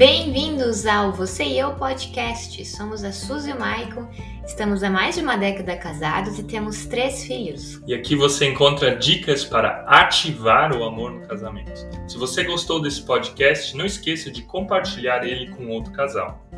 Bem-vindos 0.00 0.86
ao 0.86 1.12
Você 1.12 1.44
e 1.44 1.58
Eu 1.58 1.74
Podcast. 1.74 2.64
Somos 2.64 3.04
a 3.04 3.12
Suzy 3.12 3.50
e 3.50 3.52
o 3.52 3.60
Maicon, 3.60 4.08
estamos 4.46 4.82
há 4.82 4.88
mais 4.88 5.16
de 5.16 5.20
uma 5.20 5.36
década 5.36 5.76
casados 5.76 6.38
e 6.38 6.42
temos 6.42 6.86
três 6.86 7.22
filhos. 7.26 7.82
E 7.86 7.92
aqui 7.92 8.16
você 8.16 8.46
encontra 8.46 8.96
dicas 8.96 9.44
para 9.44 9.84
ativar 9.86 10.74
o 10.74 10.84
amor 10.84 11.12
no 11.12 11.28
casamento. 11.28 11.86
Se 12.08 12.16
você 12.16 12.44
gostou 12.44 12.80
desse 12.80 13.04
podcast, 13.04 13.76
não 13.76 13.84
esqueça 13.84 14.30
de 14.30 14.40
compartilhar 14.40 15.22
ele 15.22 15.50
com 15.50 15.68
outro 15.68 15.92
casal. 15.92 16.48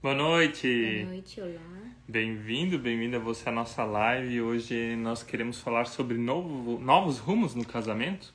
Boa 0.00 0.14
noite! 0.14 1.00
Boa 1.02 1.14
noite, 1.14 1.40
olá. 1.40 1.74
Bem-vindo, 2.06 2.78
bem-vinda 2.78 3.18
você 3.18 3.48
à 3.48 3.52
nossa 3.52 3.82
live. 3.82 4.40
Hoje 4.40 4.94
nós 4.94 5.24
queremos 5.24 5.58
falar 5.60 5.86
sobre 5.86 6.16
novo, 6.16 6.78
novos 6.78 7.18
rumos 7.18 7.56
no 7.56 7.64
casamento. 7.64 8.32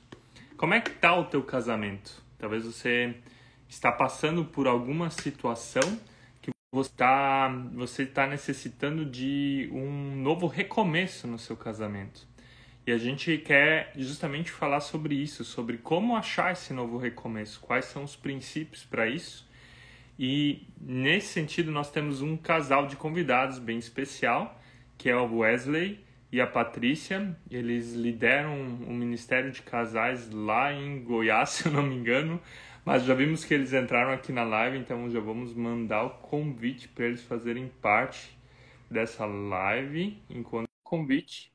Como 0.60 0.74
é 0.74 0.80
que 0.82 0.90
tá 0.90 1.14
o 1.18 1.24
teu 1.24 1.42
casamento? 1.42 2.22
Talvez 2.38 2.66
você 2.66 3.14
está 3.66 3.90
passando 3.90 4.44
por 4.44 4.66
alguma 4.66 5.08
situação 5.08 5.98
que 6.42 6.50
você 6.70 6.90
está 6.90 7.48
você 7.72 8.04
tá 8.04 8.26
necessitando 8.26 9.06
de 9.06 9.70
um 9.72 10.16
novo 10.16 10.46
recomeço 10.46 11.26
no 11.26 11.38
seu 11.38 11.56
casamento. 11.56 12.28
E 12.86 12.92
a 12.92 12.98
gente 12.98 13.38
quer 13.38 13.90
justamente 13.96 14.50
falar 14.50 14.80
sobre 14.80 15.14
isso, 15.14 15.46
sobre 15.46 15.78
como 15.78 16.14
achar 16.14 16.52
esse 16.52 16.74
novo 16.74 16.98
recomeço, 16.98 17.58
quais 17.60 17.86
são 17.86 18.04
os 18.04 18.14
princípios 18.14 18.84
para 18.84 19.08
isso. 19.08 19.48
E 20.18 20.68
nesse 20.78 21.28
sentido 21.28 21.72
nós 21.72 21.90
temos 21.90 22.20
um 22.20 22.36
casal 22.36 22.86
de 22.86 22.96
convidados 22.96 23.58
bem 23.58 23.78
especial, 23.78 24.60
que 24.98 25.08
é 25.08 25.16
o 25.16 25.38
Wesley 25.38 26.04
e 26.32 26.40
a 26.40 26.46
Patrícia. 26.46 27.36
Eles 27.50 27.94
lideram 27.94 28.54
um 28.54 28.94
ministério 28.94 29.50
de 29.50 29.62
casais 29.62 30.30
lá 30.30 30.72
em 30.72 31.02
Goiás, 31.02 31.50
se 31.64 31.66
eu 31.66 31.72
não 31.72 31.82
me 31.82 31.94
engano. 31.94 32.40
Mas 32.84 33.04
já 33.04 33.14
vimos 33.14 33.44
que 33.44 33.52
eles 33.52 33.72
entraram 33.72 34.12
aqui 34.12 34.32
na 34.32 34.42
live, 34.42 34.78
então 34.78 35.10
já 35.10 35.20
vamos 35.20 35.54
mandar 35.54 36.04
o 36.04 36.10
convite 36.10 36.88
para 36.88 37.06
eles 37.06 37.22
fazerem 37.22 37.68
parte 37.80 38.36
dessa 38.90 39.26
live. 39.26 40.18
Enquanto 40.30 40.68
convite, 40.82 41.52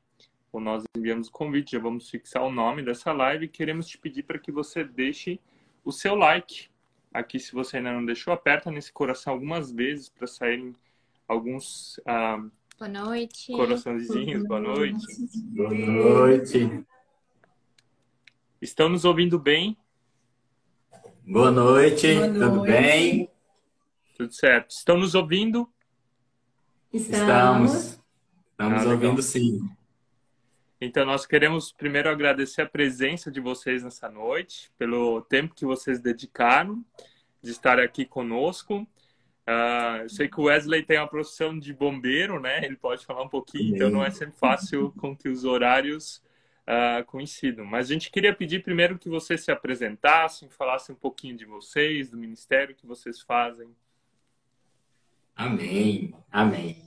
ou 0.52 0.60
nós 0.60 0.84
enviamos 0.96 1.28
o 1.28 1.32
convite, 1.32 1.72
já 1.72 1.78
vamos 1.78 2.08
fixar 2.08 2.42
o 2.42 2.50
nome 2.50 2.82
dessa 2.82 3.12
live. 3.12 3.48
Queremos 3.48 3.86
te 3.86 3.98
pedir 3.98 4.22
para 4.22 4.38
que 4.38 4.52
você 4.52 4.84
deixe 4.84 5.40
o 5.84 5.92
seu 5.92 6.14
like. 6.14 6.68
Aqui, 7.12 7.38
se 7.38 7.52
você 7.52 7.78
ainda 7.78 7.92
não 7.92 8.04
deixou, 8.04 8.32
aperta 8.32 8.70
nesse 8.70 8.92
coração 8.92 9.32
algumas 9.32 9.70
vezes 9.70 10.08
para 10.08 10.26
saírem 10.26 10.74
alguns 11.28 12.00
ah, 12.06 12.42
Boa 12.78 12.88
noite. 12.88 13.52
Coraçãozinhos, 13.52 14.44
boa 14.46 14.60
noite. 14.60 15.06
Boa 15.54 15.70
noite. 15.72 16.84
Estão 18.60 18.88
nos 18.88 19.04
ouvindo 19.04 19.38
bem? 19.38 19.76
Boa 21.26 21.50
noite, 21.50 22.14
Boa 22.14 22.26
tudo 22.28 22.56
noite. 22.56 22.70
bem? 22.72 23.30
Tudo 24.16 24.32
certo. 24.32 24.70
Estão 24.72 24.98
nos 24.98 25.14
ouvindo? 25.14 25.68
Estamos. 26.92 27.72
Estamos 27.72 28.00
Ah, 28.58 28.66
legal. 28.78 28.92
ouvindo 28.92 29.22
sim. 29.22 29.58
Então, 30.80 31.06
nós 31.06 31.24
queremos 31.26 31.72
primeiro 31.72 32.10
agradecer 32.10 32.62
a 32.62 32.68
presença 32.68 33.30
de 33.30 33.40
vocês 33.40 33.82
nessa 33.82 34.10
noite, 34.10 34.70
pelo 34.78 35.22
tempo 35.22 35.54
que 35.54 35.64
vocês 35.64 35.98
dedicaram 36.00 36.84
de 37.42 37.50
estar 37.50 37.78
aqui 37.80 38.04
conosco. 38.04 38.86
Ah, 39.46 40.00
eu 40.02 40.08
sei 40.08 40.28
que 40.28 40.40
o 40.40 40.44
Wesley 40.44 40.82
tem 40.82 40.98
uma 40.98 41.06
profissão 41.06 41.56
de 41.56 41.72
bombeiro, 41.72 42.40
né? 42.40 42.64
Ele 42.64 42.76
pode 42.76 43.06
falar 43.06 43.22
um 43.22 43.28
pouquinho, 43.28 43.76
então 43.76 43.90
não 43.90 44.04
é 44.04 44.10
sempre 44.10 44.36
fácil 44.36 44.92
com 44.98 45.16
que 45.16 45.28
os 45.28 45.44
horários 45.44 46.20
ah, 46.66 47.04
coincidam. 47.06 47.64
Mas 47.64 47.88
a 47.88 47.92
gente 47.92 48.10
queria 48.10 48.34
pedir 48.34 48.64
primeiro 48.64 48.98
que 48.98 49.08
vocês 49.08 49.44
se 49.44 49.52
apresentassem, 49.52 50.48
falassem 50.48 50.94
um 50.94 50.98
pouquinho 50.98 51.36
de 51.36 51.44
vocês, 51.44 52.10
do 52.10 52.16
ministério 52.16 52.74
que 52.74 52.86
vocês 52.86 53.20
fazem. 53.20 53.68
Amém, 55.36 56.12
amém. 56.32 56.82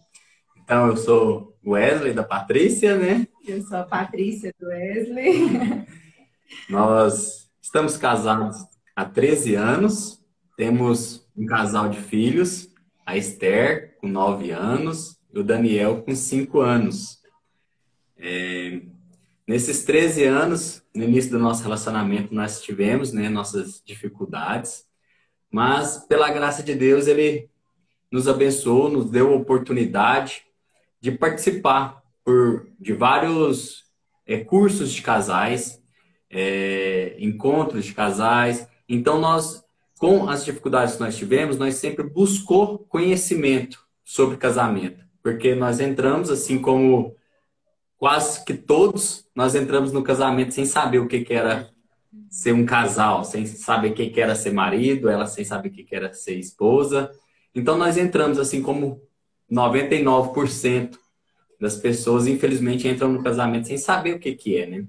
Então, 0.57 0.87
eu 0.87 0.97
sou 0.97 1.57
Wesley 1.65 2.13
da 2.13 2.23
Patrícia, 2.23 2.97
né? 2.97 3.27
Eu 3.47 3.61
sou 3.61 3.77
a 3.77 3.83
Patrícia 3.83 4.53
do 4.59 4.67
Wesley. 4.67 5.85
Nós 6.69 7.49
estamos 7.61 7.95
casados 7.95 8.57
há 8.95 9.05
13 9.05 9.55
anos, 9.55 10.23
temos 10.57 11.28
um 11.39 11.45
casal 11.45 11.87
de 11.89 11.97
filhos, 11.97 12.67
a 13.05 13.15
Esther, 13.15 13.95
com 13.99 14.07
9 14.07 14.51
anos, 14.51 15.17
e 15.33 15.39
o 15.39 15.43
Daniel, 15.43 16.01
com 16.03 16.13
5 16.13 16.59
anos. 16.59 17.19
É, 18.17 18.81
nesses 19.47 19.83
13 19.85 20.25
anos, 20.25 20.83
no 20.93 21.05
início 21.05 21.31
do 21.31 21.39
nosso 21.39 21.63
relacionamento, 21.63 22.35
nós 22.35 22.61
tivemos 22.61 23.13
né, 23.13 23.29
nossas 23.29 23.81
dificuldades, 23.85 24.85
mas 25.49 26.05
pela 26.07 26.29
graça 26.29 26.61
de 26.61 26.75
Deus, 26.75 27.07
Ele 27.07 27.49
nos 28.11 28.27
abençoou, 28.27 28.89
nos 28.89 29.09
deu 29.09 29.31
a 29.31 29.37
oportunidade 29.37 30.43
de 30.99 31.11
participar 31.11 32.03
por, 32.23 32.67
de 32.77 32.91
vários 32.91 33.85
é, 34.27 34.43
cursos 34.43 34.91
de 34.91 35.01
casais, 35.01 35.81
é, 36.29 37.15
encontros 37.17 37.85
de 37.85 37.93
casais. 37.93 38.67
Então, 38.87 39.19
nós, 39.19 39.63
com 39.99 40.29
as 40.29 40.45
dificuldades 40.45 40.95
que 40.95 41.01
nós 41.01 41.17
tivemos, 41.17 41.57
nós 41.57 41.75
sempre 41.75 42.03
buscou 42.03 42.79
conhecimento 42.79 43.85
sobre 44.03 44.37
casamento, 44.37 45.05
porque 45.21 45.53
nós 45.53 45.81
entramos, 45.81 46.29
assim 46.29 46.57
como 46.57 47.15
quase 47.97 48.43
que 48.45 48.53
todos, 48.53 49.27
nós 49.35 49.53
entramos 49.55 49.91
no 49.91 50.01
casamento 50.01 50.53
sem 50.53 50.65
saber 50.65 50.99
o 50.99 51.07
que, 51.07 51.19
que 51.19 51.33
era 51.33 51.69
ser 52.29 52.53
um 52.53 52.65
casal, 52.65 53.25
sem 53.25 53.45
saber 53.45 53.91
o 53.91 53.93
que, 53.93 54.09
que 54.09 54.21
era 54.21 54.35
ser 54.35 54.53
marido, 54.53 55.09
ela 55.09 55.27
sem 55.27 55.43
saber 55.43 55.67
o 55.67 55.71
que, 55.71 55.83
que 55.83 55.95
era 55.95 56.13
ser 56.13 56.35
esposa. 56.35 57.11
Então, 57.53 57.77
nós 57.77 57.97
entramos, 57.97 58.39
assim 58.39 58.61
como 58.61 59.01
99% 59.51 60.97
das 61.59 61.75
pessoas, 61.75 62.25
infelizmente, 62.25 62.87
entram 62.87 63.11
no 63.11 63.21
casamento 63.21 63.67
sem 63.67 63.77
saber 63.77 64.15
o 64.15 64.19
que, 64.19 64.33
que 64.33 64.57
é, 64.57 64.65
né? 64.65 64.85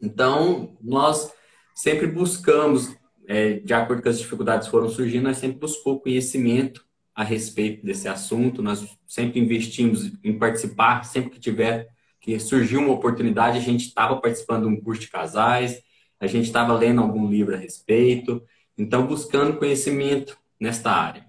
Então, 0.00 0.78
nós 0.80 1.30
sempre 1.74 2.06
buscamos, 2.06 2.96
é, 3.30 3.60
de 3.60 3.72
acordo 3.72 4.02
com 4.02 4.08
as 4.08 4.18
dificuldades 4.18 4.66
que 4.66 4.72
foram 4.72 4.88
surgindo, 4.88 5.22
nós 5.22 5.36
sempre 5.36 5.60
buscou 5.60 6.00
conhecimento 6.00 6.84
a 7.14 7.22
respeito 7.22 7.86
desse 7.86 8.08
assunto, 8.08 8.60
nós 8.60 8.84
sempre 9.06 9.38
investimos 9.38 10.10
em 10.24 10.36
participar, 10.36 11.04
sempre 11.04 11.30
que 11.30 11.38
tiver, 11.38 11.86
que 12.20 12.36
surgiu 12.40 12.80
uma 12.80 12.92
oportunidade, 12.92 13.56
a 13.56 13.60
gente 13.60 13.86
estava 13.86 14.20
participando 14.20 14.62
de 14.62 14.74
um 14.74 14.80
curso 14.80 15.02
de 15.02 15.10
casais, 15.10 15.80
a 16.18 16.26
gente 16.26 16.46
estava 16.46 16.74
lendo 16.74 17.00
algum 17.00 17.30
livro 17.30 17.54
a 17.54 17.56
respeito, 17.56 18.42
então 18.76 19.06
buscando 19.06 19.58
conhecimento 19.58 20.36
nesta 20.58 20.90
área. 20.90 21.24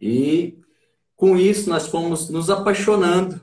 E 0.00 0.56
com 1.16 1.36
isso 1.36 1.68
nós 1.68 1.88
fomos 1.88 2.30
nos 2.30 2.50
apaixonando, 2.50 3.40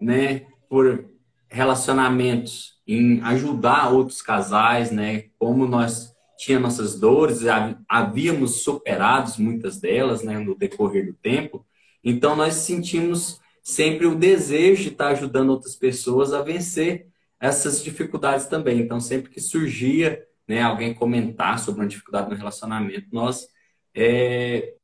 né, 0.00 0.46
por 0.68 1.04
relacionamentos, 1.48 2.74
em 2.86 3.20
ajudar 3.22 3.90
outros 3.90 4.22
casais, 4.22 4.92
né, 4.92 5.24
como 5.36 5.66
nós 5.66 6.13
tínhamos 6.36 6.78
nossas 6.78 6.98
dores, 6.98 7.40
havíamos 7.88 8.62
superados 8.62 9.36
muitas 9.36 9.80
delas, 9.80 10.22
né, 10.22 10.38
no 10.38 10.54
decorrer 10.54 11.06
do 11.06 11.14
tempo. 11.14 11.64
Então 12.02 12.36
nós 12.36 12.54
sentimos 12.54 13.40
sempre 13.62 14.06
o 14.06 14.14
desejo 14.14 14.82
de 14.82 14.88
estar 14.90 15.08
ajudando 15.08 15.50
outras 15.50 15.74
pessoas 15.74 16.32
a 16.32 16.42
vencer 16.42 17.06
essas 17.40 17.82
dificuldades 17.82 18.46
também. 18.46 18.80
Então 18.80 19.00
sempre 19.00 19.30
que 19.30 19.40
surgia, 19.40 20.22
né, 20.46 20.62
alguém 20.62 20.92
comentar 20.94 21.58
sobre 21.58 21.80
uma 21.80 21.88
dificuldade 21.88 22.30
no 22.30 22.36
relacionamento, 22.36 23.06
nós 23.12 23.46
é, 23.94 24.74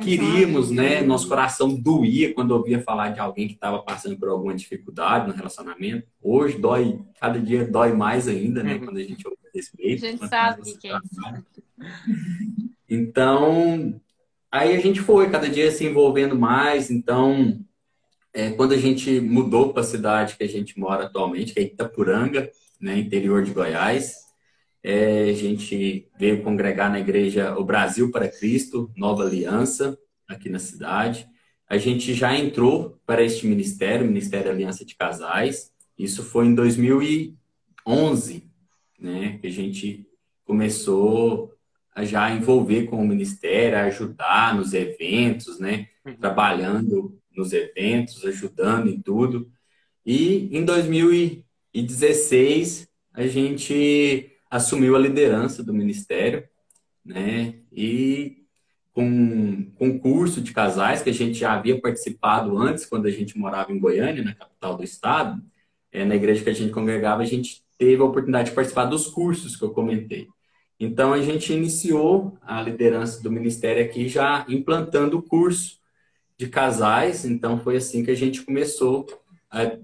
queríamos, 0.00 0.70
né? 0.70 1.02
Nosso 1.02 1.28
coração 1.28 1.74
doía 1.74 2.34
quando 2.34 2.50
ouvia 2.52 2.82
falar 2.82 3.10
de 3.10 3.20
alguém 3.20 3.46
que 3.46 3.54
estava 3.54 3.82
passando 3.82 4.18
por 4.18 4.28
alguma 4.28 4.54
dificuldade 4.54 5.28
no 5.28 5.34
relacionamento. 5.34 6.08
Hoje 6.20 6.58
dói, 6.58 7.00
cada 7.20 7.38
dia 7.38 7.66
dói 7.66 7.92
mais 7.92 8.26
ainda, 8.26 8.62
né? 8.62 8.78
Quando 8.78 8.98
a 8.98 9.02
gente 9.02 9.26
ouve 9.26 9.38
respeito. 9.56 10.04
A 10.04 10.08
gente 10.08 10.18
quanto 10.18 10.30
sabe 10.30 10.60
o 10.62 10.78
que 10.78 10.88
é 10.88 10.96
isso. 10.96 11.44
Então, 12.88 14.00
aí 14.50 14.76
a 14.76 14.80
gente 14.80 15.00
foi 15.00 15.30
cada 15.30 15.48
dia 15.48 15.70
se 15.70 15.84
envolvendo 15.84 16.38
mais. 16.38 16.90
Então, 16.90 17.58
é, 18.32 18.50
quando 18.50 18.72
a 18.72 18.78
gente 18.78 19.20
mudou 19.20 19.72
para 19.72 19.82
a 19.82 19.86
cidade 19.86 20.36
que 20.36 20.44
a 20.44 20.48
gente 20.48 20.78
mora 20.78 21.04
atualmente, 21.04 21.52
que 21.52 21.60
é 21.60 21.62
Itapuranga, 21.62 22.50
né? 22.80 22.98
Interior 22.98 23.42
de 23.42 23.52
Goiás, 23.52 24.14
é, 24.82 25.30
a 25.30 25.32
gente 25.32 26.08
veio 26.18 26.42
congregar 26.42 26.90
na 26.90 27.00
igreja 27.00 27.58
O 27.58 27.64
Brasil 27.64 28.10
para 28.10 28.28
Cristo, 28.28 28.92
Nova 28.96 29.24
Aliança, 29.24 29.98
aqui 30.28 30.48
na 30.48 30.58
cidade. 30.58 31.26
A 31.68 31.76
gente 31.78 32.14
já 32.14 32.36
entrou 32.36 33.00
para 33.04 33.22
este 33.22 33.46
ministério, 33.46 34.06
Ministério 34.06 34.50
Aliança 34.50 34.84
de 34.84 34.94
Casais. 34.94 35.72
Isso 35.98 36.22
foi 36.22 36.46
em 36.46 36.54
2011, 36.54 38.45
né? 38.98 39.38
Que 39.38 39.46
a 39.46 39.50
gente 39.50 40.06
começou 40.44 41.52
a 41.94 42.04
já 42.04 42.30
envolver 42.30 42.84
com 42.84 43.02
o 43.02 43.06
ministério, 43.06 43.78
a 43.78 43.84
ajudar 43.84 44.54
nos 44.54 44.74
eventos, 44.74 45.58
né? 45.58 45.88
Trabalhando 46.20 47.18
nos 47.34 47.52
eventos, 47.52 48.24
ajudando 48.24 48.88
em 48.88 49.00
tudo. 49.00 49.50
E 50.04 50.48
em 50.56 50.64
2016 50.64 52.88
a 53.12 53.26
gente 53.26 54.32
assumiu 54.50 54.94
a 54.94 54.98
liderança 54.98 55.64
do 55.64 55.74
ministério, 55.74 56.46
né? 57.04 57.60
E 57.72 58.44
com 58.92 59.72
um 59.78 59.98
curso 59.98 60.40
de 60.40 60.52
casais 60.52 61.02
que 61.02 61.10
a 61.10 61.12
gente 61.12 61.34
já 61.34 61.52
havia 61.52 61.78
participado 61.78 62.56
antes, 62.56 62.86
quando 62.86 63.04
a 63.06 63.10
gente 63.10 63.36
morava 63.36 63.70
em 63.70 63.78
Goiânia, 63.78 64.24
na 64.24 64.34
capital 64.34 64.74
do 64.74 64.82
estado, 64.82 65.42
é, 65.92 66.02
na 66.04 66.16
igreja 66.16 66.42
que 66.42 66.48
a 66.48 66.54
gente 66.54 66.72
congregava, 66.72 67.22
a 67.22 67.26
gente 67.26 67.62
teve 67.78 68.00
a 68.00 68.04
oportunidade 68.04 68.50
de 68.50 68.54
participar 68.54 68.86
dos 68.86 69.06
cursos 69.06 69.56
que 69.56 69.64
eu 69.64 69.70
comentei. 69.70 70.28
Então, 70.78 71.12
a 71.12 71.22
gente 71.22 71.52
iniciou 71.52 72.36
a 72.42 72.60
liderança 72.60 73.22
do 73.22 73.30
ministério 73.30 73.82
aqui 73.82 74.08
já 74.08 74.44
implantando 74.48 75.18
o 75.18 75.22
curso 75.22 75.78
de 76.38 76.48
casais. 76.48 77.24
Então, 77.24 77.58
foi 77.58 77.76
assim 77.76 78.04
que 78.04 78.10
a 78.10 78.16
gente 78.16 78.42
começou 78.42 79.06
a, 79.50 79.78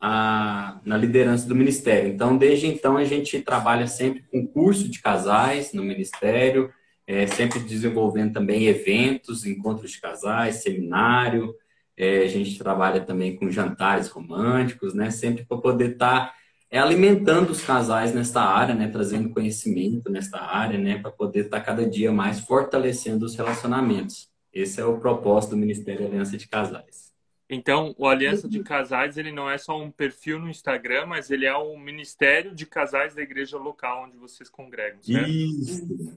a, 0.00 0.80
na 0.84 0.96
liderança 0.96 1.46
do 1.46 1.54
ministério. 1.54 2.10
Então, 2.10 2.38
desde 2.38 2.66
então, 2.66 2.96
a 2.96 3.04
gente 3.04 3.40
trabalha 3.42 3.86
sempre 3.86 4.22
com 4.30 4.46
curso 4.46 4.88
de 4.88 5.00
casais 5.00 5.74
no 5.74 5.82
ministério, 5.82 6.72
é, 7.06 7.26
sempre 7.26 7.58
desenvolvendo 7.60 8.32
também 8.32 8.66
eventos, 8.66 9.44
encontros 9.44 9.90
de 9.90 10.00
casais, 10.00 10.62
seminário. 10.62 11.54
É, 11.96 12.20
a 12.20 12.28
gente 12.28 12.56
trabalha 12.56 13.00
também 13.00 13.36
com 13.36 13.50
jantares 13.50 14.08
românticos, 14.08 14.94
né? 14.94 15.10
Sempre 15.10 15.44
para 15.44 15.58
poder 15.58 15.92
estar 15.92 16.28
tá, 16.28 16.34
é, 16.70 16.78
alimentando 16.78 17.50
os 17.50 17.62
casais 17.62 18.14
nesta 18.14 18.42
área, 18.42 18.74
né? 18.74 18.88
Trazendo 18.88 19.30
conhecimento 19.30 20.10
nesta 20.10 20.40
área, 20.40 20.78
né? 20.78 20.98
Para 20.98 21.10
poder 21.10 21.46
estar 21.46 21.58
tá 21.58 21.64
cada 21.64 21.88
dia 21.88 22.12
mais 22.12 22.40
fortalecendo 22.40 23.26
os 23.26 23.34
relacionamentos. 23.34 24.30
Esse 24.52 24.80
é 24.80 24.84
o 24.84 24.98
propósito 24.98 25.50
do 25.50 25.56
Ministério 25.56 26.06
Aliança 26.06 26.36
de 26.36 26.48
Casais. 26.48 27.10
Então, 27.48 27.92
o 27.98 28.06
Aliança 28.06 28.48
de 28.48 28.62
Casais, 28.62 29.18
ele 29.18 29.32
não 29.32 29.50
é 29.50 29.58
só 29.58 29.76
um 29.76 29.90
perfil 29.90 30.38
no 30.38 30.48
Instagram, 30.48 31.06
mas 31.06 31.32
ele 31.32 31.46
é 31.46 31.54
o 31.54 31.76
Ministério 31.76 32.54
de 32.54 32.64
Casais 32.64 33.12
da 33.12 33.22
igreja 33.22 33.58
local 33.58 34.04
onde 34.04 34.16
vocês 34.16 34.48
congregam, 34.48 35.02
certo? 35.02 35.28
Isso, 35.28 36.16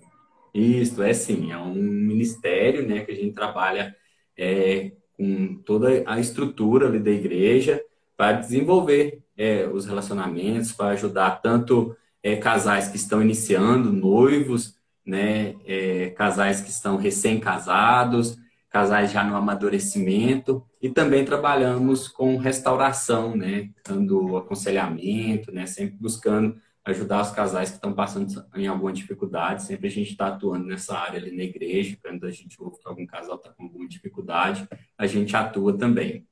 isso, 0.54 1.02
é 1.02 1.12
sim, 1.12 1.52
é 1.52 1.58
um 1.58 1.74
ministério, 1.74 2.88
né, 2.88 3.04
que 3.04 3.12
a 3.12 3.16
gente 3.16 3.34
trabalha 3.34 3.96
é, 4.38 4.92
com 5.18 5.56
toda 5.66 6.04
a 6.06 6.20
estrutura 6.20 6.88
ali 6.88 7.00
da 7.00 7.10
igreja 7.10 7.84
para 8.16 8.34
desenvolver 8.34 9.23
é, 9.38 9.68
os 9.68 9.86
relacionamentos, 9.86 10.72
para 10.72 10.90
ajudar 10.90 11.42
tanto 11.42 11.96
é, 12.22 12.36
casais 12.36 12.88
que 12.88 12.96
estão 12.96 13.22
iniciando, 13.22 13.92
noivos, 13.92 14.76
né, 15.06 15.56
é, 15.66 16.12
casais 16.12 16.62
que 16.62 16.70
estão 16.70 16.96
recém-casados, 16.96 18.38
casais 18.70 19.12
já 19.12 19.24
no 19.24 19.36
amadurecimento 19.36 20.66
e 20.82 20.90
também 20.90 21.24
trabalhamos 21.26 22.08
com 22.08 22.38
restauração, 22.38 23.36
né, 23.36 23.70
dando 23.86 24.38
aconselhamento, 24.38 25.52
né, 25.52 25.66
sempre 25.66 25.98
buscando 26.00 26.56
ajudar 26.86 27.22
os 27.22 27.32
casais 27.32 27.70
que 27.70 27.76
estão 27.76 27.94
passando 27.94 28.46
em 28.56 28.68
alguma 28.68 28.92
dificuldade. 28.92 29.64
Sempre 29.64 29.88
a 29.88 29.92
gente 29.92 30.12
está 30.12 30.28
atuando 30.28 30.66
nessa 30.66 30.98
área 30.98 31.20
ali 31.20 31.36
na 31.36 31.44
igreja, 31.44 31.98
quando 32.02 32.26
a 32.26 32.32
gente 32.32 32.62
ouve 32.62 32.80
que 32.80 32.88
algum 32.88 33.06
casal 33.06 33.36
está 33.36 33.50
com 33.50 33.64
alguma 33.64 33.88
dificuldade, 33.88 34.68
a 34.98 35.08
gente 35.08 35.36
atua 35.36 35.78
também. 35.78 36.28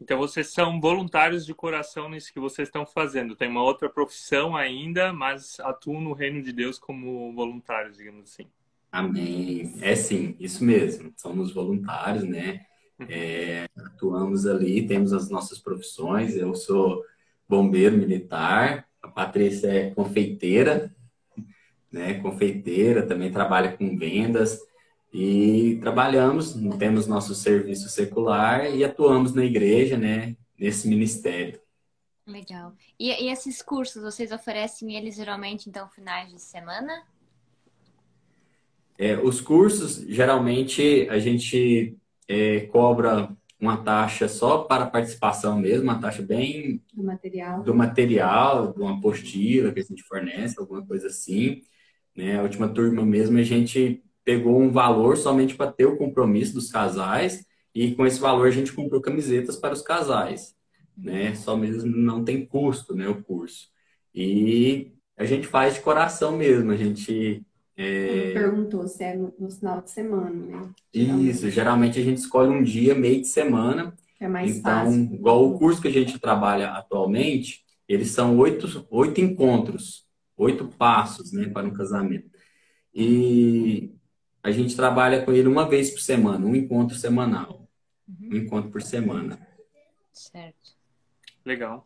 Então 0.00 0.18
vocês 0.18 0.52
são 0.52 0.80
voluntários 0.80 1.46
de 1.46 1.54
coração 1.54 2.08
nisso 2.08 2.32
que 2.32 2.40
vocês 2.40 2.68
estão 2.68 2.84
fazendo. 2.84 3.34
Tem 3.34 3.48
uma 3.48 3.62
outra 3.62 3.88
profissão 3.88 4.54
ainda, 4.54 5.12
mas 5.12 5.58
atuam 5.60 6.00
no 6.00 6.12
reino 6.12 6.42
de 6.42 6.52
Deus 6.52 6.78
como 6.78 7.32
voluntários, 7.32 7.96
digamos 7.96 8.30
assim. 8.30 8.46
Amém. 8.92 9.74
É 9.80 9.96
sim, 9.96 10.36
isso 10.38 10.64
mesmo. 10.64 11.12
Somos 11.16 11.52
voluntários, 11.52 12.24
né? 12.24 12.66
Uhum. 12.98 13.06
É, 13.08 13.68
atuamos 13.76 14.46
ali, 14.46 14.86
temos 14.86 15.12
as 15.12 15.28
nossas 15.30 15.58
profissões. 15.58 16.36
Eu 16.36 16.54
sou 16.54 17.02
bombeiro 17.48 17.96
militar, 17.96 18.86
a 19.02 19.08
Patrícia 19.08 19.68
é 19.68 19.90
confeiteira, 19.90 20.94
né? 21.90 22.14
Confeiteira, 22.20 23.06
também 23.06 23.32
trabalha 23.32 23.76
com 23.76 23.96
vendas. 23.96 24.60
E 25.18 25.78
trabalhamos, 25.80 26.52
temos 26.78 27.06
nosso 27.06 27.34
serviço 27.34 27.88
secular 27.88 28.66
e 28.66 28.84
atuamos 28.84 29.32
na 29.32 29.42
igreja, 29.42 29.96
né, 29.96 30.36
nesse 30.58 30.86
ministério. 30.86 31.58
Legal. 32.26 32.74
E, 33.00 33.24
e 33.24 33.30
esses 33.30 33.62
cursos, 33.62 34.02
vocês 34.02 34.30
oferecem 34.30 34.94
eles 34.94 35.16
geralmente, 35.16 35.70
então, 35.70 35.88
finais 35.88 36.30
de 36.30 36.38
semana? 36.38 37.02
É, 38.98 39.16
os 39.16 39.40
cursos, 39.40 40.04
geralmente, 40.06 41.08
a 41.08 41.18
gente 41.18 41.96
é, 42.28 42.60
cobra 42.66 43.34
uma 43.58 43.78
taxa 43.78 44.28
só 44.28 44.64
para 44.64 44.84
participação 44.84 45.58
mesmo, 45.58 45.84
uma 45.84 45.98
taxa 45.98 46.20
bem... 46.20 46.82
Do 46.92 47.02
material. 47.02 47.62
Do 47.62 47.74
material, 47.74 48.74
de 48.74 48.82
uma 48.82 48.98
apostila 48.98 49.72
que 49.72 49.80
a 49.80 49.82
gente 49.82 50.02
fornece, 50.02 50.60
alguma 50.60 50.84
coisa 50.84 51.06
assim. 51.06 51.62
Né? 52.14 52.38
A 52.38 52.42
última 52.42 52.68
turma 52.68 53.02
mesmo, 53.02 53.38
a 53.38 53.42
gente 53.42 54.02
pegou 54.26 54.60
um 54.60 54.72
valor 54.72 55.16
somente 55.16 55.54
para 55.54 55.70
ter 55.70 55.86
o 55.86 55.96
compromisso 55.96 56.52
dos 56.52 56.68
casais 56.68 57.46
e 57.72 57.94
com 57.94 58.04
esse 58.04 58.18
valor 58.18 58.48
a 58.48 58.50
gente 58.50 58.72
comprou 58.72 59.00
camisetas 59.00 59.56
para 59.56 59.72
os 59.72 59.82
casais, 59.82 60.52
né? 60.98 61.32
Só 61.36 61.56
mesmo 61.56 61.96
não 61.96 62.24
tem 62.24 62.44
custo, 62.44 62.92
né, 62.92 63.08
o 63.08 63.22
curso. 63.22 63.68
E 64.12 64.92
a 65.16 65.24
gente 65.24 65.46
faz 65.46 65.74
de 65.74 65.80
coração 65.80 66.36
mesmo, 66.36 66.72
a 66.72 66.76
gente 66.76 67.46
é... 67.76 68.32
perguntou 68.32 68.88
se 68.88 69.04
é 69.04 69.14
no, 69.14 69.32
no, 69.38 69.48
final 69.48 69.80
de 69.80 69.92
semana, 69.92 70.30
né? 70.30 70.70
Geralmente. 70.92 71.30
Isso, 71.30 71.50
geralmente 71.50 72.00
a 72.00 72.02
gente 72.02 72.18
escolhe 72.18 72.50
um 72.50 72.64
dia, 72.64 72.96
meio 72.96 73.20
de 73.20 73.28
semana. 73.28 73.94
É 74.18 74.26
mais 74.26 74.56
então, 74.56 74.86
fácil. 74.86 75.14
igual 75.14 75.46
o 75.46 75.56
curso 75.56 75.80
que 75.80 75.88
a 75.88 75.92
gente 75.92 76.18
trabalha 76.18 76.70
atualmente, 76.70 77.64
eles 77.86 78.08
são 78.08 78.36
oito, 78.38 78.84
oito 78.90 79.20
encontros, 79.20 80.04
oito 80.36 80.66
passos, 80.66 81.30
né, 81.30 81.48
para 81.48 81.66
um 81.66 81.72
casamento. 81.72 82.28
E 82.92 83.94
a 84.46 84.52
gente 84.52 84.76
trabalha 84.76 85.24
com 85.24 85.32
ele 85.32 85.48
uma 85.48 85.68
vez 85.68 85.90
por 85.90 85.98
semana, 85.98 86.46
um 86.46 86.54
encontro 86.54 86.96
semanal. 86.96 87.68
Uhum. 88.08 88.28
Um 88.32 88.36
encontro 88.36 88.70
por 88.70 88.80
semana. 88.80 89.44
Certo. 90.12 90.76
Legal. 91.44 91.84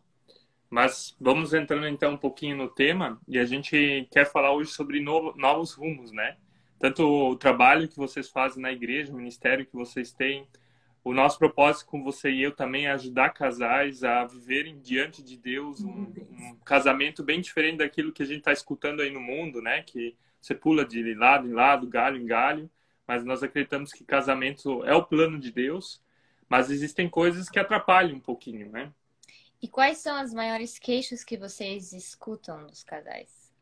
Mas 0.69 1.15
vamos 1.19 1.55
entrando 1.55 1.87
então 1.87 2.13
um 2.13 2.17
pouquinho 2.17 2.55
no 2.55 2.69
tema 2.69 3.19
e 3.27 3.39
a 3.39 3.45
gente 3.45 4.07
quer 4.11 4.25
falar 4.31 4.53
hoje 4.53 4.69
sobre 4.69 5.01
novo, 5.01 5.33
novos 5.35 5.73
rumos, 5.73 6.11
né? 6.11 6.37
Tanto 6.77 7.03
o 7.03 7.35
trabalho 7.35 7.87
que 7.87 7.97
vocês 7.97 8.29
fazem 8.29 8.61
na 8.61 8.71
igreja, 8.71 9.11
o 9.11 9.17
ministério 9.17 9.65
que 9.65 9.73
vocês 9.73 10.13
têm, 10.13 10.47
o 11.03 11.13
nosso 11.15 11.39
propósito 11.39 11.87
com 11.87 12.03
você 12.03 12.29
e 12.29 12.43
eu 12.43 12.51
também 12.51 12.85
é 12.85 12.91
ajudar 12.91 13.31
casais 13.31 14.03
a 14.03 14.23
viverem 14.23 14.79
diante 14.79 15.23
de 15.23 15.35
Deus 15.35 15.81
um, 15.81 16.03
um 16.03 16.55
casamento 16.63 17.23
bem 17.23 17.41
diferente 17.41 17.77
daquilo 17.77 18.11
que 18.11 18.21
a 18.21 18.25
gente 18.25 18.39
está 18.39 18.53
escutando 18.53 19.01
aí 19.01 19.09
no 19.09 19.19
mundo, 19.19 19.63
né? 19.63 19.81
Que 19.81 20.15
você 20.41 20.55
pula 20.55 20.83
de 20.83 21.13
lado 21.13 21.47
em 21.47 21.53
lado, 21.53 21.87
galho 21.87 22.17
em 22.17 22.25
galho, 22.25 22.69
mas 23.07 23.23
nós 23.23 23.43
acreditamos 23.43 23.93
que 23.93 24.03
casamento 24.03 24.83
é 24.85 24.95
o 24.95 25.03
plano 25.03 25.39
de 25.39 25.51
Deus, 25.51 26.01
mas 26.49 26.69
existem 26.69 27.07
coisas 27.07 27.49
que 27.49 27.59
atrapalham 27.59 28.17
um 28.17 28.19
pouquinho, 28.19 28.69
né? 28.71 28.91
E 29.61 29.67
quais 29.67 29.99
são 29.99 30.15
as 30.15 30.33
maiores 30.33 30.79
queixas 30.79 31.23
que 31.23 31.37
vocês 31.37 31.93
escutam 31.93 32.65
dos 32.65 32.83
casais? 32.83 33.53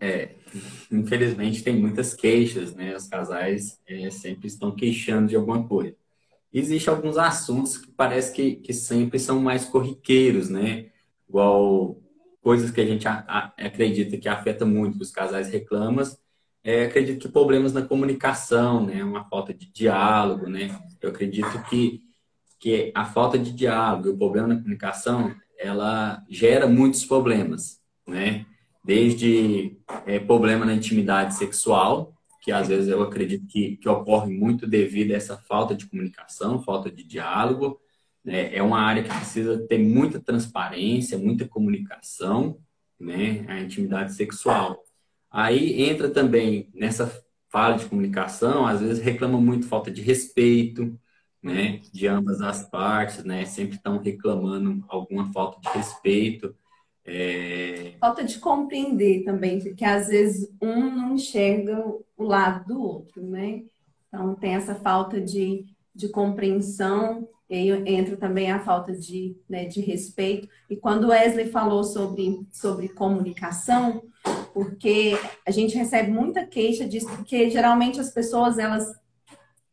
É, 0.00 0.34
infelizmente 0.92 1.62
tem 1.62 1.76
muitas 1.76 2.14
queixas, 2.14 2.74
né? 2.74 2.94
Os 2.94 3.08
casais 3.08 3.80
é, 3.86 4.08
sempre 4.10 4.46
estão 4.46 4.74
queixando 4.74 5.28
de 5.28 5.36
alguma 5.36 5.66
coisa. 5.66 5.96
Existem 6.52 6.94
alguns 6.94 7.16
assuntos 7.16 7.76
que 7.76 7.90
parece 7.90 8.32
que, 8.32 8.56
que 8.56 8.72
sempre 8.72 9.18
são 9.18 9.40
mais 9.40 9.64
corriqueiros, 9.64 10.48
né? 10.48 10.90
Igual 11.28 11.98
coisas 12.44 12.70
que 12.70 12.80
a 12.80 12.84
gente 12.84 13.08
a, 13.08 13.24
a, 13.26 13.66
acredita 13.66 14.18
que 14.18 14.28
afeta 14.28 14.66
muito 14.66 15.00
os 15.00 15.10
casais 15.10 15.48
reclamas, 15.48 16.20
é, 16.62 16.84
acredito 16.84 17.20
que 17.20 17.32
problemas 17.32 17.72
na 17.72 17.80
comunicação, 17.80 18.84
né, 18.84 19.02
uma 19.02 19.24
falta 19.24 19.54
de 19.54 19.72
diálogo, 19.72 20.46
né, 20.46 20.78
eu 21.00 21.08
acredito 21.08 21.62
que, 21.70 22.02
que 22.60 22.92
a 22.94 23.06
falta 23.06 23.38
de 23.38 23.50
diálogo, 23.50 24.10
o 24.10 24.18
problema 24.18 24.48
na 24.48 24.56
comunicação, 24.56 25.34
ela 25.58 26.22
gera 26.28 26.66
muitos 26.66 27.06
problemas, 27.06 27.80
né, 28.06 28.44
desde 28.84 29.78
é, 30.04 30.18
problema 30.18 30.66
na 30.66 30.74
intimidade 30.74 31.34
sexual, 31.34 32.12
que 32.42 32.52
às 32.52 32.68
vezes 32.68 32.88
eu 32.88 33.02
acredito 33.02 33.46
que, 33.46 33.78
que 33.78 33.88
ocorre 33.88 34.30
muito 34.30 34.66
devido 34.66 35.12
a 35.12 35.16
essa 35.16 35.38
falta 35.38 35.74
de 35.74 35.86
comunicação, 35.86 36.62
falta 36.62 36.90
de 36.90 37.04
diálogo, 37.04 37.80
é, 38.26 38.56
é 38.56 38.62
uma 38.62 38.80
área 38.80 39.02
que 39.02 39.08
precisa 39.08 39.66
ter 39.66 39.78
muita 39.78 40.18
transparência, 40.18 41.18
muita 41.18 41.46
comunicação, 41.46 42.58
né? 42.98 43.44
A 43.48 43.60
intimidade 43.60 44.14
sexual. 44.14 44.82
Aí 45.30 45.82
entra 45.82 46.08
também 46.08 46.70
nessa 46.74 47.06
fala 47.50 47.76
de 47.76 47.86
comunicação, 47.86 48.66
às 48.66 48.80
vezes 48.80 49.02
reclama 49.02 49.40
muito 49.40 49.66
falta 49.66 49.90
de 49.90 50.00
respeito, 50.00 50.98
né? 51.42 51.80
De 51.92 52.06
ambas 52.06 52.40
as 52.40 52.68
partes, 52.68 53.22
né? 53.24 53.44
Sempre 53.44 53.76
estão 53.76 53.98
reclamando 53.98 54.84
alguma 54.88 55.30
falta 55.32 55.60
de 55.60 55.68
respeito. 55.76 56.54
É... 57.04 57.92
Falta 58.00 58.24
de 58.24 58.38
compreender 58.38 59.24
também, 59.24 59.60
porque 59.60 59.84
às 59.84 60.08
vezes 60.08 60.50
um 60.60 60.90
não 60.90 61.14
enxerga 61.14 61.84
o 62.16 62.24
lado 62.24 62.66
do 62.66 62.82
outro, 62.82 63.22
né? 63.22 63.62
Então 64.08 64.34
tem 64.34 64.54
essa 64.54 64.74
falta 64.74 65.20
de, 65.20 65.66
de 65.94 66.08
compreensão 66.08 67.28
E 67.54 67.70
aí 67.70 67.82
entra 67.86 68.16
também 68.16 68.50
a 68.50 68.58
falta 68.58 68.92
de, 68.92 69.36
né, 69.48 69.64
de 69.64 69.80
respeito. 69.80 70.48
E 70.68 70.74
quando 70.74 71.10
Wesley 71.10 71.50
falou 71.50 71.84
sobre, 71.84 72.44
sobre 72.50 72.88
comunicação, 72.88 74.02
porque 74.52 75.16
a 75.46 75.52
gente 75.52 75.76
recebe 75.76 76.10
muita 76.10 76.44
queixa 76.44 76.84
disso, 76.84 77.08
porque 77.14 77.48
geralmente 77.48 78.00
as 78.00 78.10
pessoas 78.10 78.58
elas 78.58 78.92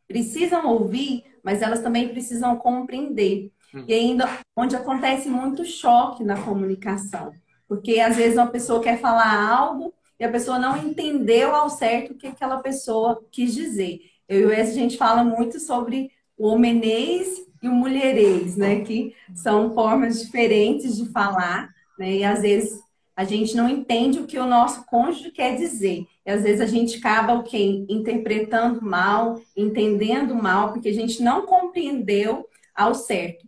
precisam 0.06 0.64
ouvir, 0.68 1.24
mas 1.42 1.60
elas 1.60 1.82
também 1.82 2.10
precisam 2.10 2.54
compreender. 2.56 3.50
Hum. 3.74 3.84
E 3.88 3.92
ainda 3.92 4.28
onde 4.56 4.76
acontece 4.76 5.28
muito 5.28 5.64
choque 5.64 6.22
na 6.22 6.40
comunicação. 6.40 7.32
Porque 7.66 7.98
às 7.98 8.14
vezes 8.14 8.38
uma 8.38 8.46
pessoa 8.46 8.80
quer 8.80 9.00
falar 9.00 9.50
algo 9.50 9.92
e 10.20 10.24
a 10.24 10.30
pessoa 10.30 10.56
não 10.56 10.76
entendeu 10.76 11.52
ao 11.52 11.68
certo 11.68 12.12
o 12.12 12.16
que 12.16 12.28
aquela 12.28 12.58
pessoa 12.58 13.24
quis 13.28 13.52
dizer. 13.52 14.02
Eu 14.28 14.52
e 14.52 14.56
o 14.56 14.60
a 14.60 14.64
gente 14.66 14.96
fala 14.96 15.24
muito 15.24 15.58
sobre 15.58 16.12
o 16.38 16.46
homenês 16.46 17.50
e 17.62 17.68
o 17.68 17.72
mulherês, 17.72 18.56
né? 18.56 18.80
Que 18.80 19.14
são 19.34 19.72
formas 19.72 20.20
diferentes 20.20 20.96
de 20.96 21.08
falar, 21.10 21.70
né? 21.98 22.16
E 22.16 22.24
às 22.24 22.42
vezes 22.42 22.80
a 23.14 23.24
gente 23.24 23.54
não 23.54 23.68
entende 23.68 24.18
o 24.18 24.26
que 24.26 24.38
o 24.38 24.46
nosso 24.46 24.84
cônjuge 24.86 25.30
quer 25.30 25.56
dizer. 25.56 26.06
E 26.26 26.30
às 26.30 26.42
vezes 26.42 26.60
a 26.60 26.66
gente 26.66 26.98
acaba 26.98 27.34
o 27.34 27.42
quê? 27.42 27.84
Interpretando 27.88 28.82
mal, 28.82 29.40
entendendo 29.56 30.34
mal, 30.34 30.72
porque 30.72 30.88
a 30.88 30.94
gente 30.94 31.22
não 31.22 31.46
compreendeu 31.46 32.46
ao 32.74 32.94
certo. 32.94 33.46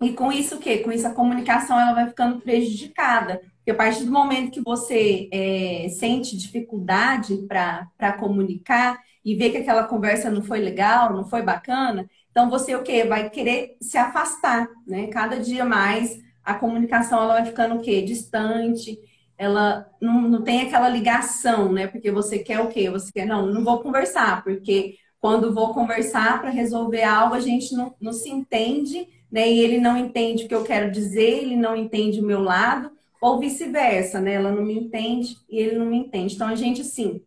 E 0.00 0.12
com 0.12 0.30
isso 0.30 0.56
o 0.56 0.58
quê? 0.58 0.78
Com 0.78 0.92
isso 0.92 1.06
a 1.06 1.14
comunicação 1.14 1.78
ela 1.78 1.94
vai 1.94 2.08
ficando 2.08 2.40
prejudicada. 2.40 3.40
Porque 3.56 3.70
a 3.70 3.74
partir 3.74 4.04
do 4.04 4.12
momento 4.12 4.50
que 4.50 4.60
você 4.60 5.28
é, 5.32 5.88
sente 5.90 6.36
dificuldade 6.36 7.46
para 7.48 8.12
comunicar 8.18 9.00
e 9.24 9.34
vê 9.34 9.50
que 9.50 9.56
aquela 9.58 9.84
conversa 9.84 10.30
não 10.30 10.42
foi 10.42 10.60
legal, 10.60 11.12
não 11.12 11.24
foi 11.24 11.42
bacana, 11.42 12.08
então 12.36 12.50
você 12.50 12.76
o 12.76 12.82
quê? 12.82 13.02
Vai 13.02 13.30
querer 13.30 13.78
se 13.80 13.96
afastar, 13.96 14.68
né? 14.86 15.06
Cada 15.06 15.40
dia 15.40 15.64
mais 15.64 16.20
a 16.44 16.52
comunicação 16.52 17.22
ela 17.22 17.32
vai 17.36 17.46
ficando 17.46 17.76
o 17.76 17.80
quê? 17.80 18.02
Distante, 18.02 18.98
ela 19.38 19.90
não, 20.02 20.20
não 20.20 20.42
tem 20.42 20.60
aquela 20.60 20.90
ligação, 20.90 21.72
né? 21.72 21.86
Porque 21.86 22.10
você 22.10 22.38
quer 22.38 22.60
o 22.60 22.68
quê? 22.68 22.90
Você 22.90 23.10
quer, 23.10 23.24
não, 23.24 23.46
não 23.46 23.64
vou 23.64 23.80
conversar, 23.80 24.44
porque 24.44 24.98
quando 25.18 25.54
vou 25.54 25.72
conversar 25.72 26.38
para 26.42 26.50
resolver 26.50 27.04
algo, 27.04 27.34
a 27.34 27.40
gente 27.40 27.74
não, 27.74 27.94
não 27.98 28.12
se 28.12 28.28
entende, 28.28 29.08
né? 29.32 29.50
E 29.50 29.58
ele 29.58 29.78
não 29.78 29.96
entende 29.96 30.44
o 30.44 30.48
que 30.48 30.54
eu 30.54 30.62
quero 30.62 30.92
dizer, 30.92 31.42
ele 31.42 31.56
não 31.56 31.74
entende 31.74 32.20
o 32.20 32.26
meu 32.26 32.42
lado, 32.42 32.90
ou 33.18 33.40
vice-versa, 33.40 34.20
né? 34.20 34.34
Ela 34.34 34.52
não 34.52 34.62
me 34.62 34.74
entende 34.74 35.38
e 35.48 35.58
ele 35.58 35.78
não 35.78 35.86
me 35.86 35.96
entende. 35.96 36.34
Então 36.34 36.48
a 36.48 36.54
gente, 36.54 36.82
assim, 36.82 37.22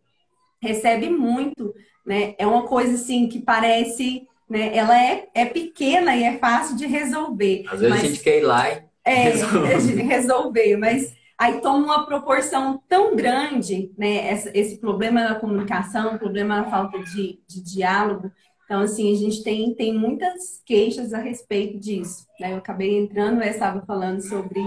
recebe 0.62 1.10
muito, 1.10 1.74
né? 2.06 2.36
É 2.38 2.46
uma 2.46 2.62
coisa, 2.62 2.94
assim, 2.94 3.28
que 3.28 3.40
parece, 3.40 4.28
né? 4.50 4.76
Ela 4.76 5.00
é, 5.00 5.28
é 5.32 5.46
pequena 5.46 6.16
e 6.16 6.24
é 6.24 6.38
fácil 6.38 6.76
de 6.76 6.86
resolver. 6.86 7.64
Às 7.68 7.80
vezes 7.80 7.88
mas... 7.88 8.04
a 8.04 8.06
gente 8.08 8.20
quer 8.20 8.38
ir 8.38 8.42
lá 8.42 8.68
e 8.68 8.82
é, 9.04 9.30
resolver, 10.02 10.76
mas 10.76 11.14
aí 11.38 11.60
toma 11.60 11.84
uma 11.84 12.06
proporção 12.06 12.82
tão 12.88 13.16
grande, 13.16 13.90
né? 13.96 14.32
Esse, 14.32 14.50
esse 14.52 14.78
problema 14.78 15.22
da 15.22 15.34
comunicação, 15.36 16.14
o 16.14 16.18
problema 16.18 16.62
da 16.62 16.70
falta 16.70 16.98
de, 16.98 17.40
de, 17.48 17.62
diálogo. 17.62 18.30
Então, 18.64 18.82
assim, 18.82 19.12
a 19.12 19.16
gente 19.16 19.42
tem, 19.42 19.74
tem 19.74 19.92
muitas 19.92 20.62
queixas 20.64 21.12
a 21.12 21.18
respeito 21.18 21.76
disso. 21.80 22.24
Né? 22.38 22.52
Eu 22.52 22.58
acabei 22.58 22.96
entrando, 22.96 23.42
eu 23.42 23.48
estava 23.48 23.84
falando 23.84 24.20
sobre 24.20 24.60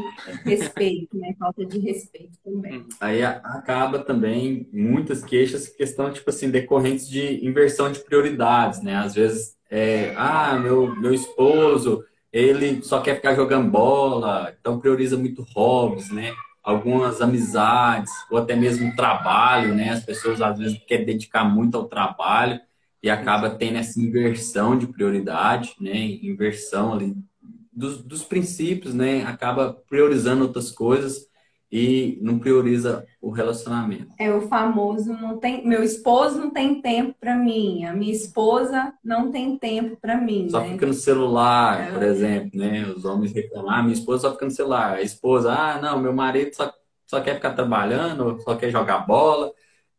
respeito, 0.44 1.16
né? 1.18 1.34
Falta 1.40 1.66
de 1.66 1.80
respeito 1.80 2.38
também. 2.44 2.80
Uhum. 2.80 2.88
Aí 3.00 3.24
acaba 3.24 4.00
também 4.00 4.68
muitas 4.74 5.24
queixas, 5.24 5.70
questão, 5.70 6.12
tipo 6.12 6.30
assim, 6.30 6.50
decorrentes 6.50 7.08
de 7.08 7.46
inversão 7.46 7.90
de 7.90 8.00
prioridades, 8.00 8.82
né? 8.82 8.96
Às 8.96 9.14
vezes, 9.14 9.56
é, 9.76 10.14
ah, 10.16 10.60
meu, 10.60 10.96
meu 10.96 11.12
esposo 11.12 12.06
ele 12.32 12.84
só 12.84 13.02
quer 13.02 13.16
ficar 13.16 13.34
jogando 13.34 13.72
bola, 13.72 14.56
então 14.60 14.80
prioriza 14.80 15.18
muito 15.18 15.42
hobbies, 15.56 16.12
né? 16.12 16.32
Algumas 16.64 17.22
amizades, 17.22 18.12
ou 18.30 18.38
até 18.38 18.56
mesmo 18.56 18.96
trabalho, 18.96 19.74
né? 19.74 19.90
As 19.90 20.06
pessoas 20.06 20.42
às 20.42 20.60
vezes 20.60 20.80
querem 20.88 21.06
dedicar 21.08 21.44
muito 21.44 21.76
ao 21.76 21.86
trabalho 21.86 22.60
e 23.02 23.10
acaba 23.10 23.50
tendo 23.50 23.78
essa 23.78 24.00
inversão 24.00 24.78
de 24.78 24.86
prioridade, 24.86 25.76
né? 25.82 25.96
Inversão 26.22 26.94
ali 26.94 27.16
dos, 27.72 28.04
dos 28.04 28.24
princípios, 28.24 28.94
né? 28.94 29.24
Acaba 29.26 29.74
priorizando 29.90 30.44
outras 30.44 30.72
coisas 30.72 31.28
e 31.76 32.20
não 32.22 32.38
prioriza 32.38 33.04
o 33.20 33.32
relacionamento. 33.32 34.14
É 34.20 34.32
o 34.32 34.42
famoso 34.42 35.12
não 35.12 35.40
tem, 35.40 35.68
meu 35.68 35.82
esposo 35.82 36.38
não 36.38 36.52
tem 36.52 36.80
tempo 36.80 37.16
para 37.20 37.36
mim, 37.36 37.84
a 37.84 37.96
minha 37.96 38.12
esposa 38.12 38.94
não 39.04 39.32
tem 39.32 39.58
tempo 39.58 39.98
para 40.00 40.16
mim. 40.16 40.48
Só 40.52 40.60
né? 40.60 40.74
fica 40.74 40.86
no 40.86 40.94
celular, 40.94 41.82
é. 41.82 41.92
por 41.92 42.04
exemplo, 42.04 42.60
né? 42.60 42.86
Os 42.96 43.06
homens 43.06 43.34
reclamam, 43.34 43.72
ah, 43.72 43.82
minha 43.82 43.96
esposa 43.96 44.22
só 44.22 44.34
fica 44.34 44.46
no 44.46 44.52
celular. 44.52 44.98
A 44.98 45.02
esposa, 45.02 45.52
ah, 45.52 45.82
não, 45.82 46.00
meu 46.00 46.14
marido 46.14 46.54
só, 46.54 46.72
só 47.08 47.20
quer 47.22 47.36
ficar 47.36 47.56
trabalhando, 47.56 48.40
só 48.44 48.56
quer 48.56 48.70
jogar 48.70 49.00
bola. 49.00 49.52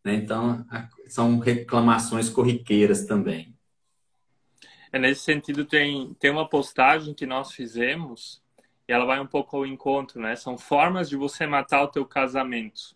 Né? 0.04 0.14
Então, 0.14 0.64
são 1.09 1.40
reclamações 1.40 2.28
corriqueiras 2.28 3.04
também. 3.04 3.52
É, 4.93 4.99
nesse 5.00 5.23
sentido, 5.23 5.64
tem, 5.64 6.14
tem 6.21 6.31
uma 6.31 6.49
postagem 6.49 7.14
que 7.14 7.26
nós 7.26 7.50
fizemos 7.50 8.44
e 8.88 8.93
ela 8.93 9.05
vai 9.05 9.21
um 9.21 9.26
pouco 9.26 9.57
ao 9.57 9.67
encontro, 9.67 10.21
né? 10.21 10.37
São 10.37 10.59
formas 10.59 11.09
de 11.09 11.17
você 11.17 11.47
matar 11.47 11.83
o 11.83 11.88
teu 11.88 12.05
casamento. 12.05 12.95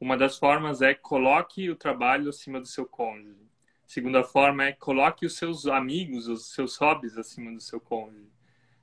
Uma 0.00 0.16
das 0.16 0.36
formas 0.36 0.82
é 0.82 0.94
coloque 0.94 1.70
o 1.70 1.76
trabalho 1.76 2.28
acima 2.28 2.60
do 2.60 2.66
seu 2.66 2.84
cônjuge. 2.84 3.48
Segunda 3.86 4.24
forma 4.24 4.64
é 4.64 4.72
coloque 4.72 5.24
os 5.26 5.36
seus 5.36 5.66
amigos, 5.66 6.26
os 6.26 6.52
seus 6.52 6.76
hobbies 6.76 7.16
acima 7.16 7.52
do 7.52 7.60
seu 7.60 7.78
cônjuge. 7.78 8.32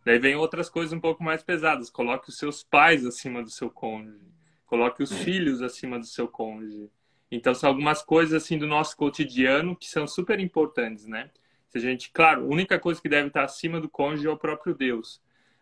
Daí 0.05 0.17
vem 0.17 0.35
outras 0.35 0.69
coisas 0.69 0.93
um 0.93 0.99
pouco 0.99 1.23
mais 1.23 1.43
pesadas. 1.43 1.89
Coloque 1.89 2.29
os 2.29 2.37
seus 2.37 2.63
pais 2.63 3.05
acima 3.05 3.43
do 3.43 3.49
seu 3.49 3.69
cônjuge. 3.69 4.25
Coloque 4.65 5.03
os 5.03 5.11
é. 5.11 5.15
filhos 5.15 5.61
acima 5.61 5.99
do 5.99 6.05
seu 6.05 6.27
cônjuge. 6.27 6.89
Então 7.31 7.53
são 7.53 7.69
algumas 7.69 8.01
coisas 8.01 8.43
assim 8.43 8.57
do 8.57 8.65
nosso 8.65 8.95
cotidiano 8.95 9.75
que 9.75 9.87
são 9.87 10.07
super 10.07 10.39
importantes, 10.39 11.05
né? 11.05 11.29
Se 11.67 11.77
a 11.77 11.81
gente, 11.81 12.11
claro, 12.11 12.43
a 12.43 12.47
única 12.47 12.79
coisa 12.79 13.01
que 13.01 13.09
deve 13.09 13.27
estar 13.27 13.43
acima 13.43 13.79
do 13.79 13.89
cônjuge 13.89 14.25
é 14.27 14.31
o 14.31 14.37
próprio 14.37 14.73
Deus. 14.73 15.21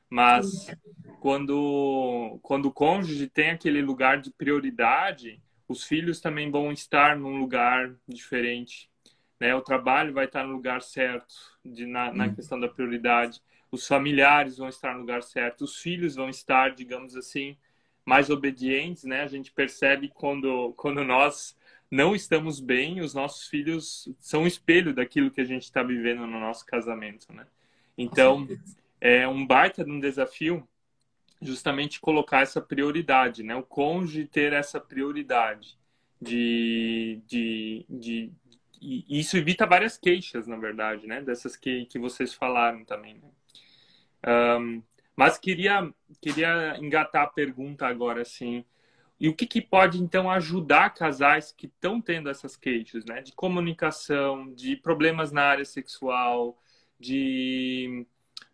Mas 0.10 0.68
quando, 1.20 2.40
quando 2.42 2.68
o 2.68 2.72
cônjuge 2.72 3.28
tem 3.28 3.50
aquele 3.50 3.82
lugar 3.82 4.22
de 4.22 4.32
prioridade, 4.32 5.42
os 5.68 5.84
filhos 5.84 6.22
também 6.22 6.50
vão 6.50 6.72
estar 6.72 7.18
num 7.18 7.38
lugar 7.38 7.94
diferente. 8.08 8.90
Né? 9.40 9.54
O 9.54 9.62
trabalho 9.62 10.14
vai 10.14 10.26
estar 10.26 10.46
no 10.46 10.54
lugar 10.54 10.82
certo 10.82 11.36
de, 11.64 11.86
na, 11.86 12.14
na 12.14 12.28
uhum. 12.28 12.36
questão 12.36 12.60
da 12.60 12.68
prioridade. 12.68 13.42
Os 13.70 13.86
familiares 13.86 14.58
vão 14.58 14.70
estar 14.70 14.94
no 14.94 15.02
lugar 15.02 15.22
certo. 15.22 15.66
Os 15.66 15.78
filhos 15.78 16.16
vão 16.16 16.30
estar, 16.30 16.74
digamos 16.74 17.16
assim, 17.16 17.58
mais 18.06 18.30
obedientes. 18.30 19.04
Né? 19.04 19.22
A 19.22 19.28
gente 19.28 19.52
percebe 19.52 20.08
quando, 20.08 20.74
quando 20.78 21.04
nós 21.04 21.58
não 21.92 22.16
estamos 22.16 22.60
bem, 22.62 23.02
os 23.02 23.14
nossos 23.14 23.48
filhos 23.48 24.10
são 24.20 24.44
um 24.44 24.48
espelho 24.48 24.94
daquilo 24.94 25.32
que 25.32 25.42
a 25.42 25.46
gente 25.46 25.64
está 25.64 25.84
vivendo 25.84 26.26
no 26.26 26.40
nosso 26.40 26.66
casamento. 26.66 27.32
Né? 27.34 27.46
Então 27.98 28.48
é 29.00 29.28
um 29.28 29.46
baita 29.46 29.84
de 29.84 29.92
um 29.92 30.00
desafio 30.00 30.68
justamente 31.42 32.00
colocar 32.00 32.42
essa 32.42 32.62
prioridade, 32.62 33.44
né? 33.44 33.56
O 33.56 33.64
cônjuge 33.64 34.26
ter 34.26 34.54
essa 34.54 34.80
prioridade 34.80 35.78
de, 36.22 37.22
de, 37.28 37.86
de, 37.90 38.32
de 38.80 39.18
isso 39.20 39.38
evita 39.38 39.66
várias 39.66 39.98
queixas, 39.98 40.48
na 40.48 40.58
verdade, 40.58 41.08
né? 41.08 41.22
Dessas 41.22 41.56
que, 41.56 41.86
que 41.86 42.00
vocês 42.00 42.34
falaram 42.34 42.84
também, 42.84 43.16
né? 43.16 44.58
Um, 44.60 44.82
mas 45.16 45.38
queria, 45.38 45.92
queria 46.22 46.78
engatar 46.80 47.24
a 47.24 47.28
pergunta 47.28 47.88
agora, 47.88 48.22
assim, 48.22 48.64
e 49.20 49.28
o 49.28 49.36
que, 49.36 49.48
que 49.48 49.62
pode, 49.62 50.02
então, 50.02 50.30
ajudar 50.30 50.94
casais 50.94 51.52
que 51.52 51.66
estão 51.66 52.00
tendo 52.00 52.30
essas 52.30 52.56
queixas, 52.56 53.04
né? 53.06 53.22
De 53.22 53.32
comunicação, 53.34 54.54
de 54.54 54.76
problemas 54.76 55.32
na 55.32 55.44
área 55.44 55.66
sexual, 55.66 56.58
de 57.00 58.06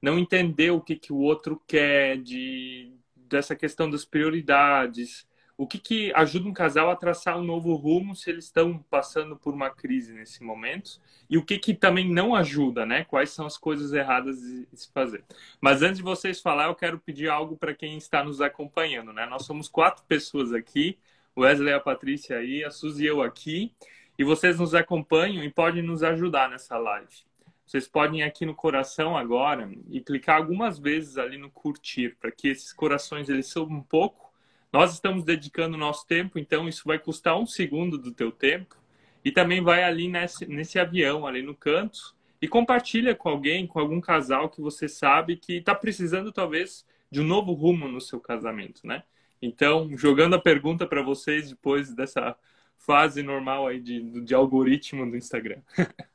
não 0.04 0.20
entender 0.20 0.70
o 0.70 0.82
que, 0.82 0.98
que 0.98 1.14
o 1.14 1.18
outro 1.18 1.62
quer, 1.66 2.18
de, 2.18 2.92
dessa 3.16 3.56
questão 3.56 3.90
das 3.90 4.04
prioridades. 4.04 5.26
O 5.58 5.66
que, 5.66 5.80
que 5.80 6.12
ajuda 6.14 6.50
um 6.50 6.54
casal 6.54 6.90
a 6.90 6.96
traçar 6.96 7.40
um 7.40 7.44
novo 7.44 7.74
rumo 7.76 8.14
se 8.14 8.30
eles 8.30 8.44
estão 8.44 8.80
passando 8.90 9.38
por 9.38 9.54
uma 9.54 9.70
crise 9.70 10.12
nesse 10.12 10.44
momento? 10.44 11.00
E 11.30 11.38
o 11.38 11.46
que, 11.46 11.58
que 11.58 11.74
também 11.74 12.12
não 12.12 12.36
ajuda, 12.36 12.86
né? 12.86 13.06
Quais 13.06 13.30
são 13.30 13.46
as 13.46 13.58
coisas 13.58 13.94
erradas 13.94 14.42
de 14.42 14.68
se 14.74 14.92
fazer? 14.92 15.24
Mas 15.62 15.82
antes 15.82 16.00
de 16.00 16.04
vocês 16.04 16.42
falar, 16.42 16.66
eu 16.66 16.76
quero 16.76 17.00
pedir 17.00 17.30
algo 17.30 17.56
para 17.56 17.74
quem 17.74 17.98
está 17.98 18.22
nos 18.22 18.42
acompanhando, 18.42 19.14
né? 19.14 19.26
Nós 19.26 19.46
somos 19.46 19.70
quatro 19.70 20.04
pessoas 20.06 20.52
aqui, 20.52 20.98
Wesley, 21.38 21.74
a 21.74 21.80
Patrícia 21.80 22.40
aí, 22.40 22.62
a 22.62 22.70
Suzy 22.70 23.06
e 23.06 23.08
eu 23.08 23.22
aqui, 23.22 23.74
e 24.20 24.24
vocês 24.26 24.60
nos 24.60 24.76
acompanham 24.76 25.46
e 25.46 25.50
podem 25.50 25.82
nos 25.82 26.04
ajudar 26.04 26.50
nessa 26.50 26.78
live. 26.78 27.24
Vocês 27.74 27.88
podem 27.88 28.20
ir 28.20 28.24
aqui 28.24 28.46
no 28.46 28.54
coração 28.54 29.18
agora 29.18 29.68
e 29.90 30.00
clicar 30.00 30.38
algumas 30.38 30.78
vezes 30.78 31.18
ali 31.18 31.40
no 31.40 31.50
curtir, 31.50 32.16
para 32.20 32.32
que 32.32 32.50
esses 32.50 32.72
corações 32.72 33.30
eles 33.30 33.48
subam 33.48 33.78
um 33.78 33.82
pouco. 33.82 34.32
Nós 34.72 34.94
estamos 34.94 35.24
dedicando 35.24 35.76
nosso 35.76 36.06
tempo, 36.06 36.38
então 36.38 36.70
isso 36.70 36.84
vai 36.86 37.00
custar 37.00 37.36
um 37.36 37.48
segundo 37.48 37.98
do 37.98 38.12
teu 38.12 38.32
tempo. 38.32 38.78
E 39.26 39.32
também 39.32 39.60
vai 39.60 39.84
ali 39.84 40.08
nesse, 40.08 40.46
nesse 40.46 40.78
avião, 40.78 41.26
ali 41.26 41.42
no 41.42 41.56
canto, 41.56 42.16
e 42.40 42.48
compartilha 42.48 43.16
com 43.16 43.28
alguém, 43.30 43.66
com 43.66 43.80
algum 43.80 44.00
casal 44.00 44.52
que 44.52 44.62
você 44.62 44.88
sabe 44.88 45.36
que 45.36 45.54
está 45.54 45.74
precisando 45.74 46.32
talvez 46.32 46.86
de 47.10 47.22
um 47.22 47.26
novo 47.26 47.54
rumo 47.54 47.88
no 47.88 48.00
seu 48.00 48.20
casamento, 48.20 48.86
né? 48.86 49.02
Então, 49.42 49.98
jogando 49.98 50.36
a 50.36 50.40
pergunta 50.40 50.86
para 50.86 51.02
vocês 51.02 51.50
depois 51.50 51.92
dessa 51.92 52.38
fase 52.78 53.24
normal 53.24 53.66
aí 53.66 53.80
de, 53.80 54.22
de 54.22 54.36
algoritmo 54.36 55.10
do 55.10 55.18
Instagram. 55.18 55.64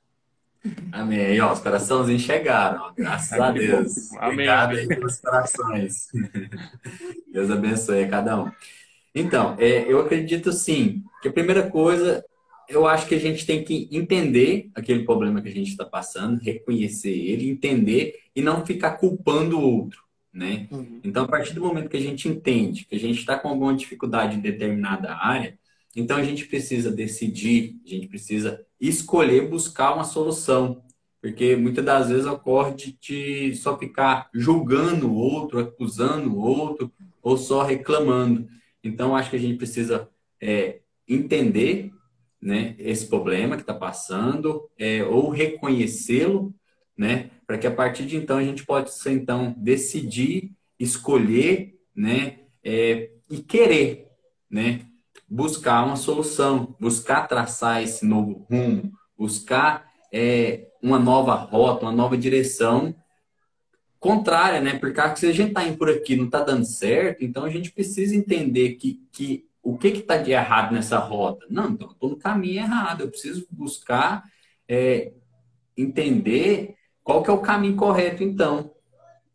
Amém. 0.93 1.41
Ó, 1.41 1.53
os 1.53 1.61
coraçãozinhos 1.61 2.23
chegaram, 2.23 2.93
graças 2.97 3.39
a 3.39 3.51
Deus. 3.51 4.13
Amém. 4.15 4.33
Obrigado 4.33 4.77
aí 4.77 4.87
pelos 4.87 5.21
corações. 5.21 6.09
Deus 7.33 7.51
abençoe 7.51 8.05
a 8.05 8.09
cada 8.09 8.43
um. 8.43 8.51
Então, 9.15 9.57
é, 9.59 9.91
eu 9.91 10.01
acredito 10.01 10.53
sim 10.53 11.03
que 11.23 11.29
a 11.29 11.33
primeira 11.33 11.69
coisa, 11.69 12.25
eu 12.69 12.87
acho 12.87 13.07
que 13.07 13.15
a 13.15 13.21
gente 13.21 13.47
tem 13.47 13.65
que 13.65 13.89
entender 13.91 14.71
aquele 14.75 15.05
problema 15.05 15.41
que 15.41 15.49
a 15.49 15.53
gente 15.53 15.71
está 15.71 15.85
passando, 15.85 16.41
reconhecer 16.41 17.11
ele, 17.11 17.49
entender 17.49 18.21
e 18.35 18.43
não 18.43 18.65
ficar 18.65 18.93
culpando 18.93 19.59
o 19.59 19.63
outro, 19.63 20.03
né? 20.33 20.69
Uhum. 20.71 21.01
Então, 21.03 21.25
a 21.25 21.29
partir 21.29 21.55
do 21.55 21.61
momento 21.61 21.89
que 21.89 21.97
a 21.97 22.01
gente 22.01 22.29
entende 22.29 22.85
que 22.85 22.95
a 22.95 23.01
gente 23.01 23.19
está 23.19 23.39
com 23.39 23.49
alguma 23.49 23.75
dificuldade 23.75 24.37
em 24.37 24.41
determinada 24.41 25.15
área, 25.15 25.59
então 25.95 26.17
a 26.17 26.23
gente 26.23 26.47
precisa 26.47 26.91
decidir, 26.91 27.81
a 27.85 27.89
gente 27.89 28.09
precisa 28.09 28.65
escolher 28.81 29.49
buscar 29.49 29.95
uma 29.95 30.05
solução. 30.05 30.83
Porque 31.21 31.57
muitas 31.57 31.85
das 31.85 32.09
vezes 32.09 32.27
ocorre 32.27 32.75
de, 32.75 33.55
só 33.57 33.77
ficar 33.77 34.31
julgando 34.33 35.11
o 35.11 35.17
outro, 35.17 35.59
acusando 35.59 36.33
o 36.33 36.39
outro, 36.39 36.93
ou 37.21 37.37
só 37.37 37.63
reclamando. 37.63 38.49
Então, 38.85 39.17
acho 39.17 39.31
que 39.31 39.37
a 39.37 39.41
gente 39.41 39.57
precisa 39.57 40.09
é, 40.41 40.81
entender 41.09 41.91
né, 42.41 42.77
esse 42.79 43.07
problema 43.07 43.57
que 43.57 43.63
está 43.63 43.75
passando, 43.75 44.71
é, 44.79 45.03
ou 45.05 45.29
reconhecê-lo, 45.29 46.55
né, 46.97 47.31
para 47.47 47.59
que 47.59 47.67
a 47.67 47.75
partir 47.75 48.07
de 48.07 48.17
então 48.17 48.39
a 48.39 48.45
gente 48.45 48.65
possa 48.65 49.11
então 49.11 49.55
decidir, 49.59 50.53
escolher, 50.79 51.75
né, 51.95 52.41
é, 52.63 53.11
e 53.29 53.39
querer, 53.39 54.07
né, 54.49 54.88
buscar 55.29 55.85
uma 55.85 55.97
solução, 55.97 56.75
buscar 56.81 57.29
traçar 57.29 57.83
esse 57.83 58.07
novo 58.07 58.47
rumo, 58.51 58.93
buscar 59.17 59.91
é, 60.13 60.69
uma 60.83 60.99
nova 60.99 61.35
rota, 61.35 61.85
uma 61.85 61.93
nova 61.93 62.17
direção 62.17 62.95
contrária, 64.01 64.61
né? 64.61 64.79
Porque 64.79 65.01
se 65.17 65.27
a 65.27 65.33
gente 65.33 65.49
está 65.49 65.65
indo 65.65 65.77
por 65.77 65.91
aqui 65.91 66.17
não 66.17 66.27
está 66.27 66.41
dando 66.43 66.65
certo, 66.65 67.25
então 67.25 67.45
a 67.45 67.51
gente 67.51 67.71
precisa 67.73 68.15
entender 68.15 68.75
que, 68.75 69.03
que 69.13 69.47
o 69.63 69.77
que 69.77 69.89
está 69.89 70.17
de 70.17 70.31
errado 70.31 70.73
nessa 70.73 70.99
rota. 70.99 71.45
Não, 71.51 71.71
então 71.71 71.91
estou 71.91 72.11
no 72.11 72.17
caminho 72.17 72.61
errado. 72.61 73.03
Eu 73.03 73.11
preciso 73.11 73.47
buscar 73.51 74.25
é, 74.67 75.13
entender 75.77 76.75
qual 77.03 77.23
que 77.23 77.31
é 77.31 77.33
o 77.33 77.41
caminho 77.41 77.77
correto, 77.77 78.23
então, 78.23 78.73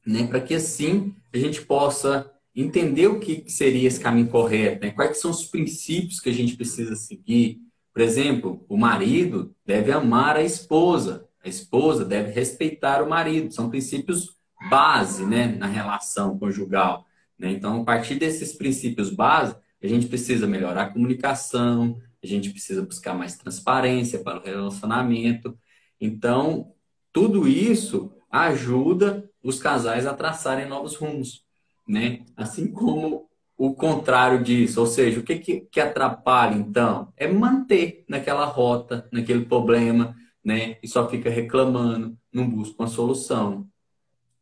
né? 0.06 0.26
Para 0.26 0.40
que 0.40 0.56
assim 0.56 1.16
a 1.34 1.38
gente 1.38 1.62
possa 1.62 2.32
entender 2.56 3.08
o 3.08 3.20
que 3.20 3.50
seria 3.50 3.88
esse 3.88 4.00
caminho 4.00 4.28
correto, 4.28 4.86
né? 4.86 4.92
quais 4.92 5.20
são 5.20 5.32
os 5.32 5.46
princípios 5.46 6.20
que 6.20 6.30
a 6.30 6.34
gente 6.34 6.56
precisa 6.56 6.96
seguir. 6.96 7.60
Por 7.92 8.02
exemplo, 8.02 8.66
o 8.70 8.78
marido 8.78 9.56
deve 9.66 9.92
amar 9.92 10.36
a 10.36 10.44
esposa, 10.44 11.28
a 11.44 11.50
esposa 11.50 12.06
deve 12.06 12.32
respeitar 12.32 13.02
o 13.02 13.10
marido. 13.10 13.54
São 13.54 13.70
princípios 13.70 14.36
base 14.70 15.26
né, 15.26 15.48
na 15.48 15.68
relação 15.68 16.38
conjugal. 16.38 17.06
Né? 17.38 17.52
Então, 17.52 17.82
a 17.82 17.84
partir 17.84 18.16
desses 18.16 18.54
princípios 18.54 19.10
base, 19.10 19.56
a 19.82 19.88
gente 19.88 20.08
precisa 20.08 20.48
melhorar 20.48 20.84
a 20.84 20.90
comunicação, 20.90 22.00
a 22.24 22.28
gente 22.28 22.52
precisa 22.52 22.84
buscar 22.84 23.14
mais 23.14 23.36
transparência 23.36 24.20
para 24.20 24.40
o 24.40 24.44
relacionamento. 24.44 25.58
Então, 26.00 26.72
tudo 27.12 27.48
isso 27.48 28.14
ajuda 28.32 29.30
os 29.44 29.60
casais 29.60 30.08
a 30.08 30.14
traçarem 30.14 30.68
novos 30.68 30.96
rumos 30.96 31.43
né? 31.88 32.24
Assim 32.36 32.72
como 32.72 33.30
o 33.58 33.74
contrário 33.74 34.44
disso, 34.44 34.80
ou 34.82 34.88
seja, 34.88 35.20
o 35.20 35.24
que, 35.24 35.38
que, 35.38 35.62
que 35.62 35.80
atrapalha 35.80 36.56
então? 36.56 37.14
É 37.16 37.28
manter 37.28 38.04
naquela 38.10 38.46
rota, 38.46 39.08
naquele 39.12 39.46
problema, 39.46 40.16
né? 40.44 40.78
E 40.84 40.88
só 40.88 41.08
fica 41.10 41.30
reclamando, 41.30 42.18
não 42.32 42.50
busca 42.50 42.84
uma 42.84 42.90
solução. 42.90 43.68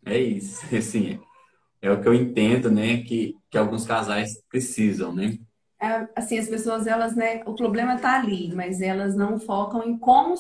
É 0.05 0.17
isso, 0.17 0.63
assim, 0.75 1.19
é, 1.81 1.87
é 1.87 1.91
o 1.91 2.01
que 2.01 2.07
eu 2.07 2.13
entendo, 2.13 2.71
né? 2.71 3.03
Que, 3.03 3.35
que 3.49 3.57
alguns 3.57 3.85
casais 3.85 4.41
precisam, 4.49 5.13
né? 5.13 5.37
É, 5.79 6.07
assim, 6.15 6.37
as 6.37 6.47
pessoas, 6.47 6.85
elas, 6.85 7.15
né, 7.15 7.41
o 7.43 7.55
problema 7.55 7.95
está 7.95 8.19
ali, 8.19 8.53
mas 8.53 8.81
elas 8.81 9.15
não 9.15 9.39
focam 9.39 9.83
em 9.83 9.97
como 9.97 10.35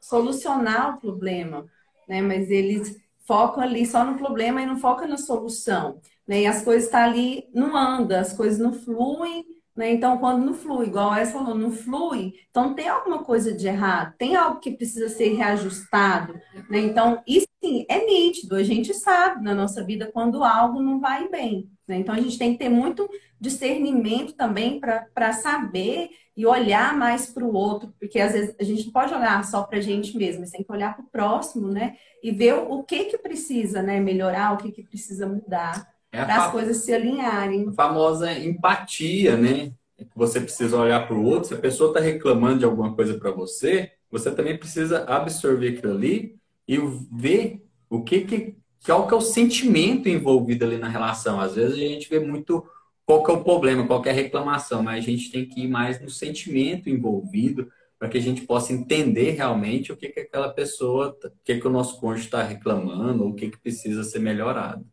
solucionar 0.00 0.96
o 0.96 1.00
problema, 1.00 1.64
né? 2.08 2.20
Mas 2.20 2.50
eles 2.50 3.00
focam 3.26 3.62
ali 3.62 3.86
só 3.86 4.04
no 4.04 4.18
problema 4.18 4.62
e 4.62 4.66
não 4.66 4.76
focam 4.76 5.08
na 5.08 5.16
solução. 5.16 6.00
Né? 6.26 6.42
E 6.42 6.46
as 6.46 6.62
coisas 6.62 6.84
estão 6.84 7.00
tá 7.00 7.06
ali, 7.06 7.48
não 7.54 7.76
anda, 7.76 8.20
as 8.20 8.32
coisas 8.32 8.58
não 8.58 8.72
fluem, 8.72 9.44
né? 9.76 9.90
Então, 9.90 10.18
quando 10.18 10.44
não 10.44 10.54
flui, 10.54 10.86
igual 10.86 11.14
Essa 11.14 11.32
falou, 11.32 11.54
não 11.54 11.70
flui, 11.70 12.34
então 12.50 12.74
tem 12.74 12.88
alguma 12.88 13.24
coisa 13.24 13.54
de 13.54 13.66
errado, 13.66 14.14
tem 14.18 14.36
algo 14.36 14.60
que 14.60 14.70
precisa 14.70 15.08
ser 15.08 15.34
reajustado, 15.34 16.34
né? 16.68 16.78
Então, 16.78 17.22
isso 17.26 17.46
sim, 17.64 17.86
é 17.88 18.04
nítido, 18.04 18.54
a 18.56 18.62
gente 18.62 18.92
sabe 18.92 19.42
na 19.42 19.54
nossa 19.54 19.82
vida 19.84 20.10
quando 20.12 20.44
algo 20.44 20.82
não 20.82 21.00
vai 21.00 21.28
bem, 21.28 21.70
né? 21.88 21.96
Então, 21.96 22.14
a 22.14 22.20
gente 22.20 22.38
tem 22.38 22.52
que 22.52 22.58
ter 22.58 22.68
muito 22.68 23.08
discernimento 23.42 24.34
também 24.34 24.80
para 24.80 25.32
saber 25.32 26.10
e 26.36 26.46
olhar 26.46 26.96
mais 26.96 27.26
para 27.26 27.44
o 27.44 27.52
outro, 27.52 27.92
porque 27.98 28.20
às 28.20 28.32
vezes 28.32 28.54
a 28.58 28.62
gente 28.62 28.86
não 28.86 28.92
pode 28.92 29.12
olhar 29.12 29.44
só 29.44 29.64
para 29.64 29.78
a 29.78 29.80
gente 29.80 30.16
mesmo, 30.16 30.48
tem 30.48 30.62
que 30.62 30.72
olhar 30.72 30.94
para 30.94 31.04
o 31.04 31.08
próximo, 31.10 31.66
né? 31.68 31.96
E 32.22 32.30
ver 32.30 32.54
o 32.54 32.84
que 32.84 33.06
que 33.06 33.18
precisa, 33.18 33.82
né? 33.82 33.98
Melhorar, 33.98 34.54
o 34.54 34.56
que 34.58 34.70
que 34.70 34.84
precisa 34.84 35.26
mudar. 35.26 35.92
É 36.12 36.24
para 36.24 36.44
as 36.44 36.52
coisas 36.52 36.76
se 36.78 36.94
alinharem. 36.94 37.68
A 37.68 37.72
famosa 37.72 38.32
empatia, 38.32 39.36
né? 39.36 39.72
Você 40.14 40.40
precisa 40.40 40.78
olhar 40.78 41.06
para 41.06 41.16
o 41.16 41.24
outro. 41.24 41.48
Se 41.48 41.54
a 41.54 41.58
pessoa 41.58 41.90
está 41.90 42.00
reclamando 42.00 42.60
de 42.60 42.64
alguma 42.64 42.94
coisa 42.94 43.18
para 43.18 43.32
você, 43.32 43.90
você 44.10 44.30
também 44.30 44.56
precisa 44.56 45.04
absorver 45.04 45.76
aquilo 45.76 45.92
ali 45.92 46.36
e 46.68 46.78
ver 47.10 47.66
o 47.90 48.02
que 48.02 48.20
que 48.20 48.56
qual 48.84 49.06
que 49.06 49.14
é 49.14 49.16
o 49.16 49.20
sentimento 49.20 50.08
envolvido 50.08 50.64
ali 50.64 50.76
na 50.76 50.88
relação. 50.88 51.40
Às 51.40 51.54
vezes 51.54 51.74
a 51.74 51.78
gente 51.78 52.08
vê 52.08 52.18
muito 52.18 52.64
qual 53.04 53.22
que 53.22 53.30
é 53.30 53.34
o 53.34 53.44
problema, 53.44 53.86
qual 53.86 54.00
que 54.00 54.08
é 54.08 54.12
a 54.12 54.14
reclamação, 54.14 54.82
mas 54.82 54.98
a 55.04 55.06
gente 55.06 55.30
tem 55.30 55.46
que 55.46 55.62
ir 55.62 55.68
mais 55.68 56.00
no 56.00 56.10
sentimento 56.10 56.88
envolvido 56.88 57.70
para 57.98 58.08
que 58.08 58.18
a 58.18 58.20
gente 58.20 58.42
possa 58.42 58.72
entender 58.72 59.30
realmente 59.30 59.92
o 59.92 59.96
que 59.96 60.08
que 60.08 60.20
aquela 60.20 60.52
pessoa, 60.52 61.16
o 61.24 61.30
que 61.44 61.58
que 61.58 61.66
o 61.66 61.70
nosso 61.70 62.00
cônjuge 62.00 62.24
está 62.24 62.42
reclamando, 62.42 63.22
ou 63.22 63.30
o 63.30 63.34
que 63.34 63.48
que 63.50 63.60
precisa 63.60 64.02
ser 64.02 64.18
melhorado. 64.18 64.84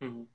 Uhum. 0.00 0.26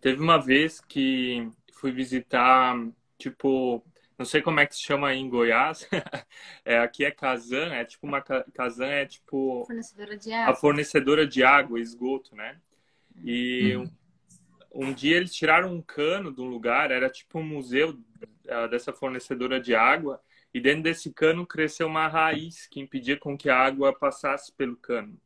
Teve 0.00 0.22
uma 0.22 0.38
vez 0.38 0.80
que 0.80 1.48
fui 1.72 1.90
visitar, 1.90 2.76
tipo, 3.18 3.82
não 4.16 4.24
sei 4.24 4.42
como 4.42 4.60
é 4.60 4.66
que 4.66 4.76
se 4.76 4.82
chama 4.82 5.08
aí 5.08 5.18
em 5.18 5.28
Goiás. 5.28 5.88
é, 6.64 6.78
aqui 6.78 7.04
é 7.04 7.10
Kazan, 7.10 7.72
é 7.72 7.84
tipo 7.84 8.06
uma 8.06 8.20
Kazan 8.20 8.86
é 8.86 9.06
tipo 9.06 9.64
fornecedora 9.66 10.16
de 10.16 10.32
água. 10.32 10.52
a 10.52 10.56
fornecedora 10.56 11.26
de 11.26 11.42
água, 11.42 11.80
esgoto, 11.80 12.34
né? 12.34 12.60
E 13.24 13.74
uhum. 13.76 13.90
Um, 14.86 14.92
dia 14.92 15.16
eles 15.16 15.34
tiraram 15.34 15.74
um 15.74 15.82
cano 15.82 16.32
de 16.32 16.40
um 16.40 16.46
lugar, 16.46 16.90
era 16.90 17.10
tipo 17.10 17.38
um 17.38 17.42
museu 17.42 17.90
uh, 17.90 18.68
dessa 18.70 18.92
fornecedora 18.92 19.60
de 19.60 19.74
água, 19.74 20.20
e 20.54 20.60
dentro 20.60 20.84
desse 20.84 21.12
cano 21.12 21.46
cresceu 21.46 21.86
uma 21.86 22.06
raiz 22.08 22.66
que 22.66 22.80
impedia 22.80 23.16
com 23.16 23.36
que 23.36 23.50
a 23.50 23.58
água 23.58 23.92
passasse 23.92 24.52
pelo 24.52 24.76
cano. 24.76 25.18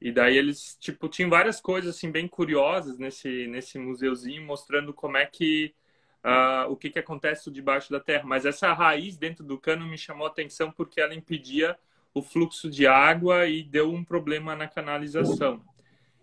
E 0.00 0.12
daí 0.12 0.36
eles, 0.36 0.76
tipo, 0.78 1.08
tinham 1.08 1.30
várias 1.30 1.60
coisas, 1.60 1.96
assim, 1.96 2.10
bem 2.10 2.28
curiosas 2.28 2.98
nesse, 2.98 3.46
nesse 3.46 3.78
museuzinho, 3.78 4.44
mostrando 4.44 4.92
como 4.92 5.16
é 5.16 5.24
que, 5.24 5.74
uh, 6.22 6.70
o 6.70 6.76
que 6.76 6.90
que 6.90 6.98
acontece 6.98 7.50
debaixo 7.50 7.90
da 7.90 7.98
terra. 7.98 8.24
Mas 8.24 8.44
essa 8.44 8.72
raiz 8.74 9.16
dentro 9.16 9.42
do 9.42 9.58
cano 9.58 9.86
me 9.86 9.96
chamou 9.96 10.26
a 10.26 10.30
atenção 10.30 10.70
porque 10.70 11.00
ela 11.00 11.14
impedia 11.14 11.78
o 12.12 12.22
fluxo 12.22 12.70
de 12.70 12.86
água 12.86 13.46
e 13.46 13.62
deu 13.62 13.92
um 13.92 14.04
problema 14.04 14.54
na 14.54 14.68
canalização. 14.68 15.62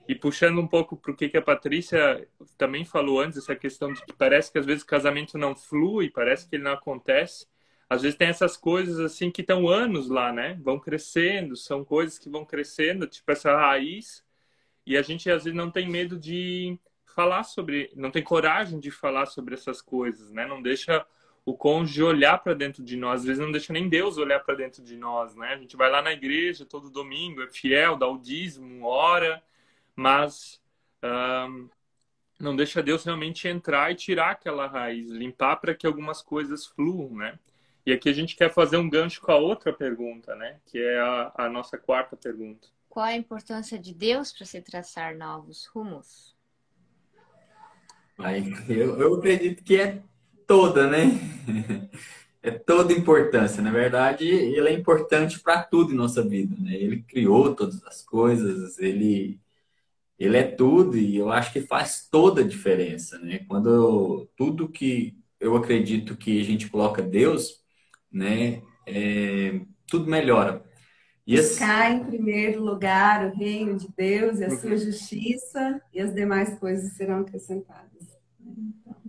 E 0.07 0.13
puxando 0.15 0.59
um 0.59 0.67
pouco 0.67 0.97
para 0.97 1.11
o 1.11 1.15
que, 1.15 1.29
que 1.29 1.37
a 1.37 1.41
Patrícia 1.41 2.27
também 2.57 2.83
falou 2.83 3.21
antes, 3.21 3.37
essa 3.37 3.55
questão 3.55 3.93
de 3.93 4.03
que 4.03 4.13
parece 4.13 4.51
que 4.51 4.59
às 4.59 4.65
vezes 4.65 4.83
o 4.83 4.87
casamento 4.87 5.37
não 5.37 5.55
flui, 5.55 6.09
parece 6.09 6.47
que 6.47 6.55
ele 6.55 6.63
não 6.63 6.73
acontece 6.73 7.47
às 7.93 8.01
vezes 8.01 8.17
tem 8.17 8.27
essas 8.27 8.57
coisas 8.57 8.99
assim 8.99 9.29
que 9.29 9.41
estão 9.41 9.67
anos 9.67 10.09
lá, 10.09 10.31
né? 10.33 10.57
Vão 10.61 10.79
crescendo, 10.79 11.55
são 11.55 11.83
coisas 11.85 12.17
que 12.17 12.29
vão 12.29 12.45
crescendo, 12.45 13.07
tipo 13.07 13.31
essa 13.31 13.55
raiz, 13.55 14.23
e 14.85 14.97
a 14.97 15.01
gente 15.01 15.29
às 15.29 15.43
vezes 15.43 15.55
não 15.55 15.69
tem 15.69 15.87
medo 15.87 16.17
de 16.17 16.77
falar 17.05 17.43
sobre, 17.43 17.91
não 17.95 18.09
tem 18.09 18.23
coragem 18.23 18.79
de 18.79 18.89
falar 18.89 19.27
sobre 19.27 19.53
essas 19.53 19.81
coisas, 19.81 20.31
né? 20.31 20.45
Não 20.45 20.61
deixa 20.61 21.05
o 21.45 21.55
cônjuge 21.55 22.01
olhar 22.01 22.37
para 22.39 22.53
dentro 22.53 22.83
de 22.83 22.95
nós, 22.97 23.21
às 23.21 23.25
vezes 23.27 23.41
não 23.41 23.51
deixa 23.51 23.73
nem 23.73 23.89
Deus 23.89 24.17
olhar 24.17 24.39
para 24.39 24.55
dentro 24.55 24.83
de 24.83 24.97
nós, 24.97 25.35
né? 25.35 25.49
A 25.53 25.57
gente 25.57 25.77
vai 25.77 25.91
lá 25.91 26.01
na 26.01 26.13
igreja 26.13 26.65
todo 26.65 26.89
domingo, 26.89 27.43
é 27.43 27.47
fiel, 27.47 27.95
dá 27.95 28.07
o 28.07 28.17
dízimo, 28.17 28.85
ora, 28.85 29.43
mas 29.95 30.59
um, 31.03 31.69
não 32.39 32.55
deixa 32.55 32.83
Deus 32.83 33.03
realmente 33.03 33.47
entrar 33.47 33.91
e 33.91 33.95
tirar 33.95 34.31
aquela 34.31 34.67
raiz, 34.67 35.09
limpar 35.09 35.57
para 35.57 35.73
que 35.73 35.87
algumas 35.87 36.21
coisas 36.21 36.65
fluam, 36.65 37.15
né? 37.15 37.37
E 37.85 37.91
aqui 37.91 38.09
a 38.09 38.13
gente 38.13 38.35
quer 38.35 38.53
fazer 38.53 38.77
um 38.77 38.89
gancho 38.89 39.21
com 39.21 39.31
a 39.31 39.37
outra 39.37 39.73
pergunta, 39.73 40.35
né? 40.35 40.59
Que 40.65 40.81
é 40.81 40.99
a, 40.99 41.31
a 41.35 41.49
nossa 41.49 41.77
quarta 41.77 42.15
pergunta. 42.15 42.67
Qual 42.87 43.05
a 43.05 43.15
importância 43.15 43.77
de 43.77 43.93
Deus 43.93 44.31
para 44.31 44.45
se 44.45 44.61
traçar 44.61 45.15
novos 45.17 45.65
rumos? 45.65 46.33
Eu, 48.69 48.99
eu 48.99 49.15
acredito 49.15 49.63
que 49.63 49.79
é 49.79 50.01
toda, 50.47 50.87
né? 50.87 51.07
É 52.45 52.51
toda 52.51 52.91
importância. 52.91 53.63
Na 53.63 53.71
verdade, 53.71 54.27
ele 54.27 54.67
é 54.67 54.73
importante 54.73 55.39
para 55.39 55.63
tudo 55.63 55.93
em 55.93 55.95
nossa 55.95 56.21
vida, 56.21 56.53
né? 56.59 56.73
Ele 56.73 57.01
criou 57.01 57.55
todas 57.55 57.81
as 57.85 58.01
coisas, 58.01 58.77
ele 58.79 59.39
ele 60.23 60.37
é 60.37 60.43
tudo 60.43 60.97
e 60.97 61.17
eu 61.17 61.31
acho 61.31 61.51
que 61.51 61.61
faz 61.61 62.07
toda 62.09 62.41
a 62.41 62.47
diferença, 62.47 63.17
né? 63.19 63.39
Quando 63.47 63.69
eu, 63.69 64.29
tudo 64.37 64.69
que 64.69 65.17
eu 65.39 65.55
acredito 65.55 66.15
que 66.15 66.39
a 66.39 66.43
gente 66.43 66.69
coloca 66.69 67.01
Deus, 67.01 67.61
né? 68.11 68.61
É, 68.87 69.59
tudo 69.87 70.09
melhora. 70.09 70.63
E 71.25 71.37
Buscar 71.37 71.91
em 71.91 72.03
primeiro 72.03 72.63
lugar 72.63 73.25
o 73.25 73.35
reino 73.35 73.77
de 73.77 73.87
Deus 73.95 74.39
e 74.39 74.45
a 74.45 74.49
sua 74.49 74.77
justiça 74.77 75.81
e 75.93 75.99
as 75.99 76.13
demais 76.13 76.57
coisas 76.59 76.93
serão 76.93 77.21
acrescentadas. 77.21 78.03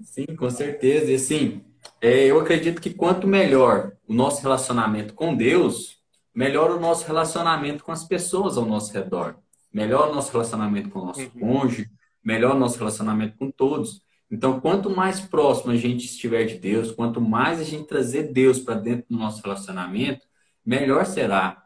Sim, 0.03 0.27
com 0.37 0.48
certeza. 0.48 1.11
E 1.11 1.14
assim, 1.16 1.64
é, 2.00 2.27
eu 2.27 2.38
acredito 2.40 2.81
que 2.81 2.94
quanto 2.94 3.27
melhor 3.27 3.92
o 4.07 4.14
nosso 4.14 4.42
relacionamento 4.42 5.14
com 5.14 5.35
Deus, 5.35 5.98
melhor 6.35 6.70
o 6.70 6.81
nosso 6.81 7.07
relacionamento 7.07 7.85
com 7.85 7.92
as 7.92 8.05
pessoas 8.05 8.57
ao 8.57 8.64
nosso 8.64 8.92
redor. 8.92 9.37
Melhor 9.74 10.10
o 10.10 10.14
nosso 10.14 10.30
relacionamento 10.30 10.88
com 10.88 11.00
o 11.00 11.06
nosso 11.06 11.20
uhum. 11.20 11.40
cônjuge, 11.40 11.90
melhor 12.22 12.54
o 12.54 12.58
nosso 12.58 12.78
relacionamento 12.78 13.37
com 13.37 13.50
todos. 13.50 14.00
Então, 14.30 14.60
quanto 14.60 14.88
mais 14.88 15.20
próximo 15.20 15.72
a 15.72 15.76
gente 15.76 16.06
estiver 16.06 16.44
de 16.44 16.58
Deus, 16.58 16.92
quanto 16.92 17.20
mais 17.20 17.60
a 17.60 17.64
gente 17.64 17.88
trazer 17.88 18.32
Deus 18.32 18.60
para 18.60 18.76
dentro 18.76 19.06
do 19.10 19.18
nosso 19.18 19.42
relacionamento, 19.42 20.26
melhor 20.64 21.04
será 21.04 21.64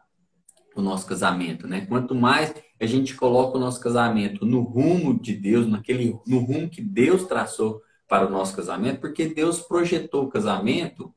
o 0.75 0.81
nosso 0.81 1.05
casamento, 1.05 1.67
né? 1.67 1.85
Quanto 1.85 2.15
mais 2.15 2.53
a 2.79 2.85
gente 2.85 3.15
coloca 3.15 3.57
o 3.57 3.61
nosso 3.61 3.79
casamento 3.79 4.45
no 4.45 4.61
rumo 4.61 5.19
de 5.19 5.33
Deus, 5.33 5.67
naquele 5.67 6.17
no 6.25 6.39
rumo 6.39 6.69
que 6.69 6.81
Deus 6.81 7.23
traçou 7.25 7.81
para 8.07 8.25
o 8.25 8.29
nosso 8.29 8.55
casamento, 8.55 8.99
porque 8.99 9.27
Deus 9.27 9.59
projetou 9.59 10.25
o 10.25 10.29
casamento 10.29 11.13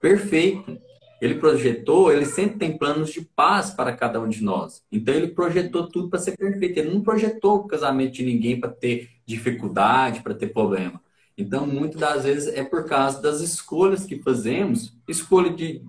perfeito. 0.00 0.78
Ele 1.20 1.36
projetou, 1.36 2.12
ele 2.12 2.26
sempre 2.26 2.58
tem 2.58 2.76
planos 2.76 3.10
de 3.10 3.22
paz 3.22 3.70
para 3.70 3.92
cada 3.96 4.20
um 4.20 4.28
de 4.28 4.42
nós. 4.42 4.82
Então 4.90 5.14
ele 5.14 5.28
projetou 5.28 5.88
tudo 5.88 6.10
para 6.10 6.18
ser 6.18 6.36
perfeito. 6.36 6.78
Ele 6.78 6.92
não 6.92 7.00
projetou 7.00 7.56
o 7.56 7.66
casamento 7.66 8.12
de 8.12 8.24
ninguém 8.24 8.58
para 8.60 8.70
ter 8.70 9.10
dificuldade, 9.26 10.20
para 10.20 10.34
ter 10.34 10.48
problema. 10.48 11.00
Então, 11.36 11.66
muitas 11.66 12.00
das 12.00 12.24
vezes 12.24 12.54
é 12.54 12.62
por 12.62 12.86
causa 12.86 13.20
das 13.20 13.40
escolhas 13.40 14.04
que 14.04 14.20
fazemos, 14.20 14.96
escolha 15.08 15.50
de, 15.50 15.82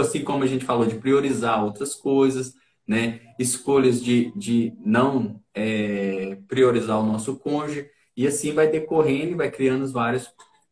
assim 0.00 0.24
como 0.24 0.42
a 0.42 0.46
gente 0.46 0.64
falou, 0.64 0.86
de 0.86 0.96
priorizar 0.96 1.62
outras 1.62 1.94
coisas, 1.94 2.54
né? 2.86 3.20
Escolhas 3.38 4.02
de, 4.02 4.32
de 4.34 4.72
não 4.84 5.40
é, 5.54 6.38
priorizar 6.48 6.98
o 6.98 7.06
nosso 7.06 7.36
cônjuge, 7.36 7.90
e 8.16 8.26
assim 8.26 8.52
vai 8.52 8.68
decorrendo 8.68 9.32
e 9.32 9.36
vai 9.36 9.50
criando 9.50 9.86
vários 9.92 10.28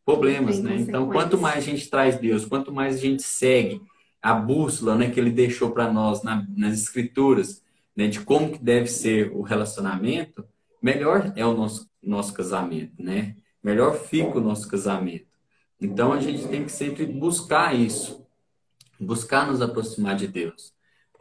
problemas, 0.07 0.61
né? 0.61 0.77
Então, 0.77 1.09
quanto 1.09 1.37
mais 1.37 1.57
a 1.57 1.59
gente 1.59 1.89
traz 1.89 2.17
Deus, 2.17 2.45
quanto 2.45 2.71
mais 2.71 2.95
a 2.95 2.97
gente 2.97 3.21
segue 3.23 3.81
a 4.21 4.33
bússola, 4.33 4.95
né, 4.95 5.11
que 5.11 5.19
ele 5.19 5.29
deixou 5.29 5.71
para 5.71 5.91
nós 5.91 6.23
na, 6.23 6.47
nas 6.55 6.79
escrituras, 6.79 7.61
né, 7.93 8.07
de 8.07 8.21
como 8.21 8.53
que 8.53 8.63
deve 8.63 8.87
ser 8.87 9.29
o 9.33 9.41
relacionamento, 9.41 10.47
melhor 10.81 11.33
é 11.35 11.45
o 11.45 11.53
nosso 11.53 11.89
nosso 12.01 12.33
casamento, 12.33 13.03
né? 13.03 13.35
Melhor 13.61 13.99
fica 13.99 14.37
o 14.37 14.41
nosso 14.41 14.69
casamento. 14.69 15.27
Então 15.81 16.13
a 16.13 16.21
gente 16.21 16.47
tem 16.47 16.63
que 16.63 16.71
sempre 16.71 17.05
buscar 17.05 17.75
isso, 17.75 18.25
buscar 18.97 19.45
nos 19.45 19.61
aproximar 19.61 20.15
de 20.15 20.25
Deus. 20.25 20.73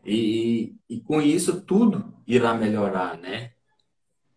E, 0.04 0.76
e 0.88 1.00
com 1.00 1.20
isso 1.20 1.60
tudo 1.60 2.14
irá 2.24 2.54
melhorar, 2.54 3.18
né? 3.18 3.50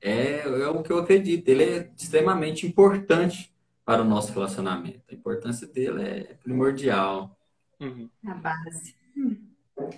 É, 0.02 0.40
é 0.40 0.68
o 0.70 0.82
que 0.82 0.92
eu 0.92 0.98
acredito. 0.98 1.48
Ele 1.50 1.64
é 1.64 1.92
extremamente 1.96 2.66
importante 2.66 3.54
para 3.90 4.04
o 4.04 4.06
nosso 4.06 4.32
relacionamento. 4.32 5.02
A 5.10 5.16
importância 5.16 5.66
dele 5.66 6.04
é 6.04 6.34
primordial. 6.36 7.36
Uhum. 7.80 8.08
A 8.24 8.36
base. 8.36 8.96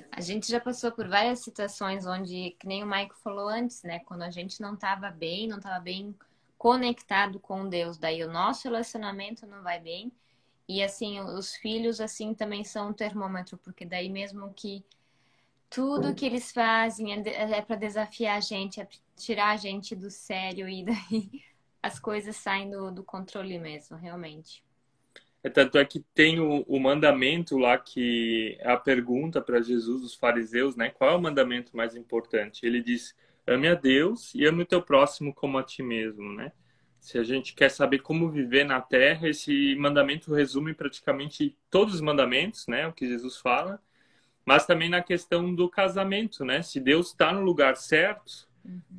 A 0.09 0.21
gente 0.21 0.49
já 0.49 0.61
passou 0.61 0.93
por 0.93 1.09
várias 1.09 1.39
situações 1.39 2.05
onde, 2.05 2.55
que 2.57 2.65
nem 2.65 2.85
o 2.85 2.87
Maico 2.87 3.17
falou 3.21 3.49
antes, 3.49 3.83
né? 3.83 3.99
Quando 4.05 4.21
a 4.21 4.29
gente 4.29 4.61
não 4.61 4.75
estava 4.75 5.11
bem, 5.11 5.45
não 5.45 5.57
estava 5.57 5.77
bem 5.81 6.15
conectado 6.57 7.37
com 7.37 7.67
Deus, 7.67 7.97
daí 7.97 8.23
o 8.23 8.31
nosso 8.31 8.63
relacionamento 8.63 9.45
não 9.45 9.61
vai 9.61 9.77
bem. 9.77 10.09
E 10.69 10.81
assim, 10.81 11.19
os 11.19 11.53
filhos 11.57 11.99
assim 11.99 12.33
também 12.33 12.63
são 12.63 12.91
um 12.91 12.93
termômetro, 12.93 13.57
porque 13.57 13.83
daí 13.83 14.07
mesmo 14.07 14.53
que 14.53 14.85
tudo 15.69 16.15
que 16.15 16.25
eles 16.25 16.53
fazem 16.53 17.11
é, 17.11 17.57
é 17.57 17.61
para 17.61 17.75
desafiar 17.75 18.37
a 18.37 18.39
gente, 18.39 18.79
é 18.79 18.87
tirar 19.17 19.49
a 19.49 19.57
gente 19.57 19.93
do 19.97 20.09
sério 20.09 20.69
e 20.69 20.85
daí 20.85 21.50
as 21.81 21.99
coisas 21.99 22.35
saem 22.35 22.69
do, 22.69 22.91
do 22.91 23.03
controle 23.03 23.57
mesmo, 23.57 23.97
realmente. 23.97 24.63
É, 25.43 25.49
tanto 25.49 25.77
é 25.77 25.85
que 25.85 25.99
tem 26.13 26.39
o, 26.39 26.63
o 26.67 26.79
mandamento 26.79 27.57
lá 27.57 27.77
que 27.77 28.57
é 28.59 28.71
a 28.71 28.77
pergunta 28.77 29.41
para 29.41 29.61
Jesus, 29.61 30.03
os 30.03 30.13
fariseus, 30.13 30.75
né? 30.75 30.91
Qual 30.91 31.09
é 31.09 31.15
o 31.15 31.21
mandamento 31.21 31.75
mais 31.75 31.95
importante? 31.95 32.65
Ele 32.65 32.81
diz: 32.81 33.15
ame 33.47 33.67
a 33.67 33.73
Deus 33.73 34.33
e 34.35 34.45
ame 34.45 34.63
o 34.63 34.65
teu 34.65 34.81
próximo 34.81 35.33
como 35.33 35.57
a 35.57 35.63
ti 35.63 35.81
mesmo, 35.81 36.31
né? 36.33 36.51
Se 36.99 37.17
a 37.17 37.23
gente 37.23 37.55
quer 37.55 37.69
saber 37.69 37.99
como 37.99 38.29
viver 38.29 38.63
na 38.63 38.79
terra, 38.79 39.27
esse 39.27 39.75
mandamento 39.75 40.31
resume 40.31 40.75
praticamente 40.75 41.57
todos 41.71 41.95
os 41.95 42.01
mandamentos, 42.01 42.67
né? 42.67 42.87
O 42.87 42.93
que 42.93 43.07
Jesus 43.07 43.37
fala, 43.37 43.81
mas 44.45 44.67
também 44.67 44.89
na 44.89 45.01
questão 45.01 45.53
do 45.55 45.67
casamento, 45.67 46.45
né? 46.45 46.61
Se 46.61 46.79
Deus 46.79 47.07
está 47.07 47.33
no 47.33 47.41
lugar 47.41 47.75
certo, 47.75 48.47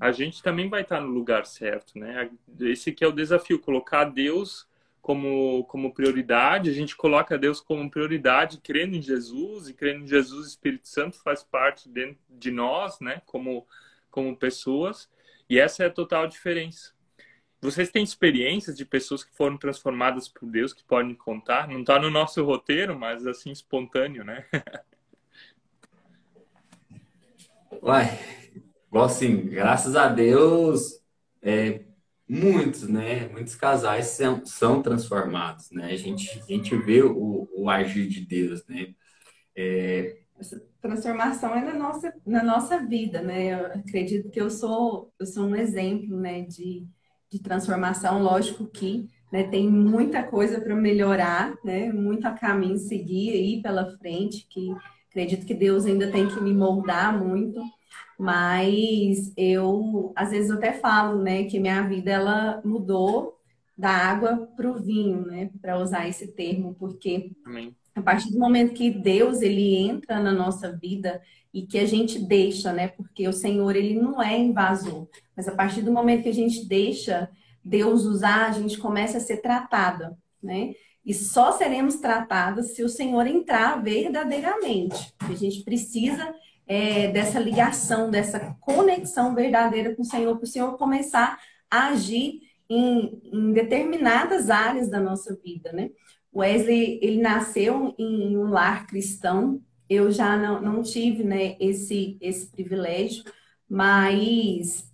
a 0.00 0.10
gente 0.10 0.42
também 0.42 0.68
vai 0.68 0.82
estar 0.82 1.00
no 1.00 1.08
lugar 1.08 1.46
certo, 1.46 1.98
né? 1.98 2.30
Esse 2.60 2.92
que 2.92 3.04
é 3.04 3.06
o 3.06 3.12
desafio, 3.12 3.60
colocar 3.60 4.04
Deus 4.04 4.68
como, 5.00 5.64
como 5.64 5.92
prioridade, 5.92 6.70
a 6.70 6.72
gente 6.72 6.96
coloca 6.96 7.38
Deus 7.38 7.60
como 7.60 7.90
prioridade, 7.90 8.60
crendo 8.62 8.96
em 8.96 9.02
Jesus, 9.02 9.68
e 9.68 9.74
crendo 9.74 10.04
em 10.04 10.08
Jesus, 10.08 10.46
o 10.46 10.48
Espírito 10.48 10.88
Santo 10.88 11.18
faz 11.18 11.42
parte 11.42 11.88
dentro 11.88 12.18
de 12.28 12.50
nós, 12.50 13.00
né? 13.00 13.22
Como, 13.26 13.66
como 14.10 14.36
pessoas, 14.36 15.08
e 15.48 15.58
essa 15.58 15.84
é 15.84 15.86
a 15.86 15.90
total 15.90 16.26
diferença. 16.26 16.92
Vocês 17.60 17.90
têm 17.90 18.02
experiências 18.02 18.76
de 18.76 18.84
pessoas 18.84 19.22
que 19.22 19.32
foram 19.36 19.56
transformadas 19.56 20.28
por 20.28 20.48
Deus 20.48 20.72
que 20.72 20.82
podem 20.82 21.14
contar? 21.14 21.68
Não 21.68 21.80
está 21.80 21.96
no 21.98 22.10
nosso 22.10 22.44
roteiro, 22.44 22.98
mas 22.98 23.24
assim, 23.24 23.52
espontâneo, 23.52 24.24
né? 24.24 24.44
Uai, 27.80 28.06
Igual 28.92 29.06
assim, 29.06 29.46
graças 29.46 29.96
a 29.96 30.06
Deus, 30.06 31.00
é, 31.40 31.80
muitos, 32.28 32.86
né? 32.86 33.26
Muitos 33.28 33.54
casais 33.54 34.08
são, 34.08 34.44
são 34.44 34.82
transformados, 34.82 35.70
né? 35.70 35.86
A 35.86 35.96
gente, 35.96 36.38
a 36.38 36.44
gente 36.44 36.76
vê 36.76 37.02
o, 37.02 37.48
o 37.56 37.70
agir 37.70 38.06
de 38.06 38.20
Deus, 38.20 38.62
né? 38.66 38.94
É... 39.56 40.18
Essa 40.38 40.62
transformação 40.82 41.54
é 41.54 41.64
na 41.64 41.72
nossa, 41.72 42.12
na 42.26 42.42
nossa 42.42 42.80
vida, 42.80 43.22
né? 43.22 43.54
Eu 43.54 43.66
acredito 43.68 44.28
que 44.28 44.38
eu 44.38 44.50
sou, 44.50 45.10
eu 45.18 45.24
sou 45.24 45.46
um 45.46 45.56
exemplo, 45.56 46.14
né? 46.20 46.42
De, 46.42 46.86
de 47.30 47.40
transformação. 47.40 48.22
Lógico 48.22 48.66
que 48.66 49.08
né, 49.32 49.44
tem 49.44 49.70
muita 49.70 50.22
coisa 50.22 50.60
para 50.60 50.76
melhorar, 50.76 51.54
né? 51.64 51.90
Muito 51.90 52.26
a 52.26 52.32
caminho 52.32 52.76
seguir 52.76 53.30
aí 53.30 53.62
pela 53.62 53.96
frente, 53.96 54.46
que 54.50 54.70
acredito 55.08 55.46
que 55.46 55.54
Deus 55.54 55.86
ainda 55.86 56.12
tem 56.12 56.28
que 56.28 56.38
me 56.42 56.52
moldar 56.52 57.18
muito. 57.18 57.58
Mas 58.22 59.32
eu, 59.36 60.12
às 60.14 60.30
vezes, 60.30 60.48
eu 60.48 60.56
até 60.56 60.72
falo, 60.72 61.20
né, 61.20 61.42
que 61.42 61.58
minha 61.58 61.82
vida 61.82 62.08
ela 62.08 62.62
mudou 62.64 63.36
da 63.76 63.90
água 63.90 64.48
para 64.56 64.70
o 64.70 64.80
vinho, 64.80 65.26
né, 65.26 65.50
para 65.60 65.76
usar 65.76 66.08
esse 66.08 66.28
termo, 66.28 66.72
porque 66.78 67.32
Amém. 67.44 67.74
a 67.96 68.00
partir 68.00 68.30
do 68.30 68.38
momento 68.38 68.74
que 68.74 68.90
Deus 68.92 69.42
ele 69.42 69.74
entra 69.74 70.20
na 70.20 70.30
nossa 70.30 70.70
vida 70.70 71.20
e 71.52 71.62
que 71.62 71.76
a 71.76 71.84
gente 71.84 72.16
deixa, 72.20 72.72
né, 72.72 72.86
porque 72.86 73.26
o 73.26 73.32
Senhor 73.32 73.74
ele 73.74 74.00
não 74.00 74.22
é 74.22 74.38
invasor, 74.38 75.08
mas 75.36 75.48
a 75.48 75.56
partir 75.56 75.82
do 75.82 75.90
momento 75.90 76.22
que 76.22 76.28
a 76.28 76.34
gente 76.34 76.64
deixa 76.64 77.28
Deus 77.64 78.04
usar, 78.04 78.46
a 78.46 78.52
gente 78.52 78.78
começa 78.78 79.18
a 79.18 79.20
ser 79.20 79.38
tratada, 79.38 80.16
né? 80.40 80.74
E 81.04 81.12
só 81.12 81.50
seremos 81.50 81.96
tratadas 81.96 82.76
se 82.76 82.84
o 82.84 82.88
Senhor 82.88 83.26
entrar 83.26 83.82
verdadeiramente. 83.82 85.12
A 85.18 85.34
gente 85.34 85.64
precisa 85.64 86.32
é, 86.66 87.08
dessa 87.08 87.38
ligação, 87.38 88.10
dessa 88.10 88.56
conexão 88.60 89.34
verdadeira 89.34 89.94
com 89.94 90.02
o 90.02 90.06
Senhor, 90.06 90.36
para 90.36 90.44
o 90.44 90.48
Senhor 90.48 90.76
começar 90.76 91.38
a 91.70 91.88
agir 91.88 92.40
em, 92.68 93.20
em, 93.24 93.52
determinadas 93.52 94.48
áreas 94.50 94.88
da 94.88 95.00
nossa 95.00 95.38
vida, 95.44 95.72
né? 95.72 95.90
Wesley, 96.34 96.98
ele 97.02 97.20
nasceu 97.20 97.94
em 97.98 98.36
um 98.36 98.50
lar 98.50 98.86
cristão, 98.86 99.60
eu 99.88 100.10
já 100.10 100.36
não, 100.36 100.62
não 100.62 100.82
tive, 100.82 101.22
né, 101.22 101.56
esse, 101.60 102.16
esse 102.20 102.46
privilégio, 102.46 103.24
mas 103.68 104.90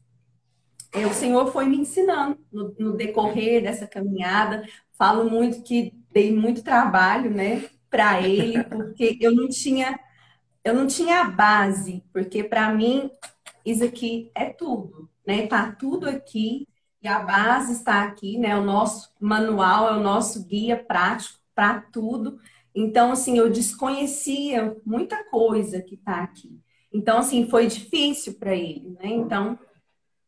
é, 0.92 1.07
o 1.07 1.14
Senhor 1.14 1.52
foi 1.52 1.66
me 1.66 1.76
ensinando 1.76 2.38
no, 2.50 2.74
no 2.76 2.96
decorrer 2.96 3.62
dessa 3.62 3.87
caminhada, 3.87 4.64
falo 4.98 5.31
muito 5.31 5.62
que 5.62 5.94
dei 6.12 6.35
muito 6.35 6.64
trabalho, 6.64 7.31
né, 7.31 7.68
para 7.88 8.20
ele, 8.20 8.62
porque 8.66 9.16
eu 9.20 9.33
não 9.33 9.48
tinha 9.48 9.96
eu 10.68 10.74
não 10.74 10.87
tinha 10.87 11.20
a 11.20 11.31
base, 11.31 12.04
porque 12.12 12.44
para 12.44 12.72
mim 12.72 13.11
isso 13.64 13.85
aqui 13.85 14.31
é 14.35 14.46
tudo, 14.46 15.09
né? 15.26 15.46
Tá 15.46 15.72
tudo 15.72 16.09
aqui 16.09 16.66
e 17.02 17.09
a 17.09 17.20
base 17.20 17.72
está 17.72 18.02
aqui, 18.02 18.38
né? 18.38 18.57
O 18.57 18.64
nosso 18.64 19.11
manual 19.20 19.88
é 19.88 19.96
o 19.96 20.02
nosso 20.02 20.46
guia 20.46 20.76
prático 20.76 21.38
para 21.54 21.81
tudo. 21.81 22.38
Então, 22.74 23.12
assim, 23.12 23.38
eu 23.38 23.50
desconhecia 23.50 24.76
muita 24.85 25.24
coisa 25.24 25.81
que 25.83 25.94
está 25.94 26.22
aqui. 26.22 26.61
Então, 26.92 27.18
assim, 27.18 27.48
foi 27.48 27.66
difícil 27.66 28.35
para 28.35 28.54
ele, 28.54 28.96
né? 29.00 29.09
Então, 29.11 29.59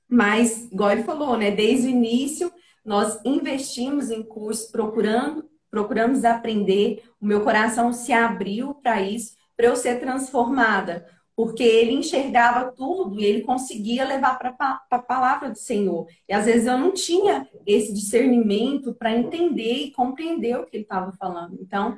mas, 0.08 0.70
igual 0.70 0.90
ele 0.90 1.04
falou, 1.04 1.36
né? 1.36 1.50
Desde 1.50 1.86
o 1.86 1.90
início, 1.90 2.52
nós 2.84 3.20
investimos 3.24 4.10
em 4.10 4.22
cursos, 4.22 4.70
procurando, 4.70 5.48
procuramos 5.70 6.24
aprender. 6.24 7.04
O 7.20 7.26
meu 7.26 7.42
coração 7.42 7.92
se 7.92 8.12
abriu 8.12 8.74
para 8.74 9.00
isso, 9.00 9.34
para 9.60 9.68
eu 9.68 9.76
ser 9.76 10.00
transformada, 10.00 11.06
porque 11.36 11.62
ele 11.62 11.92
enxergava 11.92 12.72
tudo 12.72 13.20
e 13.20 13.24
ele 13.26 13.42
conseguia 13.42 14.06
levar 14.06 14.38
para 14.38 14.80
a 14.90 14.98
palavra 14.98 15.50
do 15.50 15.58
Senhor. 15.58 16.06
E 16.26 16.32
às 16.32 16.46
vezes 16.46 16.66
eu 16.66 16.78
não 16.78 16.94
tinha 16.94 17.46
esse 17.66 17.92
discernimento 17.92 18.94
para 18.94 19.14
entender 19.14 19.74
e 19.74 19.92
compreender 19.92 20.56
o 20.56 20.64
que 20.64 20.78
ele 20.78 20.84
estava 20.84 21.12
falando. 21.12 21.58
Então, 21.60 21.94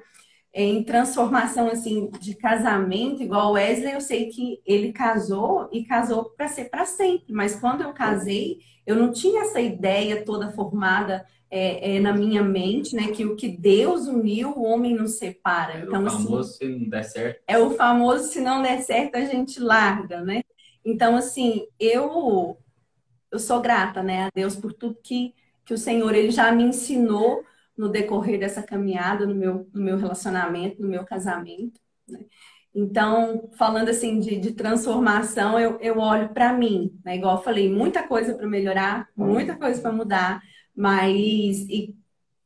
em 0.53 0.83
transformação 0.83 1.69
assim 1.69 2.11
de 2.19 2.35
casamento, 2.35 3.23
igual 3.23 3.53
Wesley, 3.53 3.95
eu 3.95 4.01
sei 4.01 4.29
que 4.29 4.61
ele 4.67 4.93
casou 4.93 5.69
e 5.71 5.85
casou 5.85 6.31
para 6.37 6.49
ser 6.49 6.65
para 6.65 6.85
sempre. 6.85 7.33
Mas 7.33 7.55
quando 7.55 7.83
eu 7.83 7.93
casei, 7.93 8.59
eu 8.85 8.97
não 8.97 9.13
tinha 9.13 9.43
essa 9.43 9.61
ideia 9.61 10.25
toda 10.25 10.51
formada 10.51 11.25
é, 11.55 11.97
é, 11.97 12.01
na 12.01 12.15
minha 12.15 12.43
mente, 12.43 12.97
né? 12.97 13.09
Que 13.09 13.27
o 13.27 13.37
que 13.37 13.47
Deus 13.47 14.07
uniu, 14.07 14.53
o 14.57 14.63
homem 14.63 14.95
não 14.95 15.07
separa. 15.07 15.75
É 15.75 15.83
então, 15.83 16.03
o 16.03 16.11
famoso 16.11 16.39
assim, 16.39 16.59
se 16.59 16.79
não 16.79 16.89
der 16.89 17.05
certo. 17.05 17.43
É 17.47 17.59
o 17.59 17.71
famoso 17.73 18.25
se 18.33 18.41
não 18.41 18.63
der 18.63 18.81
certo, 18.81 19.17
a 19.17 19.25
gente 19.27 19.61
larga, 19.61 20.23
né? 20.23 20.43
Então, 20.83 21.15
assim, 21.15 21.67
eu 21.79 22.57
eu 23.31 23.39
sou 23.39 23.61
grata, 23.61 24.03
né, 24.03 24.25
a 24.25 24.31
Deus 24.35 24.55
por 24.55 24.75
tudo 24.75 24.99
que, 25.03 25.35
que 25.65 25.73
o 25.73 25.79
Senhor 25.79 26.15
ele 26.15 26.31
já 26.31 26.53
me 26.53 26.65
ensinou 26.65 27.43
no 27.77 27.89
decorrer 27.89 28.39
dessa 28.39 28.63
caminhada, 28.63 29.27
no 29.27 29.35
meu, 29.35 29.67
no 29.73 29.83
meu 29.83 29.97
relacionamento, 29.97 30.83
no 30.83 30.87
meu 30.87 31.03
casamento. 31.03 31.81
Né? 32.07 32.21
Então, 32.75 33.51
falando 33.57 33.89
assim 33.89 34.21
de, 34.21 34.39
de 34.39 34.53
transformação, 34.53 35.59
eu, 35.59 35.79
eu 35.81 35.99
olho 35.99 36.29
para 36.31 36.53
mim, 36.53 36.99
né? 37.03 37.17
Igual 37.17 37.37
eu 37.37 37.43
falei, 37.43 37.73
muita 37.73 38.07
coisa 38.07 38.35
para 38.35 38.47
melhorar, 38.47 39.09
muita 39.17 39.57
coisa 39.57 39.81
para 39.81 39.93
mudar, 39.93 40.43
mas 40.75 41.59
e 41.69 41.95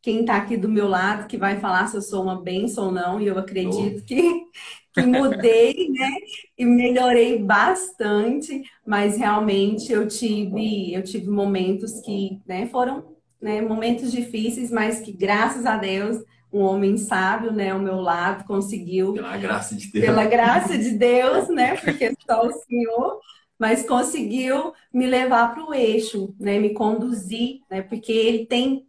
quem 0.02 0.20
está 0.20 0.36
aqui 0.36 0.56
do 0.56 0.68
meu 0.68 0.86
lado 0.86 1.26
que 1.26 1.36
vai 1.36 1.58
falar 1.58 1.88
se 1.88 1.96
eu 1.96 2.02
sou 2.02 2.22
uma 2.22 2.40
benção 2.40 2.86
ou 2.86 2.92
não, 2.92 3.20
e 3.20 3.26
eu 3.26 3.36
acredito 3.38 4.04
que, 4.04 4.44
que 4.94 5.02
mudei, 5.02 5.88
né? 5.90 6.10
E 6.56 6.64
melhorei 6.64 7.42
bastante, 7.42 8.62
mas 8.86 9.16
realmente 9.16 9.92
eu 9.92 10.06
tive, 10.06 10.94
eu 10.94 11.02
tive 11.02 11.28
momentos 11.28 12.00
que 12.00 12.40
né, 12.46 12.66
foram 12.66 13.16
né, 13.40 13.60
momentos 13.60 14.12
difíceis, 14.12 14.70
mas 14.70 15.00
que 15.00 15.12
graças 15.12 15.66
a 15.66 15.76
Deus 15.76 16.22
um 16.52 16.60
homem 16.60 16.96
sábio, 16.96 17.52
né, 17.52 17.70
ao 17.70 17.80
meu 17.80 17.96
lado 17.96 18.44
conseguiu 18.44 19.12
pela 19.12 19.36
graça 19.36 19.74
de 19.74 19.90
Deus, 19.90 20.06
pela 20.06 20.24
graça 20.24 20.78
de 20.78 20.90
Deus, 20.92 21.48
né, 21.48 21.76
porque 21.76 22.14
só 22.24 22.46
o 22.46 22.52
Senhor, 22.52 23.20
mas 23.58 23.86
conseguiu 23.86 24.72
me 24.92 25.06
levar 25.06 25.54
para 25.54 25.64
o 25.64 25.74
eixo, 25.74 26.34
né, 26.38 26.58
me 26.58 26.74
conduzir, 26.74 27.60
né, 27.70 27.82
porque 27.82 28.12
ele 28.12 28.46
tem, 28.46 28.86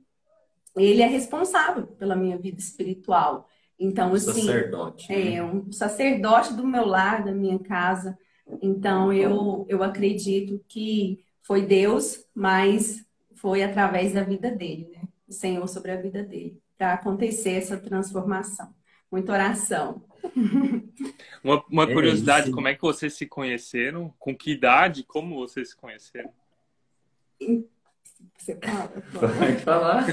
ele 0.76 1.02
é 1.02 1.08
responsável 1.08 1.88
pela 1.88 2.16
minha 2.16 2.38
vida 2.38 2.60
espiritual. 2.60 3.48
Então, 3.80 4.14
assim, 4.14 4.42
sacerdote, 4.42 5.10
né? 5.12 5.36
é 5.36 5.44
um 5.44 5.72
sacerdote 5.72 6.54
do 6.54 6.66
meu 6.66 6.86
lar, 6.86 7.24
da 7.24 7.32
minha 7.32 7.60
casa. 7.60 8.18
Então, 8.62 9.14
eu 9.14 9.66
eu 9.70 9.84
acredito 9.84 10.64
que 10.68 11.20
foi 11.44 11.62
Deus, 11.66 12.26
mas 12.34 13.06
foi 13.36 13.64
através 13.64 14.14
da 14.14 14.24
vida 14.24 14.50
dele, 14.52 14.90
né? 14.92 15.04
O 15.28 15.32
Senhor 15.32 15.68
sobre 15.68 15.92
a 15.92 16.02
vida 16.02 16.24
dele, 16.24 16.60
para 16.78 16.94
acontecer 16.94 17.52
essa 17.52 17.78
transformação. 17.78 18.74
Muita 19.12 19.32
oração. 19.32 20.04
Uma, 21.44 21.64
uma 21.70 21.84
é 21.84 21.94
curiosidade, 21.94 22.52
como 22.52 22.68
é 22.68 22.76
que 22.76 22.82
vocês 22.82 23.14
se 23.14 23.26
conheceram? 23.26 24.14
Com 24.20 24.36
que 24.36 24.52
idade? 24.52 25.04
Como 25.04 25.36
vocês 25.36 25.70
se 25.70 25.78
conheceram? 25.78 26.30
Você 28.38 28.58
fala? 28.62 28.92
Pode 29.14 29.58
falar. 29.64 30.08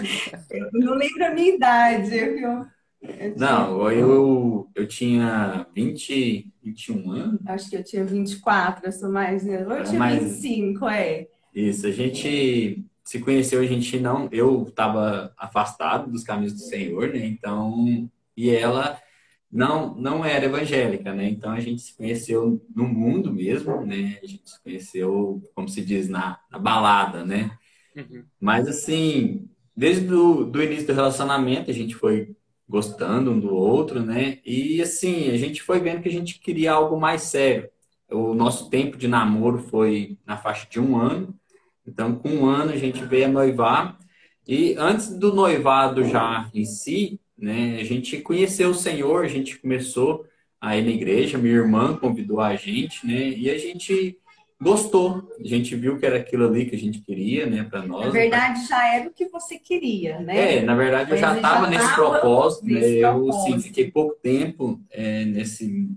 Eu 0.51 0.69
não 0.73 0.95
lembro 0.95 1.25
a 1.25 1.31
minha 1.31 1.55
idade, 1.55 2.11
viu? 2.11 2.67
Eu 3.03 3.35
não, 3.37 3.91
eu, 3.91 4.71
eu 4.75 4.87
tinha 4.87 5.67
20, 5.75 6.53
21 6.63 7.11
anos. 7.11 7.41
Acho 7.47 7.69
que 7.69 7.77
eu 7.77 7.85
tinha 7.85 8.05
24, 8.05 8.87
eu 8.87 8.93
sou 8.93 9.11
mais. 9.11 9.47
Eu 9.47 9.85
tinha 9.85 9.99
mais... 9.99 10.23
25, 10.23 10.89
é. 10.89 11.27
Isso, 11.55 11.87
a 11.87 11.91
gente 11.91 12.85
se 13.05 13.19
conheceu, 13.21 13.61
a 13.61 13.67
gente 13.67 14.01
não. 14.01 14.29
Eu 14.33 14.65
estava 14.69 15.33
afastado 15.37 16.11
dos 16.11 16.25
caminhos 16.25 16.55
do 16.55 16.61
Senhor, 16.61 17.09
né? 17.09 17.27
Então, 17.27 18.09
e 18.37 18.51
ela 18.51 18.99
não 19.55 19.95
não 19.95 20.25
era 20.25 20.47
evangélica, 20.47 21.15
né? 21.15 21.29
Então 21.29 21.53
a 21.53 21.61
gente 21.61 21.81
se 21.81 21.97
conheceu 21.97 22.61
no 22.75 22.89
mundo 22.89 23.33
mesmo, 23.33 23.87
né? 23.87 24.19
A 24.21 24.27
gente 24.27 24.51
se 24.51 24.61
conheceu, 24.61 25.41
como 25.55 25.69
se 25.69 25.81
diz, 25.81 26.09
na, 26.09 26.41
na 26.51 26.59
balada, 26.59 27.25
né? 27.25 27.57
Uhum. 27.97 28.25
Mas 28.41 28.67
assim, 28.67 29.49
desde 29.77 30.07
do, 30.07 30.45
do 30.45 30.61
início 30.61 30.89
do 30.89 30.93
relacionamento, 30.93 31.71
a 31.71 31.75
gente 31.75 31.95
foi 31.95 32.35
gostando 32.69 33.31
um 33.31 33.39
do 33.39 33.55
outro, 33.55 34.03
né? 34.03 34.41
E 34.45 34.83
assim, 34.83 35.31
a 35.31 35.37
gente 35.37 35.63
foi 35.63 35.79
vendo 35.79 36.03
que 36.03 36.09
a 36.09 36.13
gente 36.13 36.41
queria 36.41 36.73
algo 36.73 36.99
mais 36.99 37.23
sério. 37.23 37.71
O 38.11 38.35
nosso 38.35 38.69
tempo 38.69 38.97
de 38.97 39.07
namoro 39.07 39.59
foi 39.59 40.19
na 40.27 40.37
faixa 40.37 40.67
de 40.69 40.81
um 40.81 40.97
ano. 40.97 41.33
Então, 41.87 42.17
com 42.17 42.29
um 42.29 42.47
ano 42.47 42.73
a 42.73 42.77
gente 42.77 43.05
veio 43.05 43.27
a 43.27 43.29
noivar. 43.29 43.99
E 44.49 44.75
antes 44.77 45.17
do 45.17 45.33
noivado 45.33 46.03
já 46.05 46.51
em 46.53 46.65
si, 46.65 47.21
né, 47.37 47.79
a 47.81 47.85
gente 47.85 48.19
conheceu 48.19 48.71
o 48.71 48.75
Senhor, 48.75 49.25
a 49.25 49.29
gente 49.29 49.59
começou 49.59 50.27
a 50.61 50.77
ir 50.77 50.85
na 50.85 50.91
igreja, 50.91 51.39
minha 51.39 51.55
irmã 51.55 51.97
convidou 51.97 52.41
a 52.41 52.55
gente, 52.57 53.07
né, 53.07 53.29
e 53.29 53.51
a 53.51 53.59
gente 53.59 54.19
gostou. 54.61 55.29
A 55.39 55.47
gente 55.47 55.77
viu 55.77 55.99
que 55.99 56.07
era 56.07 56.17
aquilo 56.17 56.47
ali 56.47 56.65
que 56.65 56.75
a 56.75 56.79
gente 56.79 57.01
queria, 57.01 57.47
né, 57.47 57.65
para 57.65 57.83
nós. 57.83 58.07
Na 58.07 58.11
verdade, 58.11 58.67
já 58.67 58.95
era 58.95 59.09
o 59.09 59.13
que 59.13 59.29
você 59.29 59.59
queria, 59.59 60.21
né? 60.21 60.57
É, 60.57 60.63
na 60.63 60.75
verdade, 60.75 61.11
eu 61.11 61.19
já 61.19 61.37
estava 61.37 61.69
nesse 61.69 61.95
propósito, 61.95 62.65
né? 62.65 62.81
Nesse 62.81 62.99
eu, 62.99 63.33
sim, 63.33 63.61
fiquei 63.61 63.91
pouco 63.91 64.17
tempo 64.23 64.81
é, 64.91 65.25
nesse 65.25 65.91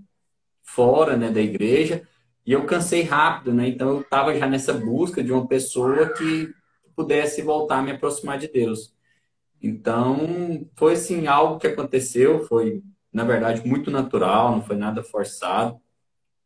fora, 0.62 1.16
né, 1.16 1.30
da 1.30 1.40
igreja. 1.40 2.02
E 2.44 2.52
eu 2.52 2.64
cansei 2.64 3.02
rápido, 3.02 3.52
né? 3.52 3.68
Então 3.68 3.88
eu 3.88 4.00
estava 4.00 4.36
já 4.36 4.46
nessa 4.46 4.72
busca 4.72 5.22
de 5.22 5.32
uma 5.32 5.46
pessoa 5.46 6.12
que 6.12 6.48
pudesse 6.94 7.42
voltar 7.42 7.78
a 7.78 7.82
me 7.82 7.92
aproximar 7.92 8.38
de 8.38 8.48
Deus. 8.48 8.92
Então 9.62 10.66
foi 10.76 10.94
assim 10.94 11.26
algo 11.26 11.58
que 11.58 11.66
aconteceu, 11.66 12.46
foi 12.46 12.82
na 13.12 13.24
verdade 13.24 13.66
muito 13.66 13.90
natural, 13.90 14.52
não 14.52 14.62
foi 14.62 14.76
nada 14.76 15.02
forçado. 15.02 15.80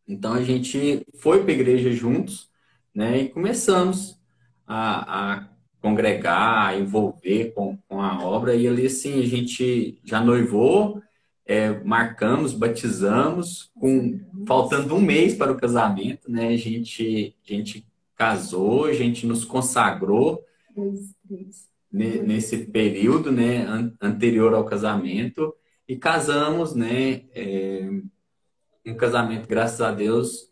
Então 0.07 0.35
a 0.35 0.43
gente 0.43 1.07
foi 1.15 1.43
para 1.43 1.53
a 1.53 1.55
igreja 1.55 1.91
juntos, 1.93 2.51
né? 2.95 3.19
E 3.23 3.29
começamos 3.29 4.19
a, 4.67 5.35
a 5.35 5.49
congregar, 5.81 6.69
a 6.69 6.77
envolver 6.79 7.53
com, 7.55 7.77
com 7.89 8.01
a 8.01 8.25
obra. 8.25 8.55
E 8.55 8.67
ali 8.67 8.87
assim 8.87 9.23
a 9.23 9.27
gente 9.27 9.99
já 10.05 10.21
noivou 10.21 11.03
é, 11.45 11.83
marcamos, 11.85 12.55
batizamos, 12.55 13.71
com 13.75 14.21
faltando 14.47 14.95
um 14.95 15.01
mês 15.01 15.35
para 15.35 15.53
o 15.53 15.57
casamento, 15.57 16.31
né? 16.31 16.49
A 16.49 16.57
gente, 16.57 17.37
a 17.47 17.53
gente 17.53 17.87
casou, 18.17 18.85
a 18.85 18.93
gente 18.93 19.27
nos 19.27 19.45
consagrou 19.45 20.45
nesse 21.93 22.67
período, 22.67 23.31
né, 23.31 23.67
anterior 24.01 24.55
ao 24.55 24.65
casamento 24.65 25.55
e 25.87 25.97
casamos, 25.97 26.75
né? 26.75 27.25
É, 27.35 27.89
um 28.87 28.97
casamento, 28.97 29.47
graças 29.47 29.81
a 29.81 29.93
Deus, 29.93 30.51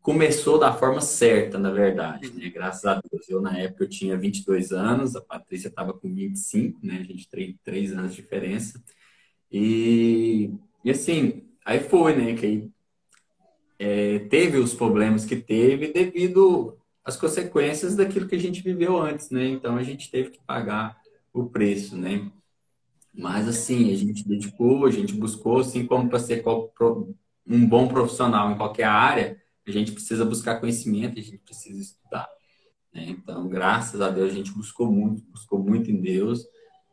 começou 0.00 0.58
da 0.58 0.72
forma 0.72 1.00
certa, 1.00 1.58
na 1.58 1.70
verdade, 1.70 2.30
né? 2.34 2.50
Graças 2.50 2.84
a 2.84 3.00
Deus. 3.10 3.28
Eu, 3.28 3.40
na 3.40 3.58
época, 3.58 3.84
eu 3.84 3.88
tinha 3.88 4.16
22 4.16 4.72
anos, 4.72 5.16
a 5.16 5.20
Patrícia 5.20 5.68
estava 5.68 5.94
com 5.94 6.12
25, 6.14 6.78
né? 6.82 6.98
A 7.00 7.04
gente 7.04 7.28
tem 7.28 7.58
3 7.64 7.92
anos 7.94 8.14
de 8.14 8.20
diferença. 8.20 8.82
E, 9.50 10.50
e 10.84 10.90
assim, 10.90 11.44
aí 11.64 11.80
foi, 11.80 12.14
né? 12.14 12.34
Que 12.34 12.70
é, 13.78 14.18
teve 14.20 14.58
os 14.58 14.74
problemas 14.74 15.24
que 15.24 15.36
teve 15.36 15.92
devido 15.92 16.76
às 17.04 17.16
consequências 17.16 17.94
daquilo 17.94 18.26
que 18.26 18.34
a 18.34 18.40
gente 18.40 18.62
viveu 18.62 18.96
antes, 19.00 19.30
né? 19.30 19.46
Então 19.46 19.76
a 19.76 19.82
gente 19.82 20.10
teve 20.10 20.30
que 20.30 20.40
pagar 20.40 21.00
o 21.32 21.46
preço, 21.46 21.96
né? 21.96 22.30
Mas 23.12 23.46
assim, 23.46 23.92
a 23.92 23.96
gente 23.96 24.26
dedicou, 24.26 24.86
a 24.86 24.90
gente 24.90 25.12
buscou, 25.14 25.58
assim 25.58 25.86
como 25.86 26.08
para 26.08 26.18
ser 26.18 26.42
um 27.46 27.66
bom 27.66 27.86
profissional 27.86 28.50
em 28.50 28.56
qualquer 28.56 28.84
área, 28.84 29.40
a 29.66 29.70
gente 29.70 29.92
precisa 29.92 30.24
buscar 30.24 30.60
conhecimento, 30.60 31.18
a 31.18 31.22
gente 31.22 31.38
precisa 31.38 31.80
estudar. 31.80 32.28
Né? 32.92 33.06
Então, 33.08 33.48
graças 33.48 34.00
a 34.00 34.10
Deus, 34.10 34.32
a 34.32 34.34
gente 34.34 34.52
buscou 34.52 34.90
muito, 34.90 35.22
buscou 35.30 35.58
muito 35.58 35.90
em 35.90 36.00
Deus 36.00 36.44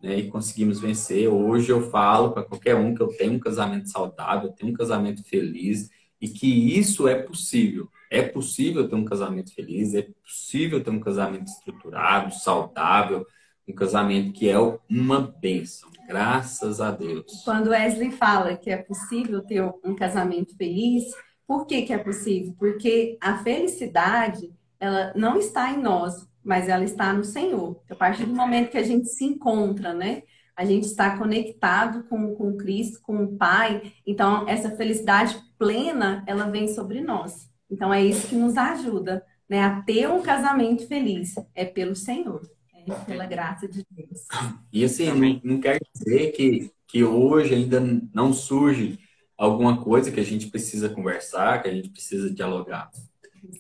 né, 0.02 0.20
e 0.20 0.30
conseguimos 0.30 0.80
vencer. 0.80 1.28
Hoje 1.28 1.72
eu 1.72 1.90
falo 1.90 2.32
para 2.32 2.44
qualquer 2.44 2.76
um 2.76 2.96
que 2.96 3.02
eu 3.02 3.08
tenho 3.08 3.34
um 3.34 3.40
casamento 3.40 3.90
saudável, 3.90 4.50
eu 4.50 4.54
tenho 4.54 4.72
um 4.72 4.76
casamento 4.76 5.24
feliz 5.24 5.90
e 6.20 6.28
que 6.28 6.78
isso 6.78 7.08
é 7.08 7.16
possível. 7.16 7.90
É 8.12 8.22
possível 8.22 8.90
ter 8.90 8.96
um 8.96 9.06
casamento 9.06 9.56
feliz, 9.56 9.94
é 9.94 10.02
possível 10.02 10.84
ter 10.84 10.90
um 10.90 11.00
casamento 11.00 11.48
estruturado, 11.48 12.34
saudável, 12.36 13.26
um 13.66 13.74
casamento 13.74 14.34
que 14.34 14.50
é 14.50 14.58
uma 14.90 15.34
bênção, 15.40 15.90
graças 16.10 16.82
a 16.82 16.92
Deus. 16.92 17.42
Quando 17.46 17.70
Wesley 17.70 18.12
fala 18.12 18.58
que 18.58 18.70
é 18.70 18.76
possível 18.76 19.42
ter 19.42 19.64
um 19.82 19.96
casamento 19.96 20.58
feliz, 20.58 21.06
por 21.48 21.66
que, 21.66 21.84
que 21.84 21.94
é 21.94 21.98
possível? 21.98 22.54
Porque 22.60 23.18
a 23.22 23.38
felicidade, 23.38 24.54
ela 24.78 25.14
não 25.16 25.38
está 25.38 25.72
em 25.72 25.82
nós, 25.82 26.28
mas 26.44 26.68
ela 26.68 26.84
está 26.84 27.14
no 27.14 27.24
Senhor. 27.24 27.82
A 27.90 27.96
partir 27.96 28.26
do 28.26 28.36
momento 28.36 28.72
que 28.72 28.78
a 28.78 28.84
gente 28.84 29.08
se 29.08 29.24
encontra, 29.24 29.94
né? 29.94 30.24
A 30.54 30.66
gente 30.66 30.84
está 30.84 31.18
conectado 31.18 32.04
com, 32.10 32.36
com 32.36 32.58
Cristo, 32.58 33.00
com 33.02 33.24
o 33.24 33.38
Pai. 33.38 33.94
Então, 34.06 34.48
essa 34.50 34.70
felicidade 34.76 35.42
plena, 35.58 36.24
ela 36.28 36.50
vem 36.50 36.68
sobre 36.68 37.00
nós. 37.00 37.51
Então, 37.72 37.94
é 37.94 38.04
isso 38.04 38.28
que 38.28 38.36
nos 38.36 38.58
ajuda 38.58 39.26
né, 39.50 39.62
a 39.64 39.82
ter 39.82 40.10
um 40.10 40.22
casamento 40.22 40.88
feliz. 40.88 41.36
É 41.56 41.66
pelo 41.66 41.96
Senhor, 41.96 42.42
é 42.76 42.94
pela 43.06 43.26
graça 43.26 43.68
de 43.68 43.86
Deus. 43.90 44.26
E 44.72 44.84
assim, 44.84 45.08
não, 45.12 45.42
não 45.44 45.62
quer 45.62 45.80
dizer 45.94 46.32
que, 46.32 46.72
que 46.88 47.04
hoje 47.04 47.54
ainda 47.54 47.80
não 48.14 48.34
surge 48.34 49.00
alguma 49.38 49.82
coisa 49.82 50.12
que 50.12 50.20
a 50.20 50.24
gente 50.24 50.48
precisa 50.48 50.90
conversar, 50.90 51.64
que 51.64 51.70
a 51.70 51.74
gente 51.74 51.90
precisa 51.90 52.30
dialogar. 52.30 52.92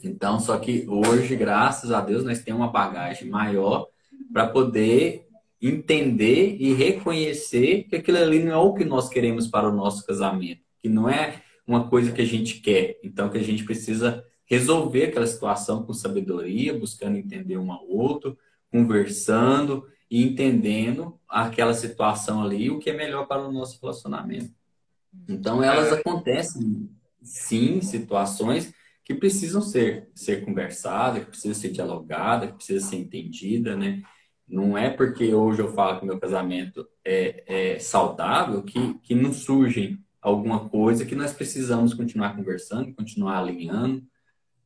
Então, 0.04 0.40
só 0.40 0.58
que 0.58 0.86
hoje, 0.88 1.36
graças 1.36 1.92
a 1.92 2.02
Deus, 2.02 2.24
nós 2.24 2.44
temos 2.44 2.62
uma 2.62 2.72
bagagem 2.72 3.30
maior 3.30 3.88
para 4.32 4.48
poder 4.48 5.28
entender 5.62 6.56
e 6.60 6.74
reconhecer 6.74 7.84
que 7.84 7.96
aquilo 7.96 8.18
ali 8.18 8.44
não 8.44 8.52
é 8.52 8.58
o 8.58 8.74
que 8.74 8.86
nós 8.86 9.10
queremos 9.10 9.48
para 9.48 9.70
o 9.70 9.76
nosso 9.76 10.06
casamento, 10.06 10.62
que 10.82 10.90
não 10.90 11.10
é 11.10 11.42
uma 11.66 11.90
coisa 11.90 12.12
que 12.12 12.22
a 12.22 12.26
gente 12.26 12.60
quer. 12.60 13.00
Então, 13.04 13.30
que 13.30 13.38
a 13.38 13.44
gente 13.44 13.64
precisa 13.64 14.26
resolver 14.46 15.06
aquela 15.06 15.28
situação 15.28 15.84
com 15.84 15.94
sabedoria, 15.94 16.78
buscando 16.78 17.18
entender 17.18 17.58
um 17.58 17.72
ao 17.72 17.88
outro, 17.88 18.38
conversando 18.70 19.86
e 20.10 20.24
entendendo 20.24 21.18
aquela 21.28 21.74
situação 21.74 22.44
ali, 22.44 22.70
o 22.70 22.80
que 22.80 22.90
é 22.90 22.94
melhor 22.94 23.28
para 23.28 23.48
o 23.48 23.52
nosso 23.52 23.80
relacionamento. 23.82 24.54
Então, 25.28 25.64
elas 25.64 25.92
acontecem, 25.94 26.90
sim, 27.22 27.82
situações 27.82 28.74
que 29.04 29.14
precisam 29.14 29.62
ser, 29.62 30.10
ser 30.14 30.44
conversadas, 30.44 31.24
que 31.24 31.30
precisam 31.30 31.56
ser 31.56 31.70
dialogadas, 31.70 32.50
que 32.50 32.58
precisam 32.58 32.90
ser 32.90 32.98
entendidas, 32.98 33.78
né? 33.78 34.02
Não 34.48 34.78
é 34.78 34.90
porque 34.90 35.34
hoje 35.34 35.62
eu 35.62 35.72
falo 35.72 36.00
que 36.00 36.06
meu 36.06 36.20
casamento 36.20 36.86
é, 37.06 37.74
é 37.74 37.80
saudável 37.80 38.62
que, 38.64 38.96
que 38.96 39.16
não 39.16 39.32
surgem 39.32 39.98
alguma 40.22 40.70
coisa 40.70 41.06
que 41.06 41.16
nós 41.16 41.34
precisamos 41.34 41.94
continuar 41.94 42.36
conversando, 42.36 42.94
continuar 42.94 43.40
alinhando, 43.40 44.04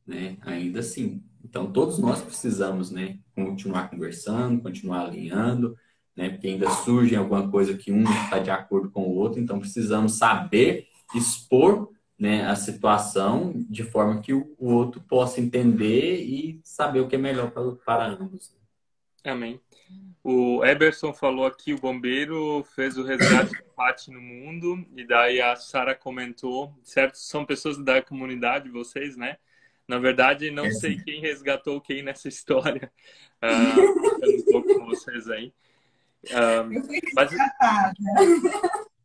né? 0.06 0.36
Ainda 0.42 0.80
assim. 0.80 1.22
Então, 1.44 1.72
todos 1.72 1.98
nós 1.98 2.20
precisamos, 2.20 2.90
né? 2.90 3.18
Continuar 3.34 3.88
conversando, 3.88 4.60
continuar 4.60 5.06
alinhando, 5.06 5.76
né? 6.16 6.30
Porque 6.30 6.48
ainda 6.48 6.70
surge 6.70 7.16
alguma 7.16 7.50
coisa 7.50 7.76
que 7.76 7.90
um 7.90 8.02
está 8.02 8.38
de 8.38 8.50
acordo 8.50 8.90
com 8.90 9.02
o 9.02 9.14
outro, 9.14 9.40
então 9.40 9.58
precisamos 9.58 10.18
saber 10.18 10.88
expor 11.14 11.90
né, 12.18 12.46
a 12.46 12.56
situação 12.56 13.52
de 13.68 13.82
forma 13.82 14.20
que 14.20 14.32
o, 14.32 14.56
outro 14.58 15.00
possa 15.02 15.40
entender 15.40 16.22
e 16.22 16.60
saber 16.64 17.00
o 17.00 17.08
que 17.08 17.14
é 17.14 17.18
melhor 17.18 17.50
para, 17.50 17.72
para 17.72 18.06
ambos. 18.06 18.54
Amém. 19.22 19.60
O 20.28 20.64
Eberson 20.64 21.14
falou 21.14 21.46
aqui, 21.46 21.72
o 21.72 21.78
bombeiro 21.78 22.66
fez 22.74 22.98
o 22.98 23.04
resgate 23.04 23.54
do 23.54 23.62
Pati 23.76 24.10
no 24.10 24.20
mundo, 24.20 24.84
e 24.96 25.06
daí 25.06 25.40
a 25.40 25.54
Sara 25.54 25.94
comentou, 25.94 26.74
certo? 26.82 27.14
São 27.14 27.46
pessoas 27.46 27.78
da 27.78 28.02
comunidade, 28.02 28.68
vocês, 28.68 29.16
né? 29.16 29.36
Na 29.86 30.00
verdade, 30.00 30.50
não 30.50 30.64
é 30.64 30.72
sei 30.72 30.96
quem 30.96 31.20
resgatou 31.20 31.80
quem 31.80 32.02
nessa 32.02 32.26
história. 32.26 32.90
Uh, 33.40 34.28
um 34.28 34.44
pouco 34.50 34.80
com 34.80 34.86
vocês 34.86 35.30
aí. 35.30 35.54
Um, 36.24 36.82
mas, 37.14 37.30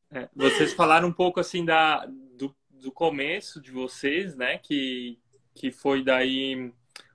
é, 0.09 0.27
vocês 0.35 0.73
falaram 0.73 1.07
um 1.07 1.13
pouco 1.13 1.39
assim 1.39 1.63
da, 1.63 2.03
do, 2.35 2.55
do 2.67 2.91
começo 2.91 3.61
de 3.61 3.69
vocês, 3.69 4.35
né? 4.35 4.57
Que, 4.57 5.19
que 5.53 5.71
foi 5.71 6.03
daí 6.03 6.73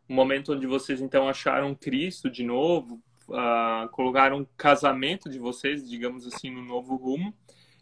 o 0.08 0.14
momento 0.14 0.52
onde 0.52 0.64
vocês 0.64 1.00
então 1.00 1.28
acharam 1.28 1.74
Cristo 1.74 2.30
de 2.30 2.44
novo, 2.44 3.02
uh, 3.28 3.88
colocaram 3.90 4.40
o 4.40 4.46
casamento 4.56 5.28
de 5.28 5.38
vocês, 5.38 5.88
digamos 5.88 6.26
assim, 6.26 6.50
no 6.50 6.62
novo 6.62 6.96
rumo. 6.96 7.34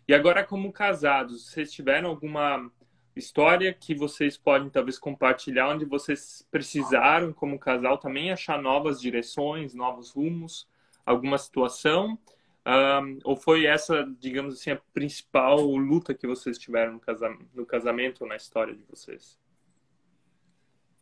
E 0.06 0.14
agora, 0.14 0.44
como 0.44 0.72
casados, 0.72 1.46
vocês 1.46 1.72
tiveram 1.72 2.10
alguma 2.10 2.70
história 3.16 3.72
que 3.72 3.94
vocês 3.94 4.36
podem 4.36 4.68
talvez 4.68 4.98
compartilhar, 4.98 5.68
onde 5.68 5.84
vocês 5.84 6.46
precisaram, 6.50 7.32
como 7.32 7.58
casal, 7.58 7.96
também 7.98 8.30
achar 8.30 8.60
novas 8.60 9.00
direções, 9.00 9.74
novos 9.74 10.10
rumos, 10.10 10.68
alguma 11.06 11.38
situação? 11.38 12.18
Um, 12.66 13.18
ou 13.24 13.36
foi 13.36 13.66
essa, 13.66 14.08
digamos 14.18 14.54
assim, 14.54 14.70
a 14.70 14.80
principal 14.92 15.60
luta 15.60 16.14
que 16.14 16.26
vocês 16.26 16.58
tiveram 16.58 16.94
no 16.94 17.00
no 17.54 17.66
casamento 17.66 18.22
ou 18.22 18.28
na 18.28 18.36
história 18.36 18.74
de 18.74 18.82
vocês? 18.84 19.38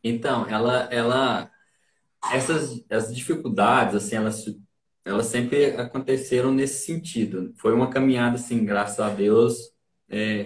Então, 0.02 0.46
ela, 0.48 0.88
ela 0.90 1.50
essas 2.30 2.84
as 2.90 3.14
dificuldades, 3.14 3.94
assim, 3.94 4.16
elas, 4.16 4.44
elas 5.04 5.26
sempre 5.26 5.66
aconteceram 5.76 6.52
nesse 6.52 6.84
sentido. 6.86 7.52
Foi 7.56 7.74
uma 7.74 7.90
caminhada, 7.90 8.36
assim, 8.36 8.64
graças 8.64 9.00
a 9.00 9.08
Deus, 9.08 9.72
é, 10.08 10.44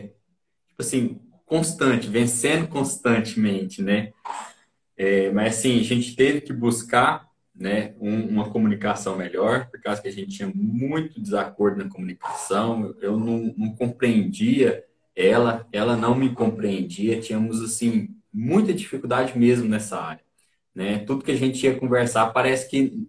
tipo 0.68 0.80
assim, 0.80 1.20
constante, 1.44 2.08
vencendo 2.08 2.68
constantemente, 2.68 3.82
né? 3.82 4.12
É, 4.96 5.30
mas, 5.30 5.58
assim, 5.58 5.78
a 5.78 5.82
gente 5.82 6.16
teve 6.16 6.40
que 6.40 6.52
buscar 6.52 7.26
né, 7.54 7.94
um, 8.00 8.28
uma 8.28 8.50
comunicação 8.50 9.16
melhor, 9.16 9.68
por 9.70 9.80
causa 9.80 10.00
que 10.00 10.08
a 10.08 10.12
gente 10.12 10.36
tinha 10.36 10.50
muito 10.54 11.20
desacordo 11.20 11.82
na 11.82 11.90
comunicação, 11.90 12.94
eu 13.00 13.18
não, 13.18 13.54
não 13.56 13.74
compreendia 13.74 14.84
ela, 15.14 15.66
ela 15.72 15.96
não 15.96 16.14
me 16.14 16.34
compreendia, 16.34 17.20
tínhamos, 17.20 17.62
assim, 17.62 18.14
muita 18.32 18.74
dificuldade 18.74 19.38
mesmo 19.38 19.66
nessa 19.66 19.98
área 19.98 20.25
né? 20.76 20.98
Tudo 20.98 21.24
que 21.24 21.32
a 21.32 21.36
gente 21.36 21.64
ia 21.64 21.74
conversar 21.74 22.26
parece 22.34 22.68
que, 22.68 23.08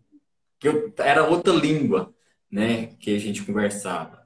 que 0.58 0.70
eu, 0.70 0.94
era 0.98 1.28
outra 1.28 1.52
língua, 1.54 2.16
né? 2.50 2.88
Que 2.98 3.14
a 3.14 3.20
gente 3.20 3.44
conversava. 3.44 4.26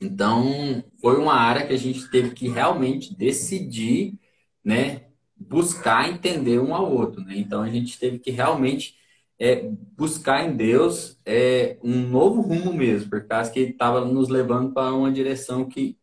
Então, 0.00 0.82
foi 0.98 1.18
uma 1.18 1.34
área 1.34 1.66
que 1.66 1.74
a 1.74 1.78
gente 1.78 2.10
teve 2.10 2.30
que 2.30 2.48
realmente 2.48 3.14
decidir, 3.14 4.18
né? 4.64 5.04
Buscar 5.36 6.08
entender 6.08 6.58
um 6.58 6.74
ao 6.74 6.90
outro, 6.90 7.22
né? 7.22 7.34
Então, 7.36 7.62
a 7.62 7.68
gente 7.68 7.98
teve 7.98 8.18
que 8.18 8.30
realmente 8.30 8.96
é, 9.38 9.68
buscar 9.94 10.48
em 10.48 10.56
Deus 10.56 11.20
é, 11.26 11.76
um 11.82 12.08
novo 12.08 12.40
rumo 12.40 12.72
mesmo, 12.72 13.10
por 13.10 13.26
causa 13.26 13.50
que 13.50 13.60
estava 13.60 14.02
nos 14.02 14.30
levando 14.30 14.72
para 14.72 14.94
uma 14.94 15.12
direção 15.12 15.66
que, 15.68 15.98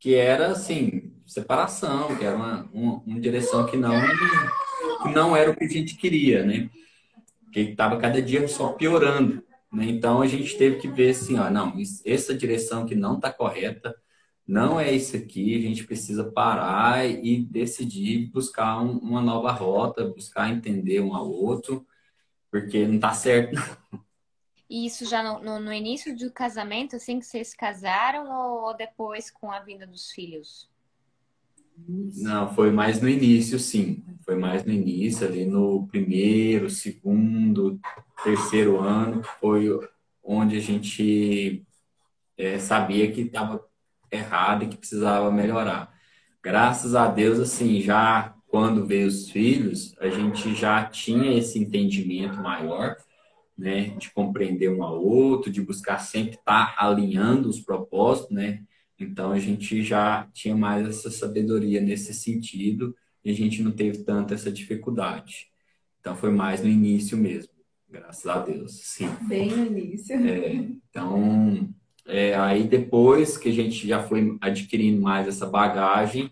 que 0.00 0.14
era, 0.16 0.48
assim, 0.48 1.12
separação, 1.24 2.16
que 2.16 2.24
era 2.24 2.36
uma, 2.36 2.68
uma, 2.72 2.94
uma 3.06 3.20
direção 3.20 3.64
que 3.66 3.76
não 3.76 3.94
que 5.04 5.14
não 5.14 5.36
era 5.36 5.50
o 5.50 5.56
que 5.56 5.64
a 5.64 5.68
gente 5.68 5.96
queria, 5.96 6.44
né? 6.44 6.70
Que 7.52 7.60
estava 7.60 7.98
cada 7.98 8.20
dia 8.20 8.48
só 8.48 8.72
piorando. 8.72 9.44
Né? 9.72 9.86
Então 9.86 10.22
a 10.22 10.26
gente 10.26 10.56
teve 10.56 10.76
que 10.76 10.88
ver 10.88 11.10
assim, 11.10 11.38
ó, 11.38 11.50
não, 11.50 11.74
essa 12.04 12.34
direção 12.34 12.86
que 12.86 12.94
não 12.94 13.16
está 13.16 13.32
correta, 13.32 13.94
não 14.46 14.78
é 14.78 14.92
isso 14.92 15.16
aqui, 15.16 15.56
a 15.56 15.60
gente 15.60 15.84
precisa 15.84 16.24
parar 16.24 17.06
e 17.06 17.42
decidir 17.42 18.30
buscar 18.30 18.80
um, 18.80 18.98
uma 18.98 19.20
nova 19.20 19.50
rota, 19.52 20.08
buscar 20.08 20.50
entender 20.50 21.00
um 21.00 21.14
ao 21.14 21.30
outro, 21.30 21.86
porque 22.50 22.86
não 22.86 22.96
está 22.96 23.12
certo. 23.12 23.56
E 24.68 24.86
isso 24.86 25.04
já 25.04 25.22
no, 25.22 25.42
no, 25.42 25.60
no, 25.60 25.72
início 25.72 26.16
do 26.16 26.30
casamento, 26.30 26.96
assim 26.96 27.20
que 27.20 27.26
vocês 27.26 27.54
casaram, 27.54 28.30
ou, 28.30 28.64
ou 28.64 28.76
depois 28.76 29.30
com 29.30 29.50
a 29.50 29.60
vinda 29.60 29.86
dos 29.86 30.10
filhos? 30.10 30.68
Não, 31.76 32.54
foi 32.54 32.70
mais 32.70 33.00
no 33.00 33.08
início, 33.08 33.58
sim. 33.58 34.02
Foi 34.34 34.40
mais 34.40 34.64
no 34.64 34.72
início, 34.72 35.24
ali 35.24 35.46
no 35.46 35.86
primeiro, 35.86 36.68
segundo, 36.68 37.78
terceiro 38.24 38.80
ano, 38.80 39.22
foi 39.40 39.70
onde 40.24 40.56
a 40.56 40.60
gente 40.60 41.64
é, 42.36 42.58
sabia 42.58 43.12
que 43.12 43.20
estava 43.20 43.64
errado 44.10 44.64
e 44.64 44.66
que 44.66 44.76
precisava 44.76 45.30
melhorar. 45.30 45.94
Graças 46.42 46.96
a 46.96 47.06
Deus, 47.06 47.38
assim, 47.38 47.80
já 47.80 48.34
quando 48.48 48.84
veio 48.84 49.06
os 49.06 49.30
filhos, 49.30 49.94
a 50.00 50.08
gente 50.08 50.52
já 50.52 50.84
tinha 50.84 51.38
esse 51.38 51.56
entendimento 51.56 52.42
maior, 52.42 52.96
né, 53.56 53.90
de 53.90 54.10
compreender 54.10 54.68
um 54.68 54.82
ao 54.82 55.00
outro, 55.00 55.48
de 55.48 55.62
buscar 55.62 55.98
sempre 55.98 56.34
estar 56.34 56.74
alinhando 56.76 57.48
os 57.48 57.60
propósitos, 57.60 58.34
né, 58.34 58.64
então 58.98 59.30
a 59.30 59.38
gente 59.38 59.80
já 59.84 60.28
tinha 60.32 60.56
mais 60.56 60.88
essa 60.88 61.08
sabedoria 61.08 61.80
nesse 61.80 62.12
sentido 62.12 62.96
e 63.24 63.30
a 63.30 63.34
gente 63.34 63.62
não 63.62 63.72
teve 63.72 64.04
tanta 64.04 64.34
essa 64.34 64.52
dificuldade. 64.52 65.48
Então 66.00 66.14
foi 66.14 66.30
mais 66.30 66.62
no 66.62 66.68
início 66.68 67.16
mesmo. 67.16 67.52
Graças 67.88 68.26
a 68.26 68.40
Deus, 68.40 68.80
sim. 68.82 69.08
Bem 69.28 69.50
no 69.50 69.66
início. 69.66 70.16
É, 70.16 70.52
então, 70.52 71.72
é, 72.06 72.34
aí 72.34 72.64
depois 72.64 73.38
que 73.38 73.48
a 73.48 73.52
gente 73.52 73.86
já 73.86 74.02
foi 74.02 74.36
adquirindo 74.40 75.00
mais 75.00 75.26
essa 75.26 75.46
bagagem, 75.46 76.30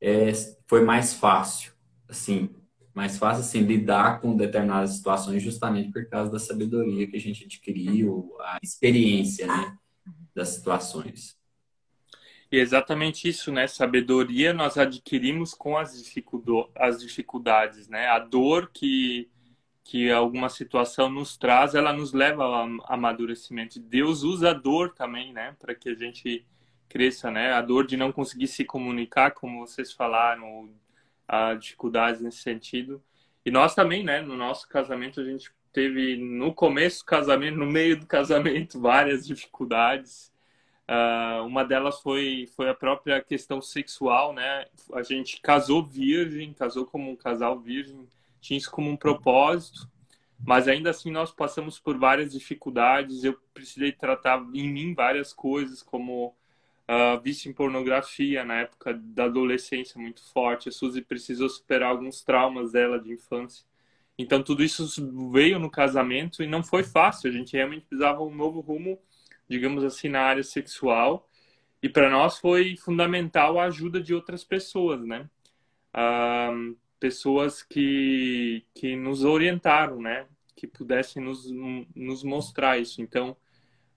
é, 0.00 0.32
foi 0.66 0.84
mais 0.84 1.12
fácil, 1.12 1.72
assim, 2.08 2.48
mais 2.94 3.18
fácil 3.18 3.40
assim 3.40 3.60
lidar 3.60 4.20
com 4.20 4.36
determinadas 4.36 4.90
situações 4.92 5.42
justamente 5.42 5.90
por 5.90 6.08
causa 6.08 6.30
da 6.30 6.38
sabedoria 6.38 7.06
que 7.06 7.16
a 7.16 7.20
gente 7.20 7.44
adquiriu, 7.44 8.32
a 8.40 8.58
experiência, 8.62 9.46
né, 9.46 9.76
das 10.34 10.50
situações. 10.50 11.39
E 12.52 12.58
é 12.58 12.60
exatamente 12.60 13.28
isso, 13.28 13.52
né? 13.52 13.66
Sabedoria 13.66 14.52
nós 14.52 14.76
adquirimos 14.76 15.54
com 15.54 15.76
as, 15.76 15.92
as 16.74 17.00
dificuldades, 17.00 17.88
né? 17.88 18.08
A 18.08 18.18
dor 18.18 18.70
que, 18.72 19.30
que 19.84 20.10
alguma 20.10 20.48
situação 20.48 21.08
nos 21.08 21.36
traz, 21.36 21.74
ela 21.76 21.92
nos 21.92 22.12
leva 22.12 22.44
ao 22.44 22.66
amadurecimento. 22.92 23.78
Deus 23.78 24.24
usa 24.24 24.50
a 24.50 24.54
dor 24.54 24.92
também, 24.94 25.32
né? 25.32 25.54
Para 25.60 25.76
que 25.76 25.90
a 25.90 25.94
gente 25.94 26.44
cresça, 26.88 27.30
né? 27.30 27.52
A 27.52 27.62
dor 27.62 27.86
de 27.86 27.96
não 27.96 28.10
conseguir 28.10 28.48
se 28.48 28.64
comunicar, 28.64 29.30
como 29.30 29.64
vocês 29.64 29.92
falaram, 29.92 30.68
a 31.28 31.54
dificuldades 31.54 32.20
nesse 32.20 32.38
sentido. 32.38 33.00
E 33.46 33.50
nós 33.50 33.76
também, 33.76 34.02
né? 34.02 34.22
No 34.22 34.36
nosso 34.36 34.68
casamento, 34.68 35.20
a 35.20 35.24
gente 35.24 35.52
teve 35.72 36.16
no 36.16 36.52
começo 36.52 37.04
do 37.04 37.06
casamento, 37.06 37.56
no 37.58 37.66
meio 37.66 38.00
do 38.00 38.06
casamento, 38.06 38.80
várias 38.80 39.24
dificuldades 39.24 40.30
Uh, 40.90 41.46
uma 41.46 41.64
delas 41.64 42.00
foi, 42.00 42.48
foi 42.56 42.68
a 42.68 42.74
própria 42.74 43.20
questão 43.20 43.62
sexual, 43.62 44.32
né? 44.32 44.66
A 44.92 45.04
gente 45.04 45.40
casou 45.40 45.84
virgem, 45.84 46.52
casou 46.52 46.84
como 46.84 47.12
um 47.12 47.14
casal 47.14 47.60
virgem, 47.60 48.08
tinha 48.40 48.58
isso 48.58 48.72
como 48.72 48.90
um 48.90 48.96
propósito, 48.96 49.88
mas 50.44 50.66
ainda 50.66 50.90
assim 50.90 51.12
nós 51.12 51.30
passamos 51.30 51.78
por 51.78 51.96
várias 51.96 52.32
dificuldades. 52.32 53.22
Eu 53.22 53.38
precisei 53.54 53.92
tratar 53.92 54.44
em 54.52 54.68
mim 54.68 54.92
várias 54.92 55.32
coisas, 55.32 55.80
como 55.80 56.34
uh, 56.88 57.20
vício 57.22 57.48
em 57.48 57.54
pornografia 57.54 58.44
na 58.44 58.62
época 58.62 58.92
da 58.92 59.26
adolescência 59.26 60.00
muito 60.00 60.24
forte. 60.32 60.70
A 60.70 60.72
Suzy 60.72 61.02
precisou 61.02 61.48
superar 61.48 61.90
alguns 61.90 62.24
traumas 62.24 62.72
dela 62.72 62.98
de 62.98 63.12
infância. 63.12 63.64
Então 64.18 64.42
tudo 64.42 64.64
isso 64.64 64.88
veio 65.30 65.60
no 65.60 65.70
casamento 65.70 66.42
e 66.42 66.48
não 66.48 66.64
foi 66.64 66.82
fácil. 66.82 67.30
A 67.30 67.32
gente 67.32 67.52
realmente 67.52 67.86
precisava 67.86 68.24
um 68.24 68.34
novo 68.34 68.60
rumo 68.60 68.98
digamos 69.50 69.82
assim, 69.82 70.08
na 70.08 70.22
área 70.22 70.44
sexual. 70.44 71.28
E 71.82 71.88
para 71.88 72.08
nós 72.08 72.38
foi 72.38 72.76
fundamental 72.76 73.58
a 73.58 73.64
ajuda 73.64 74.00
de 74.00 74.14
outras 74.14 74.44
pessoas, 74.44 75.04
né? 75.04 75.28
Ah, 75.92 76.52
pessoas 77.00 77.62
que, 77.62 78.64
que 78.72 78.94
nos 78.94 79.24
orientaram, 79.24 80.00
né? 80.00 80.26
Que 80.54 80.68
pudessem 80.68 81.22
nos, 81.22 81.50
nos 81.96 82.22
mostrar 82.22 82.78
isso. 82.78 83.02
Então, 83.02 83.36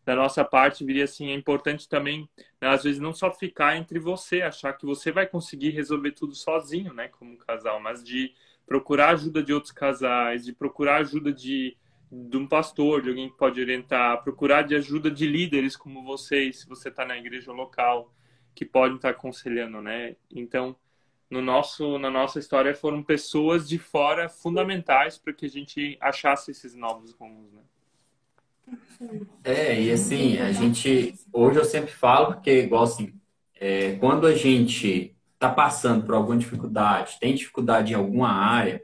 da 0.04 0.16
nossa 0.16 0.44
parte, 0.44 0.84
viria 0.84 1.04
assim, 1.04 1.30
é 1.30 1.36
importante 1.36 1.88
também, 1.88 2.28
né, 2.60 2.68
às 2.68 2.84
vezes, 2.84 3.00
não 3.00 3.14
só 3.14 3.32
ficar 3.32 3.78
entre 3.78 4.00
você, 4.00 4.42
achar 4.42 4.74
que 4.74 4.86
você 4.86 5.12
vai 5.12 5.28
conseguir 5.28 5.70
resolver 5.70 6.12
tudo 6.12 6.34
sozinho, 6.34 6.94
né? 6.94 7.10
Como 7.10 7.38
casal, 7.38 7.80
mas 7.80 8.04
de 8.04 8.34
procurar 8.66 9.10
ajuda 9.12 9.44
de 9.44 9.54
outros 9.54 9.72
casais, 9.72 10.46
de 10.46 10.54
procurar 10.54 10.98
ajuda 10.98 11.32
de 11.32 11.78
de 12.14 12.38
um 12.38 12.48
pastor, 12.48 13.02
de 13.02 13.10
alguém 13.10 13.30
que 13.30 13.38
pode 13.38 13.60
orientar, 13.60 14.24
procurar 14.24 14.62
de 14.62 14.76
ajuda 14.76 15.10
de 15.10 15.26
líderes 15.26 15.76
como 15.76 16.04
vocês, 16.04 16.60
se 16.60 16.70
você 16.70 16.90
está 16.90 17.04
na 17.04 17.18
igreja 17.18 17.52
local, 17.52 18.14
que 18.54 18.64
podem 18.64 18.98
estar 18.98 19.12
tá 19.12 19.18
aconselhando, 19.18 19.82
né? 19.82 20.16
Então, 20.30 20.76
no 21.28 21.42
nosso, 21.42 21.98
na 21.98 22.12
nossa 22.12 22.38
história 22.38 22.76
foram 22.76 23.02
pessoas 23.02 23.68
de 23.68 23.80
fora 23.80 24.30
fundamentais 24.30 25.18
para 25.18 25.34
que 25.34 25.48
a 25.48 25.50
gente 25.50 25.98
achasse 26.00 26.52
esses 26.52 26.76
novos 26.76 27.14
rumos, 27.14 27.52
né? 27.52 27.62
É, 29.44 29.82
e 29.82 29.92
assim, 29.92 30.38
a 30.38 30.52
gente, 30.52 31.16
hoje 31.34 31.60
eu 31.60 31.66
sempre 31.66 31.92
falo, 31.92 32.36
porque 32.36 32.62
igual 32.62 32.84
assim, 32.84 33.14
é, 33.56 33.96
quando 33.96 34.28
a 34.28 34.36
gente 34.36 35.16
está 35.34 35.50
passando 35.50 36.06
por 36.06 36.14
alguma 36.14 36.38
dificuldade, 36.38 37.18
tem 37.20 37.34
dificuldade 37.34 37.92
em 37.92 37.96
alguma 37.96 38.30
área, 38.30 38.84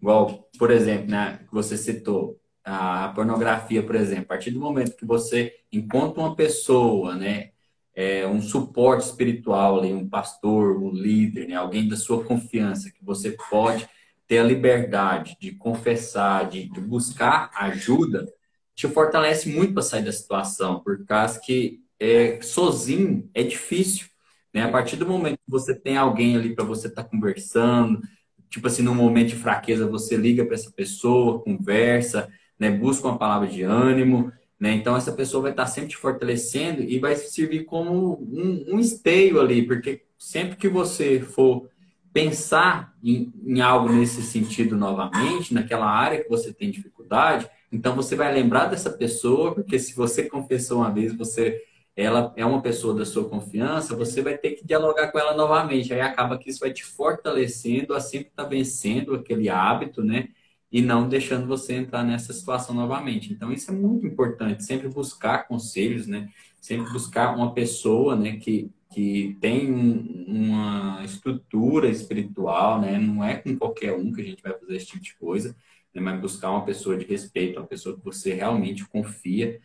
igual, 0.00 0.48
por 0.58 0.70
exemplo, 0.70 1.10
né, 1.10 1.40
que 1.46 1.52
você 1.52 1.76
citou, 1.76 2.39
a 2.70 3.08
pornografia, 3.08 3.82
por 3.82 3.96
exemplo, 3.96 4.24
a 4.24 4.28
partir 4.28 4.52
do 4.52 4.60
momento 4.60 4.96
que 4.96 5.04
você 5.04 5.52
encontra 5.72 6.20
uma 6.20 6.36
pessoa, 6.36 7.16
né, 7.16 7.50
é, 7.94 8.26
um 8.26 8.40
suporte 8.40 9.06
espiritual 9.06 9.78
ali, 9.78 9.92
um 9.92 10.08
pastor, 10.08 10.80
um 10.80 10.92
líder, 10.92 11.48
né, 11.48 11.56
alguém 11.56 11.88
da 11.88 11.96
sua 11.96 12.22
confiança, 12.22 12.90
que 12.90 13.04
você 13.04 13.36
pode 13.50 13.88
ter 14.28 14.38
a 14.38 14.44
liberdade 14.44 15.36
de 15.40 15.52
confessar, 15.52 16.48
de, 16.48 16.68
de 16.68 16.80
buscar 16.80 17.50
ajuda, 17.54 18.32
te 18.74 18.86
fortalece 18.86 19.48
muito 19.48 19.74
para 19.74 19.82
sair 19.82 20.04
da 20.04 20.12
situação, 20.12 20.80
por 20.80 21.04
causa 21.04 21.40
que 21.40 21.80
é, 21.98 22.40
sozinho 22.40 23.28
é 23.34 23.42
difícil. 23.42 24.06
Né? 24.54 24.62
A 24.62 24.70
partir 24.70 24.96
do 24.96 25.06
momento 25.06 25.34
que 25.34 25.50
você 25.50 25.74
tem 25.74 25.96
alguém 25.96 26.36
ali 26.36 26.54
para 26.54 26.64
você 26.64 26.86
estar 26.86 27.02
tá 27.02 27.08
conversando, 27.08 28.00
tipo 28.48 28.66
assim, 28.66 28.82
num 28.82 28.94
momento 28.94 29.30
de 29.30 29.36
fraqueza, 29.36 29.86
você 29.86 30.16
liga 30.16 30.44
para 30.44 30.54
essa 30.54 30.70
pessoa, 30.70 31.42
conversa, 31.42 32.30
né? 32.60 32.70
Busca 32.70 33.08
uma 33.08 33.18
palavra 33.18 33.48
de 33.48 33.62
ânimo, 33.62 34.30
né? 34.58 34.74
Então 34.74 34.94
essa 34.94 35.10
pessoa 35.10 35.42
vai 35.42 35.50
estar 35.52 35.66
sempre 35.66 35.90
te 35.90 35.96
fortalecendo 35.96 36.82
e 36.82 36.98
vai 36.98 37.16
servir 37.16 37.64
como 37.64 38.20
um, 38.22 38.74
um 38.74 38.78
esteio 38.78 39.40
ali, 39.40 39.66
porque 39.66 40.02
sempre 40.18 40.56
que 40.56 40.68
você 40.68 41.18
for 41.18 41.68
pensar 42.12 42.94
em, 43.02 43.32
em, 43.46 43.60
algo 43.60 43.90
nesse 43.90 44.20
sentido 44.22 44.76
novamente, 44.76 45.54
naquela 45.54 45.86
área 45.86 46.22
que 46.22 46.28
você 46.28 46.52
tem 46.52 46.70
dificuldade, 46.70 47.48
então 47.72 47.94
você 47.94 48.16
vai 48.16 48.32
lembrar 48.34 48.66
dessa 48.66 48.90
pessoa, 48.90 49.54
porque 49.54 49.78
se 49.78 49.94
você 49.94 50.24
confessou 50.24 50.78
uma 50.78 50.92
vez, 50.92 51.16
você 51.16 51.62
ela 51.96 52.32
é 52.36 52.44
uma 52.46 52.62
pessoa 52.62 52.94
da 52.94 53.04
sua 53.04 53.28
confiança, 53.28 53.96
você 53.96 54.22
vai 54.22 54.36
ter 54.36 54.52
que 54.52 54.66
dialogar 54.66 55.08
com 55.08 55.18
ela 55.18 55.34
novamente. 55.34 55.92
Aí 55.92 56.00
acaba 56.00 56.38
que 56.38 56.48
isso 56.48 56.60
vai 56.60 56.72
te 56.72 56.84
fortalecendo 56.84 57.94
a 57.94 58.00
sempre 58.00 58.28
estar 58.28 58.44
vencendo 58.44 59.14
aquele 59.14 59.48
hábito, 59.48 60.02
né? 60.02 60.28
E 60.72 60.80
não 60.80 61.08
deixando 61.08 61.46
você 61.46 61.74
entrar 61.74 62.04
nessa 62.04 62.32
situação 62.32 62.74
novamente. 62.74 63.32
Então, 63.32 63.52
isso 63.52 63.70
é 63.70 63.74
muito 63.74 64.06
importante, 64.06 64.64
sempre 64.64 64.88
buscar 64.88 65.48
conselhos, 65.48 66.06
né? 66.06 66.30
Sempre 66.60 66.92
buscar 66.92 67.34
uma 67.34 67.52
pessoa, 67.52 68.14
né, 68.14 68.36
que, 68.36 68.70
que 68.92 69.36
tem 69.40 69.72
um, 69.72 70.24
uma 70.28 71.02
estrutura 71.04 71.88
espiritual, 71.88 72.80
né? 72.80 72.98
Não 72.98 73.24
é 73.24 73.36
com 73.36 73.56
qualquer 73.56 73.94
um 73.94 74.12
que 74.12 74.20
a 74.20 74.24
gente 74.24 74.42
vai 74.42 74.56
fazer 74.58 74.76
esse 74.76 74.86
tipo 74.86 75.02
de 75.02 75.14
coisa, 75.16 75.56
né? 75.94 76.00
mas 76.00 76.20
buscar 76.20 76.50
uma 76.50 76.64
pessoa 76.64 76.96
de 76.96 77.04
respeito, 77.04 77.58
uma 77.58 77.66
pessoa 77.66 77.96
que 77.96 78.04
você 78.04 78.34
realmente 78.34 78.86
confia. 78.86 79.60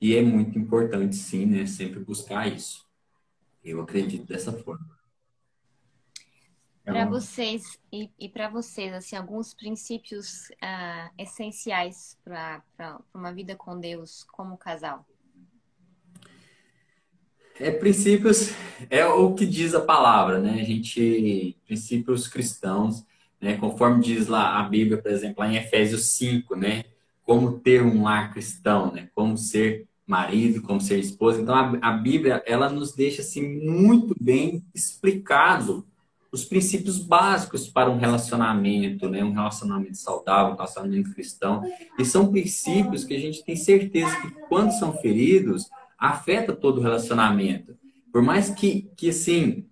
E 0.00 0.14
é 0.14 0.22
muito 0.22 0.58
importante, 0.58 1.16
sim, 1.16 1.46
né? 1.46 1.66
Sempre 1.66 2.00
buscar 2.00 2.46
isso. 2.46 2.84
Eu 3.64 3.80
acredito 3.80 4.26
dessa 4.26 4.52
forma. 4.52 4.86
Para 6.84 7.06
vocês 7.06 7.78
e, 7.90 8.10
e 8.20 8.28
para 8.28 8.50
vocês, 8.50 8.92
assim, 8.92 9.16
alguns 9.16 9.54
princípios 9.54 10.50
uh, 10.50 11.10
essenciais 11.18 12.18
para 12.22 12.62
uma 13.14 13.32
vida 13.32 13.56
com 13.56 13.80
Deus 13.80 14.24
como 14.30 14.58
casal. 14.58 15.06
É 17.58 17.70
princípios 17.70 18.50
é 18.90 19.06
o 19.06 19.34
que 19.34 19.46
diz 19.46 19.74
a 19.74 19.80
palavra, 19.80 20.38
né? 20.38 20.60
A 20.60 20.64
gente 20.64 21.56
princípios 21.66 22.28
cristãos, 22.28 23.02
né? 23.40 23.56
Conforme 23.56 24.02
diz 24.02 24.26
lá 24.26 24.60
a 24.60 24.64
Bíblia, 24.64 25.00
por 25.00 25.10
exemplo, 25.10 25.36
lá 25.38 25.50
em 25.50 25.56
Efésios 25.56 26.10
5, 26.16 26.54
né? 26.54 26.84
Como 27.22 27.58
ter 27.60 27.82
um 27.82 28.02
lar 28.02 28.30
cristão, 28.30 28.92
né? 28.92 29.08
Como 29.14 29.38
ser 29.38 29.86
marido, 30.06 30.60
como 30.60 30.82
ser 30.82 30.98
esposa. 30.98 31.40
Então 31.40 31.54
a, 31.54 31.78
a 31.80 31.92
Bíblia 31.92 32.42
ela 32.44 32.68
nos 32.68 32.92
deixa 32.92 33.22
assim 33.22 33.58
muito 33.66 34.14
bem 34.20 34.62
explicado 34.74 35.86
os 36.34 36.44
princípios 36.44 36.98
básicos 36.98 37.68
para 37.68 37.88
um 37.88 37.96
relacionamento, 37.96 39.08
né? 39.08 39.22
um 39.22 39.32
relacionamento 39.32 39.96
saudável, 39.96 40.52
um 40.52 40.56
relacionamento 40.56 41.14
cristão. 41.14 41.62
E 41.96 42.04
são 42.04 42.32
princípios 42.32 43.04
que 43.04 43.14
a 43.14 43.20
gente 43.20 43.44
tem 43.44 43.54
certeza 43.54 44.20
que, 44.20 44.32
quando 44.48 44.72
são 44.72 44.92
feridos, 44.94 45.70
afeta 45.96 46.52
todo 46.52 46.78
o 46.78 46.80
relacionamento. 46.82 47.76
Por 48.12 48.20
mais 48.20 48.50
que, 48.50 48.90
que 48.96 49.10
assim, 49.10 49.64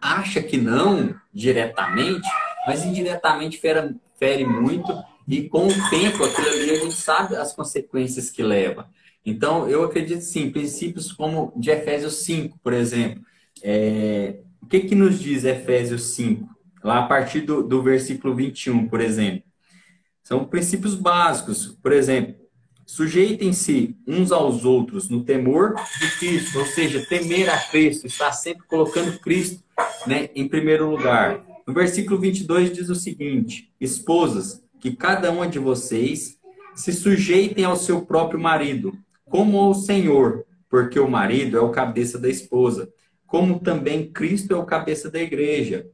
acha 0.00 0.42
que 0.42 0.56
não 0.56 1.14
diretamente, 1.32 2.28
mas 2.66 2.84
indiretamente 2.84 3.58
fere, 3.58 3.94
fere 4.18 4.44
muito 4.44 4.92
e 5.28 5.48
com 5.48 5.68
o 5.68 5.90
tempo 5.90 6.24
aquilo 6.24 6.48
ali 6.48 6.70
a 6.72 6.80
gente 6.80 6.96
sabe 6.96 7.36
as 7.36 7.54
consequências 7.54 8.30
que 8.30 8.42
leva. 8.42 8.90
Então, 9.24 9.68
eu 9.68 9.84
acredito 9.84 10.22
sim, 10.22 10.50
princípios 10.50 11.12
como 11.12 11.52
de 11.56 11.70
Efésios 11.70 12.14
5, 12.24 12.58
por 12.60 12.72
exemplo, 12.72 13.22
é, 13.62 14.38
o 14.62 14.66
que, 14.66 14.80
que 14.80 14.94
nos 14.94 15.18
diz 15.18 15.44
Efésios 15.44 16.14
5? 16.14 16.48
Lá 16.82 17.00
a 17.00 17.06
partir 17.06 17.40
do, 17.42 17.62
do 17.62 17.82
versículo 17.82 18.34
21, 18.34 18.88
por 18.88 19.00
exemplo. 19.00 19.42
São 20.22 20.44
princípios 20.44 20.94
básicos. 20.94 21.78
Por 21.82 21.92
exemplo, 21.92 22.36
sujeitem-se 22.86 23.96
uns 24.06 24.32
aos 24.32 24.64
outros 24.64 25.08
no 25.08 25.24
temor 25.24 25.74
de 26.00 26.18
Cristo, 26.18 26.58
ou 26.58 26.66
seja, 26.66 27.04
temer 27.06 27.50
a 27.50 27.58
Cristo, 27.58 28.06
estar 28.06 28.32
sempre 28.32 28.66
colocando 28.66 29.18
Cristo 29.18 29.62
né, 30.06 30.30
em 30.34 30.48
primeiro 30.48 30.88
lugar. 30.88 31.44
No 31.66 31.74
versículo 31.74 32.18
22 32.18 32.72
diz 32.72 32.88
o 32.88 32.94
seguinte: 32.94 33.72
Esposas, 33.80 34.62
que 34.80 34.94
cada 34.94 35.30
uma 35.30 35.46
de 35.46 35.58
vocês 35.58 36.38
se 36.74 36.92
sujeitem 36.92 37.64
ao 37.64 37.76
seu 37.76 38.02
próprio 38.02 38.40
marido, 38.40 38.96
como 39.24 39.58
ao 39.58 39.74
Senhor, 39.74 40.44
porque 40.68 40.98
o 40.98 41.08
marido 41.08 41.56
é 41.56 41.60
o 41.60 41.70
cabeça 41.70 42.18
da 42.18 42.28
esposa, 42.28 42.90
como 43.32 43.60
também 43.60 44.12
Cristo 44.12 44.52
é 44.52 44.56
o 44.58 44.66
cabeça 44.66 45.10
da 45.10 45.18
igreja, 45.18 45.86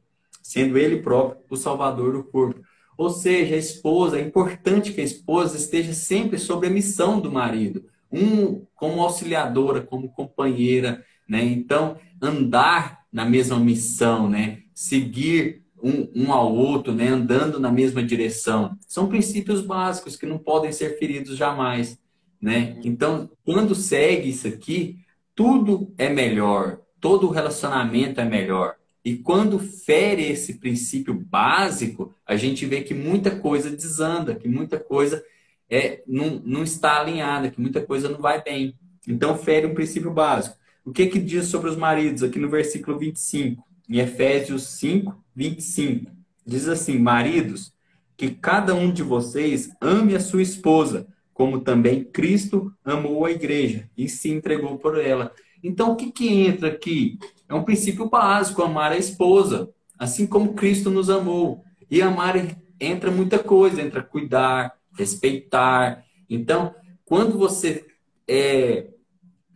sendo 0.43 0.77
ele 0.77 0.97
próprio 0.97 1.41
o 1.49 1.55
salvador 1.55 2.11
do 2.11 2.21
corpo. 2.25 2.59
Ou 2.97 3.09
seja, 3.09 3.55
a 3.55 3.57
esposa, 3.57 4.19
é 4.19 4.21
importante 4.21 4.91
que 4.91 4.99
a 4.99 5.05
esposa 5.05 5.55
esteja 5.55 5.93
sempre 5.93 6.37
sob 6.37 6.67
a 6.67 6.69
missão 6.69 7.17
do 7.17 7.31
marido, 7.31 7.85
um 8.11 8.65
como 8.75 9.01
auxiliadora, 9.01 9.79
como 9.79 10.09
companheira, 10.09 11.01
né? 11.25 11.41
Então, 11.41 11.95
andar 12.21 13.05
na 13.09 13.23
mesma 13.23 13.57
missão, 13.57 14.29
né? 14.29 14.63
Seguir 14.73 15.63
um, 15.81 16.11
um 16.13 16.33
ao 16.33 16.53
outro, 16.53 16.93
né? 16.93 17.07
Andando 17.07 17.57
na 17.57 17.71
mesma 17.71 18.03
direção. 18.03 18.77
São 18.85 19.07
princípios 19.07 19.61
básicos 19.61 20.17
que 20.17 20.25
não 20.25 20.37
podem 20.37 20.73
ser 20.73 20.99
feridos 20.99 21.37
jamais, 21.37 21.97
né? 22.41 22.77
Então, 22.83 23.31
quando 23.45 23.73
segue 23.73 24.27
isso 24.27 24.45
aqui, 24.45 24.97
tudo 25.33 25.93
é 25.97 26.09
melhor, 26.09 26.81
todo 26.99 27.29
relacionamento 27.29 28.19
é 28.19 28.25
melhor. 28.25 28.75
E 29.03 29.15
quando 29.17 29.59
fere 29.59 30.23
esse 30.23 30.55
princípio 30.55 31.13
básico, 31.13 32.13
a 32.25 32.35
gente 32.35 32.65
vê 32.65 32.81
que 32.81 32.93
muita 32.93 33.31
coisa 33.31 33.69
desanda, 33.69 34.35
que 34.35 34.47
muita 34.47 34.79
coisa 34.79 35.23
é, 35.69 36.03
não, 36.05 36.41
não 36.43 36.63
está 36.63 36.99
alinhada, 36.99 37.49
que 37.49 37.61
muita 37.61 37.81
coisa 37.81 38.09
não 38.09 38.19
vai 38.19 38.43
bem. 38.43 38.75
Então, 39.07 39.37
fere 39.37 39.65
um 39.65 39.73
princípio 39.73 40.11
básico. 40.11 40.57
O 40.83 40.91
que, 40.91 41.07
que 41.07 41.19
diz 41.19 41.47
sobre 41.47 41.69
os 41.69 41.77
maridos 41.77 42.23
aqui 42.23 42.39
no 42.39 42.49
versículo 42.49 42.97
25, 42.97 43.63
em 43.89 43.99
Efésios 43.99 44.63
5, 44.63 45.23
25? 45.35 46.11
Diz 46.45 46.67
assim: 46.67 46.97
Maridos, 46.97 47.73
que 48.17 48.31
cada 48.31 48.73
um 48.75 48.91
de 48.91 49.03
vocês 49.03 49.69
ame 49.79 50.15
a 50.15 50.19
sua 50.19 50.41
esposa, 50.41 51.07
como 51.33 51.61
também 51.61 52.03
Cristo 52.03 52.73
amou 52.83 53.25
a 53.25 53.31
igreja 53.31 53.89
e 53.97 54.09
se 54.09 54.29
entregou 54.29 54.77
por 54.77 54.99
ela. 54.99 55.33
Então, 55.63 55.91
o 55.91 55.95
que, 55.95 56.11
que 56.11 56.27
entra 56.27 56.69
aqui? 56.69 57.17
É 57.47 57.53
um 57.53 57.63
princípio 57.63 58.09
básico, 58.09 58.61
amar 58.61 58.91
a 58.91 58.97
esposa, 58.97 59.69
assim 59.97 60.25
como 60.25 60.53
Cristo 60.53 60.89
nos 60.89 61.09
amou. 61.09 61.63
E 61.89 62.01
amar 62.01 62.35
entra 62.79 63.11
muita 63.11 63.39
coisa, 63.39 63.81
entra 63.81 64.01
cuidar, 64.01 64.73
respeitar. 64.97 66.03
Então, 66.29 66.73
quando 67.05 67.37
você 67.37 67.85
é, 68.27 68.87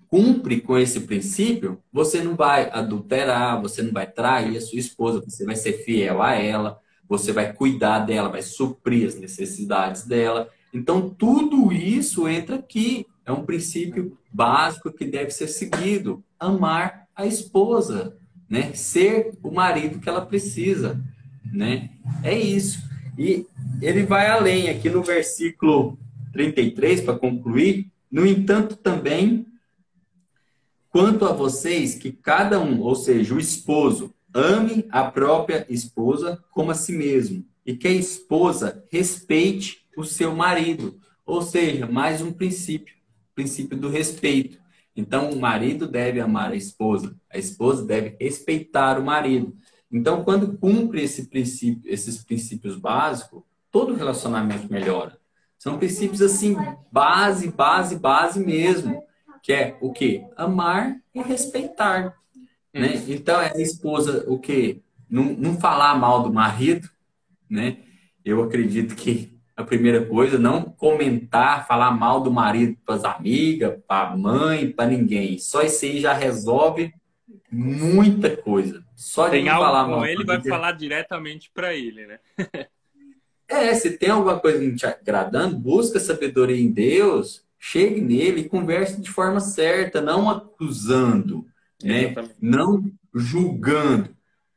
cumpre 0.09 0.61
com 0.61 0.77
esse 0.77 1.01
princípio, 1.01 1.81
você 1.91 2.21
não 2.21 2.35
vai 2.35 2.69
adulterar, 2.71 3.61
você 3.61 3.81
não 3.81 3.91
vai 3.91 4.05
trair 4.05 4.57
a 4.57 4.61
sua 4.61 4.79
esposa, 4.79 5.21
você 5.21 5.45
vai 5.45 5.55
ser 5.55 5.73
fiel 5.83 6.21
a 6.21 6.33
ela, 6.33 6.79
você 7.07 7.31
vai 7.31 7.53
cuidar 7.53 7.99
dela, 7.99 8.29
vai 8.29 8.41
suprir 8.41 9.07
as 9.07 9.15
necessidades 9.15 10.05
dela. 10.05 10.49
Então, 10.73 11.09
tudo 11.09 11.71
isso 11.71 12.27
entra 12.27 12.55
aqui. 12.55 13.05
É 13.25 13.31
um 13.31 13.45
princípio 13.45 14.17
básico 14.31 14.91
que 14.91 15.05
deve 15.05 15.31
ser 15.31 15.47
seguido. 15.47 16.23
Amar 16.39 17.07
a 17.15 17.25
esposa, 17.25 18.17
né? 18.49 18.73
Ser 18.73 19.37
o 19.41 19.51
marido 19.51 19.99
que 19.99 20.09
ela 20.09 20.25
precisa, 20.25 21.01
né? 21.51 21.89
É 22.23 22.37
isso. 22.37 22.79
E 23.17 23.45
ele 23.81 24.03
vai 24.03 24.27
além 24.27 24.69
aqui 24.69 24.89
no 24.89 25.03
versículo 25.03 25.97
33 26.33 27.01
para 27.01 27.17
concluir. 27.17 27.89
No 28.11 28.25
entanto, 28.25 28.75
também 28.75 29.45
quanto 30.89 31.25
a 31.25 31.31
vocês 31.31 31.95
que 31.95 32.11
cada 32.11 32.59
um, 32.59 32.81
ou 32.81 32.95
seja, 32.95 33.33
o 33.33 33.39
esposo, 33.39 34.13
ame 34.33 34.85
a 34.91 35.03
própria 35.03 35.65
esposa 35.69 36.43
como 36.51 36.71
a 36.71 36.75
si 36.75 36.91
mesmo, 36.91 37.43
e 37.65 37.75
que 37.75 37.87
a 37.87 37.91
esposa 37.91 38.83
respeite 38.91 39.85
o 39.97 40.03
seu 40.03 40.35
marido. 40.35 40.99
Ou 41.25 41.41
seja, 41.41 41.87
mais 41.87 42.21
um 42.21 42.31
princípio 42.31 42.93
princípio 43.33 43.77
do 43.77 43.89
respeito. 43.89 44.61
Então, 44.95 45.31
o 45.31 45.39
marido 45.39 45.87
deve 45.87 46.19
amar 46.19 46.51
a 46.51 46.55
esposa, 46.55 47.15
a 47.29 47.37
esposa 47.37 47.83
deve 47.83 48.15
respeitar 48.19 48.99
o 48.99 49.03
marido. 49.03 49.55
Então, 49.91 50.23
quando 50.23 50.57
cumpre 50.57 51.01
esse 51.01 51.27
princípio, 51.27 51.91
esses 51.91 52.23
princípios 52.23 52.77
básicos, 52.77 53.43
todo 53.71 53.95
relacionamento 53.95 54.71
melhora. 54.71 55.17
São 55.57 55.77
princípios 55.77 56.21
assim, 56.21 56.55
base, 56.91 57.49
base, 57.49 57.95
base 57.97 58.39
mesmo, 58.39 59.03
que 59.41 59.53
é 59.53 59.77
o 59.81 59.91
que? 59.91 60.23
Amar 60.35 60.95
e 61.13 61.21
respeitar. 61.21 62.15
Né? 62.73 62.95
Hum. 62.97 63.05
Então, 63.07 63.41
é 63.41 63.51
a 63.55 63.61
esposa, 63.61 64.25
o 64.27 64.37
que? 64.37 64.81
Não, 65.09 65.25
não 65.25 65.59
falar 65.59 65.95
mal 65.97 66.23
do 66.23 66.33
marido, 66.33 66.87
né? 67.49 67.77
Eu 68.25 68.41
acredito 68.41 68.95
que 68.95 69.32
a 69.55 69.63
primeira 69.63 70.03
coisa, 70.05 70.39
não 70.39 70.63
comentar, 70.63 71.67
falar 71.67 71.91
mal 71.91 72.21
do 72.21 72.31
marido 72.31 72.77
para 72.85 72.95
as 72.95 73.05
amigas, 73.05 73.79
para 73.87 74.09
a 74.09 74.17
mãe, 74.17 74.71
para 74.71 74.89
ninguém. 74.89 75.37
Só 75.37 75.61
isso 75.61 75.85
aí 75.85 75.99
já 75.99 76.13
resolve 76.13 76.93
muita 77.51 78.35
coisa. 78.35 78.83
Só 78.95 79.29
tem 79.29 79.43
de 79.43 79.49
algo 79.49 79.65
falar 79.65 79.87
mal. 79.87 80.05
Ele 80.05 80.23
vai 80.23 80.41
falar 80.41 80.71
diretamente 80.71 81.51
para 81.53 81.73
ele, 81.73 82.07
né? 82.07 82.19
é, 83.47 83.73
se 83.75 83.91
tem 83.97 84.09
alguma 84.09 84.39
coisa 84.39 84.75
te 84.75 84.85
agradando, 84.85 85.57
busca 85.57 85.99
sabedoria 85.99 86.59
em 86.59 86.71
Deus, 86.71 87.45
chegue 87.59 88.01
nele 88.01 88.41
e 88.41 88.49
converse 88.49 88.99
de 88.99 89.09
forma 89.09 89.39
certa, 89.39 90.01
não 90.01 90.29
acusando, 90.29 91.45
né? 91.83 92.15
Não 92.41 92.91
julgando, 93.13 94.09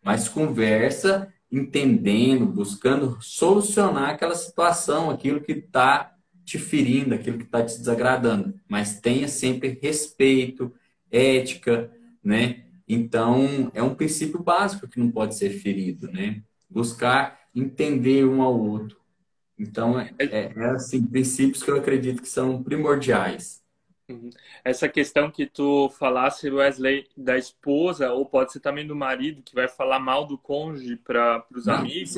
mas 0.02 0.28
conversa 0.28 1.30
entendendo, 1.50 2.46
buscando 2.46 3.18
solucionar 3.20 4.10
aquela 4.10 4.34
situação, 4.34 5.10
aquilo 5.10 5.40
que 5.40 5.52
está 5.52 6.14
te 6.44 6.58
ferindo, 6.58 7.14
aquilo 7.14 7.38
que 7.38 7.44
está 7.44 7.62
te 7.64 7.76
desagradando. 7.78 8.54
Mas 8.68 9.00
tenha 9.00 9.28
sempre 9.28 9.78
respeito, 9.82 10.72
ética, 11.10 11.90
né? 12.22 12.64
Então, 12.88 13.70
é 13.74 13.82
um 13.82 13.94
princípio 13.94 14.40
básico 14.42 14.88
que 14.88 15.00
não 15.00 15.10
pode 15.10 15.34
ser 15.34 15.50
ferido, 15.50 16.10
né? 16.10 16.42
Buscar 16.70 17.40
entender 17.54 18.24
um 18.24 18.42
ao 18.42 18.58
outro. 18.58 18.96
Então, 19.58 19.98
é, 19.98 20.12
é, 20.18 20.52
é 20.54 20.66
assim, 20.70 21.04
princípios 21.04 21.62
que 21.62 21.70
eu 21.70 21.76
acredito 21.76 22.22
que 22.22 22.28
são 22.28 22.62
primordiais. 22.62 23.62
Uhum. 24.08 24.30
Essa 24.64 24.88
questão 24.88 25.30
que 25.30 25.46
tu 25.46 25.88
falasse, 25.90 26.48
Wesley, 26.48 27.08
da 27.16 27.36
esposa, 27.36 28.12
ou 28.12 28.24
pode 28.24 28.52
ser 28.52 28.60
também 28.60 28.86
do 28.86 28.94
marido, 28.94 29.42
que 29.42 29.54
vai 29.54 29.66
falar 29.66 29.98
mal 29.98 30.24
do 30.24 30.38
cônjuge 30.38 30.96
para 30.96 31.44
os 31.54 31.66
amigos, 31.66 32.14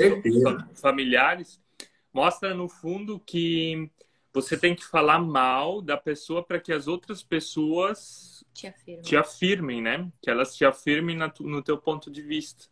familiares, 0.74 1.60
mostra 2.12 2.54
no 2.54 2.68
fundo 2.68 3.18
que 3.18 3.90
você 4.32 4.56
tem 4.56 4.74
que 4.74 4.84
falar 4.84 5.18
mal 5.18 5.80
da 5.80 5.96
pessoa 5.96 6.42
para 6.42 6.60
que 6.60 6.72
as 6.72 6.86
outras 6.86 7.22
pessoas 7.22 8.44
te 8.52 8.66
afirmem. 8.66 9.02
te 9.02 9.16
afirmem, 9.16 9.82
né? 9.82 10.12
Que 10.22 10.30
elas 10.30 10.54
te 10.54 10.64
afirmem 10.64 11.16
no 11.40 11.62
teu 11.62 11.78
ponto 11.78 12.10
de 12.10 12.20
vista. 12.20 12.66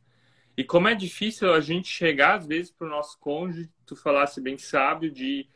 E 0.57 0.65
como 0.65 0.89
é 0.89 0.95
difícil 0.95 1.53
a 1.53 1.61
gente 1.61 1.89
chegar, 1.89 2.37
às 2.37 2.47
vezes, 2.47 2.71
para 2.71 2.87
o 2.87 2.91
nosso 2.91 3.19
cônjuge, 3.19 3.71
tu 3.85 3.97
falasse 3.97 4.41
bem 4.41 4.57
sábio, 4.57 5.11
de 5.11 5.47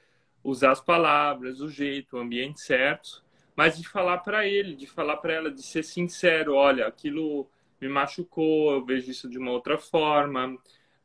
usar 0.42 0.72
as 0.72 0.80
palavras, 0.80 1.60
o 1.60 1.68
jeito, 1.68 2.16
o 2.16 2.20
ambiente 2.20 2.60
certo, 2.60 3.22
mas 3.56 3.78
de 3.78 3.86
falar 3.86 4.18
para 4.18 4.46
ele, 4.46 4.74
de 4.74 4.86
falar 4.86 5.16
para 5.18 5.32
ela, 5.32 5.50
de 5.50 5.62
ser 5.62 5.82
sincero, 5.82 6.54
olha, 6.54 6.86
aquilo 6.86 7.48
me 7.80 7.88
machucou, 7.88 8.72
eu 8.72 8.84
vejo 8.84 9.10
isso 9.10 9.28
de 9.28 9.38
uma 9.38 9.50
outra 9.50 9.78
forma, 9.78 10.56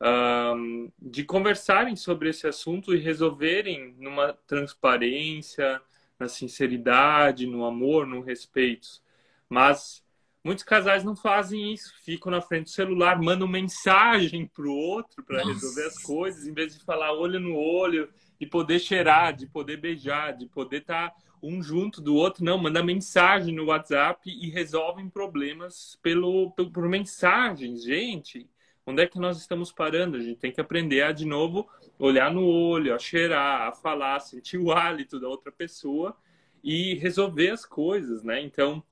um, 0.02 0.92
de 1.00 1.24
conversarem 1.24 1.96
sobre 1.96 2.30
esse 2.30 2.48
assunto 2.48 2.94
e 2.94 3.00
resolverem 3.00 3.96
numa 3.98 4.34
transparência, 4.46 5.82
na 6.20 6.28
sinceridade, 6.28 7.48
no 7.48 7.66
amor, 7.66 8.06
no 8.06 8.22
respeito. 8.22 9.02
Mas 9.50 10.05
muitos 10.46 10.64
casais 10.64 11.04
não 11.04 11.16
fazem 11.16 11.74
isso, 11.74 11.92
ficam 12.04 12.32
na 12.32 12.40
frente 12.40 12.66
do 12.66 12.70
celular, 12.70 13.20
mandam 13.20 13.48
mensagem 13.48 14.46
pro 14.46 14.72
outro 14.72 15.24
para 15.24 15.44
resolver 15.44 15.88
as 15.88 15.98
coisas, 16.04 16.46
em 16.46 16.54
vez 16.54 16.78
de 16.78 16.86
falar 16.86 17.12
olho 17.14 17.40
no 17.40 17.56
olho, 17.56 18.08
de 18.40 18.46
poder 18.46 18.78
cheirar, 18.78 19.36
de 19.36 19.48
poder 19.48 19.78
beijar, 19.78 20.38
de 20.38 20.46
poder 20.46 20.82
estar 20.82 21.10
tá 21.10 21.16
um 21.42 21.64
junto 21.64 22.00
do 22.00 22.16
outro, 22.16 22.44
não, 22.44 22.60
manda 22.60 22.84
mensagem 22.84 23.54
no 23.56 23.66
WhatsApp 23.66 24.30
e 24.30 24.50
resolvem 24.50 25.10
problemas 25.10 25.98
pelo, 26.02 26.52
pelo, 26.52 26.72
por 26.72 26.88
mensagens. 26.88 27.84
Gente, 27.84 28.48
onde 28.86 29.02
é 29.02 29.08
que 29.08 29.20
nós 29.20 29.40
estamos 29.40 29.72
parando? 29.72 30.18
A 30.18 30.20
gente 30.20 30.38
tem 30.38 30.52
que 30.52 30.62
aprender 30.62 31.02
a, 31.02 31.12
de 31.12 31.26
novo, 31.26 31.68
olhar 31.98 32.32
no 32.32 32.46
olho, 32.46 32.94
a 32.94 33.00
cheirar, 33.00 33.68
a 33.68 33.72
falar, 33.72 34.20
sentir 34.20 34.58
o 34.58 34.72
hálito 34.72 35.20
da 35.20 35.28
outra 35.28 35.52
pessoa 35.52 36.16
e 36.64 36.96
resolver 36.96 37.50
as 37.50 37.66
coisas, 37.66 38.24
né? 38.24 38.42
Então, 38.42 38.84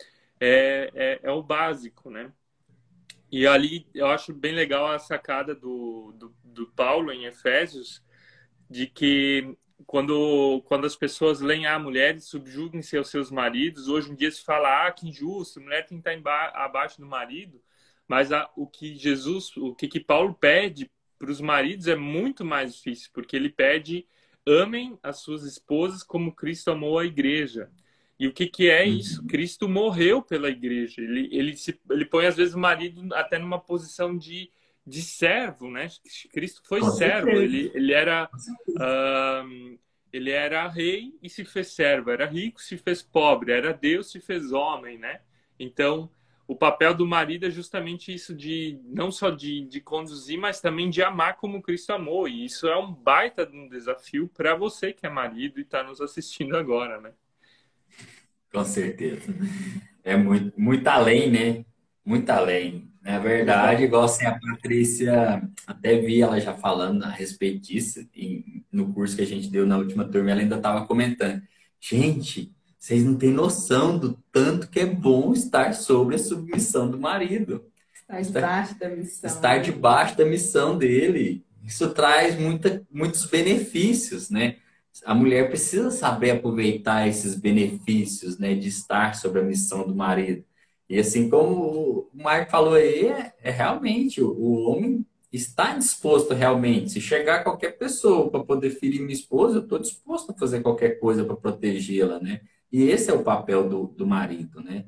é, 0.45 0.91
é, 0.93 1.19
é 1.23 1.31
o 1.31 1.41
básico, 1.41 2.09
né? 2.09 2.31
E 3.31 3.47
ali 3.47 3.87
eu 3.93 4.07
acho 4.07 4.33
bem 4.33 4.53
legal 4.53 4.91
a 4.91 4.99
sacada 4.99 5.55
do, 5.55 6.13
do, 6.17 6.35
do 6.43 6.67
Paulo 6.67 7.11
em 7.11 7.25
Efésios, 7.25 8.03
de 8.69 8.85
que 8.85 9.57
quando, 9.87 10.61
quando 10.65 10.85
as 10.85 10.95
pessoas 10.95 11.39
leem, 11.39 11.65
ah, 11.65 11.79
mulheres 11.79 12.25
subjuguem-se 12.25 12.97
aos 12.97 13.09
seus 13.09 13.31
maridos, 13.31 13.87
hoje 13.87 14.11
em 14.11 14.15
dia 14.15 14.29
se 14.29 14.43
fala, 14.43 14.85
ah, 14.85 14.91
que 14.91 15.07
injusto, 15.07 15.61
mulher 15.61 15.85
tem 15.85 16.01
que 16.01 16.09
estar 16.09 16.51
abaixo 16.55 16.99
do 16.99 17.07
marido, 17.07 17.61
mas 18.07 18.31
a, 18.31 18.49
o 18.55 18.67
que 18.67 18.95
Jesus, 18.95 19.55
o 19.57 19.73
que, 19.73 19.87
que 19.87 19.99
Paulo 19.99 20.33
pede 20.33 20.91
para 21.17 21.31
os 21.31 21.41
maridos 21.41 21.87
é 21.87 21.95
muito 21.95 22.43
mais 22.43 22.75
difícil, 22.75 23.09
porque 23.13 23.35
ele 23.35 23.49
pede 23.49 24.05
amem 24.45 24.99
as 25.01 25.19
suas 25.19 25.43
esposas 25.43 26.03
como 26.03 26.35
Cristo 26.35 26.69
amou 26.69 26.99
a 26.99 27.05
igreja. 27.05 27.71
E 28.19 28.27
o 28.27 28.33
que, 28.33 28.47
que 28.47 28.69
é 28.69 28.85
isso? 28.85 29.21
Uhum. 29.21 29.27
Cristo 29.27 29.67
morreu 29.67 30.21
pela 30.21 30.49
igreja. 30.49 31.01
Ele, 31.01 31.29
ele, 31.31 31.57
se, 31.57 31.79
ele 31.89 32.05
põe, 32.05 32.25
às 32.25 32.35
vezes, 32.35 32.53
o 32.53 32.59
marido 32.59 33.13
até 33.13 33.39
numa 33.39 33.59
posição 33.59 34.17
de, 34.17 34.51
de 34.85 35.01
servo, 35.01 35.69
né? 35.69 35.87
Cristo 36.31 36.61
foi 36.63 36.79
Com 36.79 36.91
servo. 36.91 37.29
Ele, 37.29 37.71
ele, 37.73 37.91
era, 37.91 38.29
uh, 38.69 39.79
ele 40.11 40.29
era 40.29 40.67
rei 40.67 41.13
e 41.21 41.29
se 41.29 41.43
fez 41.43 41.67
servo. 41.67 42.11
Era 42.11 42.25
rico, 42.25 42.61
se 42.61 42.77
fez 42.77 43.01
pobre. 43.01 43.51
Era 43.51 43.73
Deus, 43.73 44.11
se 44.11 44.19
fez 44.19 44.51
homem, 44.51 44.97
né? 44.97 45.21
Então, 45.59 46.09
o 46.47 46.55
papel 46.55 46.93
do 46.93 47.05
marido 47.05 47.45
é 47.45 47.49
justamente 47.49 48.13
isso 48.13 48.35
de 48.35 48.79
não 48.85 49.11
só 49.11 49.29
de, 49.29 49.65
de 49.65 49.81
conduzir, 49.81 50.37
mas 50.37 50.61
também 50.61 50.89
de 50.89 51.01
amar 51.01 51.37
como 51.37 51.61
Cristo 51.61 51.91
amou. 51.93 52.27
E 52.27 52.45
isso 52.45 52.67
é 52.67 52.77
um 52.77 52.93
baita 52.93 53.45
de 53.45 53.57
um 53.57 53.67
desafio 53.67 54.27
para 54.27 54.53
você 54.53 54.93
que 54.93 55.05
é 55.05 55.09
marido 55.09 55.59
e 55.59 55.63
está 55.63 55.81
nos 55.83 55.99
assistindo 55.99 56.55
agora, 56.55 57.01
né? 57.01 57.11
Com 58.53 58.63
certeza. 58.63 59.33
É 60.03 60.15
muito, 60.15 60.53
muito 60.59 60.87
além, 60.87 61.31
né? 61.31 61.65
Muito 62.05 62.29
além. 62.29 62.91
Na 63.01 63.19
verdade, 63.19 63.83
igual 63.83 64.03
assim, 64.03 64.25
a 64.25 64.39
Patrícia, 64.39 65.41
até 65.67 65.97
vi 65.97 66.21
ela 66.21 66.39
já 66.39 66.53
falando 66.53 67.03
a 67.03 67.09
respeito 67.09 67.59
disso, 67.59 68.07
e 68.15 68.63
no 68.71 68.93
curso 68.93 69.15
que 69.15 69.21
a 69.21 69.25
gente 69.25 69.49
deu 69.49 69.65
na 69.65 69.77
última 69.77 70.05
turma, 70.05 70.31
ela 70.31 70.39
ainda 70.39 70.55
estava 70.55 70.85
comentando. 70.85 71.41
Gente, 71.81 72.53
vocês 72.79 73.03
não 73.03 73.15
têm 73.15 73.31
noção 73.31 73.97
do 73.97 74.13
tanto 74.31 74.69
que 74.69 74.79
é 74.79 74.85
bom 74.85 75.33
estar 75.33 75.73
sobre 75.73 76.15
a 76.15 76.19
submissão 76.19 76.89
do 76.89 76.99
marido. 76.99 77.65
Estar 77.93 78.21
debaixo 78.21 78.79
da 78.79 78.89
missão. 78.89 79.29
Estar 79.29 79.57
debaixo 79.57 80.17
da 80.17 80.25
missão 80.25 80.77
dele. 80.77 81.43
Isso 81.65 81.89
traz 81.89 82.39
muita, 82.39 82.85
muitos 82.91 83.25
benefícios, 83.25 84.29
né? 84.29 84.57
A 85.05 85.15
mulher 85.15 85.49
precisa 85.49 85.89
saber 85.91 86.31
aproveitar 86.31 87.07
esses 87.07 87.35
benefícios, 87.35 88.37
né? 88.37 88.53
De 88.55 88.67
estar 88.67 89.15
sobre 89.15 89.39
a 89.41 89.43
missão 89.43 89.87
do 89.87 89.95
marido. 89.95 90.43
E 90.89 90.99
assim 90.99 91.29
como 91.29 92.09
o 92.13 92.23
Marco 92.23 92.51
falou 92.51 92.73
aí, 92.75 93.07
é, 93.07 93.33
é 93.41 93.51
realmente 93.51 94.21
o, 94.21 94.29
o 94.29 94.69
homem 94.69 95.05
está 95.31 95.75
disposto 95.75 96.33
realmente. 96.33 96.91
Se 96.91 97.01
chegar 97.01 97.43
qualquer 97.43 97.77
pessoa 97.77 98.29
para 98.29 98.43
poder 98.43 98.69
ferir 98.71 99.01
minha 99.01 99.13
esposa, 99.13 99.57
eu 99.57 99.63
estou 99.63 99.79
disposto 99.79 100.31
a 100.31 100.35
fazer 100.35 100.61
qualquer 100.61 100.99
coisa 100.99 101.25
para 101.25 101.35
protegê-la, 101.35 102.19
né? 102.19 102.41
E 102.71 102.83
esse 102.83 103.09
é 103.09 103.13
o 103.13 103.23
papel 103.23 103.67
do, 103.67 103.87
do 103.87 104.05
marido, 104.05 104.61
né? 104.61 104.85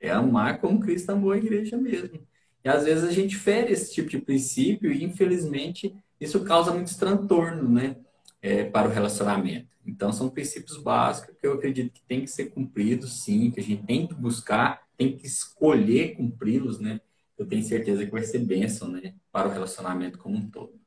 É 0.00 0.10
amar 0.10 0.60
como 0.60 0.80
Cristo 0.80 1.10
amou 1.10 1.32
a 1.32 1.38
igreja 1.38 1.76
mesmo. 1.76 2.20
E 2.64 2.68
às 2.68 2.84
vezes 2.84 3.04
a 3.04 3.12
gente 3.12 3.36
fere 3.36 3.72
esse 3.72 3.94
tipo 3.94 4.10
de 4.10 4.18
princípio 4.18 4.92
e, 4.92 5.04
infelizmente, 5.04 5.94
isso 6.20 6.44
causa 6.44 6.74
muito 6.74 6.96
transtorno, 6.98 7.68
né? 7.68 7.96
É, 8.42 8.64
para 8.64 8.88
o 8.88 8.92
relacionamento. 8.92 9.76
Então, 9.84 10.12
são 10.12 10.28
princípios 10.28 10.76
básicos 10.76 11.36
que 11.36 11.46
eu 11.46 11.54
acredito 11.54 11.92
que 11.92 12.02
tem 12.02 12.20
que 12.20 12.28
ser 12.28 12.46
cumpridos, 12.46 13.24
sim, 13.24 13.50
que 13.50 13.60
a 13.60 13.62
gente 13.62 13.84
tem 13.84 14.06
que 14.06 14.14
buscar, 14.14 14.86
tem 14.96 15.16
que 15.16 15.26
escolher 15.26 16.16
cumpri-los, 16.16 16.78
né? 16.78 17.00
Eu 17.38 17.46
tenho 17.46 17.62
certeza 17.62 18.04
que 18.04 18.10
vai 18.10 18.22
ser 18.22 18.40
bênção, 18.40 18.88
né? 18.88 19.14
Para 19.32 19.48
o 19.48 19.50
relacionamento 19.50 20.18
como 20.18 20.36
um 20.36 20.50
todo. 20.50 20.78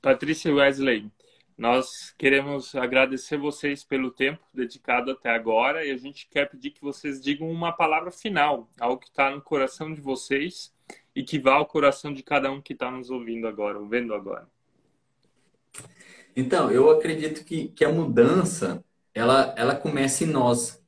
Patrícia 0.00 0.52
Wesley, 0.52 1.10
nós 1.56 2.12
queremos 2.18 2.74
agradecer 2.74 3.36
vocês 3.36 3.84
pelo 3.84 4.10
tempo 4.10 4.44
dedicado 4.52 5.12
até 5.12 5.30
agora 5.30 5.84
e 5.84 5.90
a 5.90 5.96
gente 5.96 6.28
quer 6.28 6.50
pedir 6.50 6.70
que 6.70 6.82
vocês 6.82 7.20
digam 7.20 7.50
uma 7.50 7.72
palavra 7.72 8.10
final, 8.10 8.68
algo 8.80 8.98
que 8.98 9.08
está 9.08 9.30
no 9.30 9.40
coração 9.40 9.94
de 9.94 10.00
vocês 10.00 10.74
e 11.14 11.22
que 11.22 11.38
vá 11.38 11.54
ao 11.54 11.66
coração 11.66 12.12
de 12.12 12.22
cada 12.22 12.50
um 12.50 12.60
que 12.60 12.72
está 12.72 12.90
nos 12.90 13.10
ouvindo 13.10 13.46
agora, 13.46 13.78
ouvindo 13.78 14.12
agora. 14.14 14.50
Então, 16.34 16.70
eu 16.70 16.90
acredito 16.90 17.44
que, 17.44 17.68
que 17.68 17.84
a 17.84 17.92
mudança, 17.92 18.82
ela, 19.14 19.54
ela 19.56 19.74
começa 19.74 20.24
em 20.24 20.28
nós. 20.28 20.80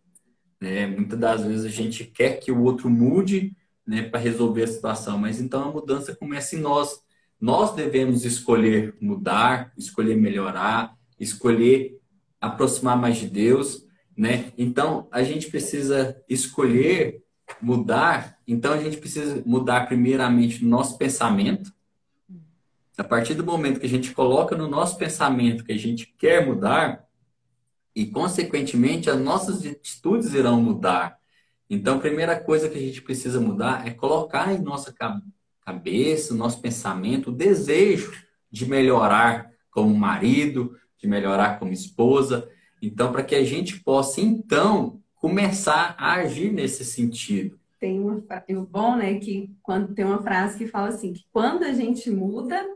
Né? 0.61 0.87
Muitas 0.87 1.19
das 1.19 1.45
vezes 1.45 1.67
a 1.67 1.69
gente 1.69 2.05
quer 2.05 2.41
que 2.41 2.51
o 2.51 2.63
outro 2.63 2.89
mude 2.89 3.55
né, 3.87 4.03
para 4.03 4.21
resolver 4.21 4.63
a 4.63 4.69
situação, 4.69 5.19
mas 5.19 5.41
então 5.41 5.69
a 5.69 5.73
mudança 5.73 6.17
começa 6.17 6.57
em 6.57 6.61
nós. 6.61 7.01
Nós 7.41 7.75
devemos 7.75 8.25
escolher 8.25 8.95
mudar, 9.01 9.73
escolher 9.77 10.17
melhorar, 10.17 10.97
escolher 11.21 11.99
aproximar 12.41 12.97
mais 12.97 13.17
de 13.17 13.27
Deus, 13.27 13.87
né? 14.17 14.53
Então, 14.57 15.09
a 15.11 15.23
gente 15.23 15.51
precisa 15.51 16.17
escolher 16.29 17.23
mudar, 17.61 18.39
então 18.47 18.73
a 18.73 18.79
gente 18.79 18.97
precisa 18.97 19.43
mudar 19.45 19.87
primeiramente 19.87 20.65
nosso 20.65 20.97
pensamento. 20.97 21.74
A 22.97 23.05
partir 23.05 23.35
do 23.35 23.45
momento 23.45 23.81
que 23.81 23.87
a 23.87 23.89
gente 23.89 24.13
coloca 24.13 24.57
no 24.57 24.69
nosso 24.69 24.97
pensamento 24.97 25.65
que 25.65 25.73
a 25.73 25.79
gente 25.79 26.07
quer 26.19 26.47
mudar, 26.47 27.05
e 27.95 28.07
consequentemente 28.07 29.09
as 29.09 29.21
nossas 29.21 29.65
atitudes 29.65 30.35
irão 30.35 30.61
mudar. 30.61 31.19
Então, 31.71 31.97
a 31.97 32.01
primeira 32.01 32.39
coisa 32.39 32.69
que 32.69 32.77
a 32.77 32.81
gente 32.81 33.01
precisa 33.01 33.41
mudar 33.41 33.87
é 33.87 33.91
colocar 33.91 34.53
em 34.53 34.61
nossa 34.61 34.93
cabeça, 35.65 36.35
nosso 36.35 36.61
pensamento, 36.61 37.31
o 37.31 37.35
desejo 37.35 38.13
de 38.51 38.67
melhorar 38.67 39.51
como 39.71 39.95
marido, 39.95 40.77
de 40.99 41.07
melhorar 41.07 41.59
como 41.59 41.73
esposa. 41.73 42.49
Então, 42.83 43.13
para 43.13 43.23
que 43.23 43.35
a 43.35 43.45
gente 43.45 43.81
possa, 43.81 44.21
então, 44.21 45.01
começar 45.15 45.95
a 45.99 46.15
agir 46.15 46.53
nesse 46.53 46.85
sentido. 46.85 47.59
Tem 47.81 48.01
uma, 48.01 48.23
o 48.51 48.67
bom, 48.67 48.97
né, 48.97 49.19
que 49.19 49.55
quando 49.63 49.95
tem 49.95 50.05
uma 50.05 50.23
frase 50.23 50.59
que 50.59 50.67
fala 50.67 50.89
assim, 50.89 51.13
que 51.13 51.25
quando 51.33 51.65
a 51.65 51.73
gente 51.73 52.11
muda, 52.11 52.67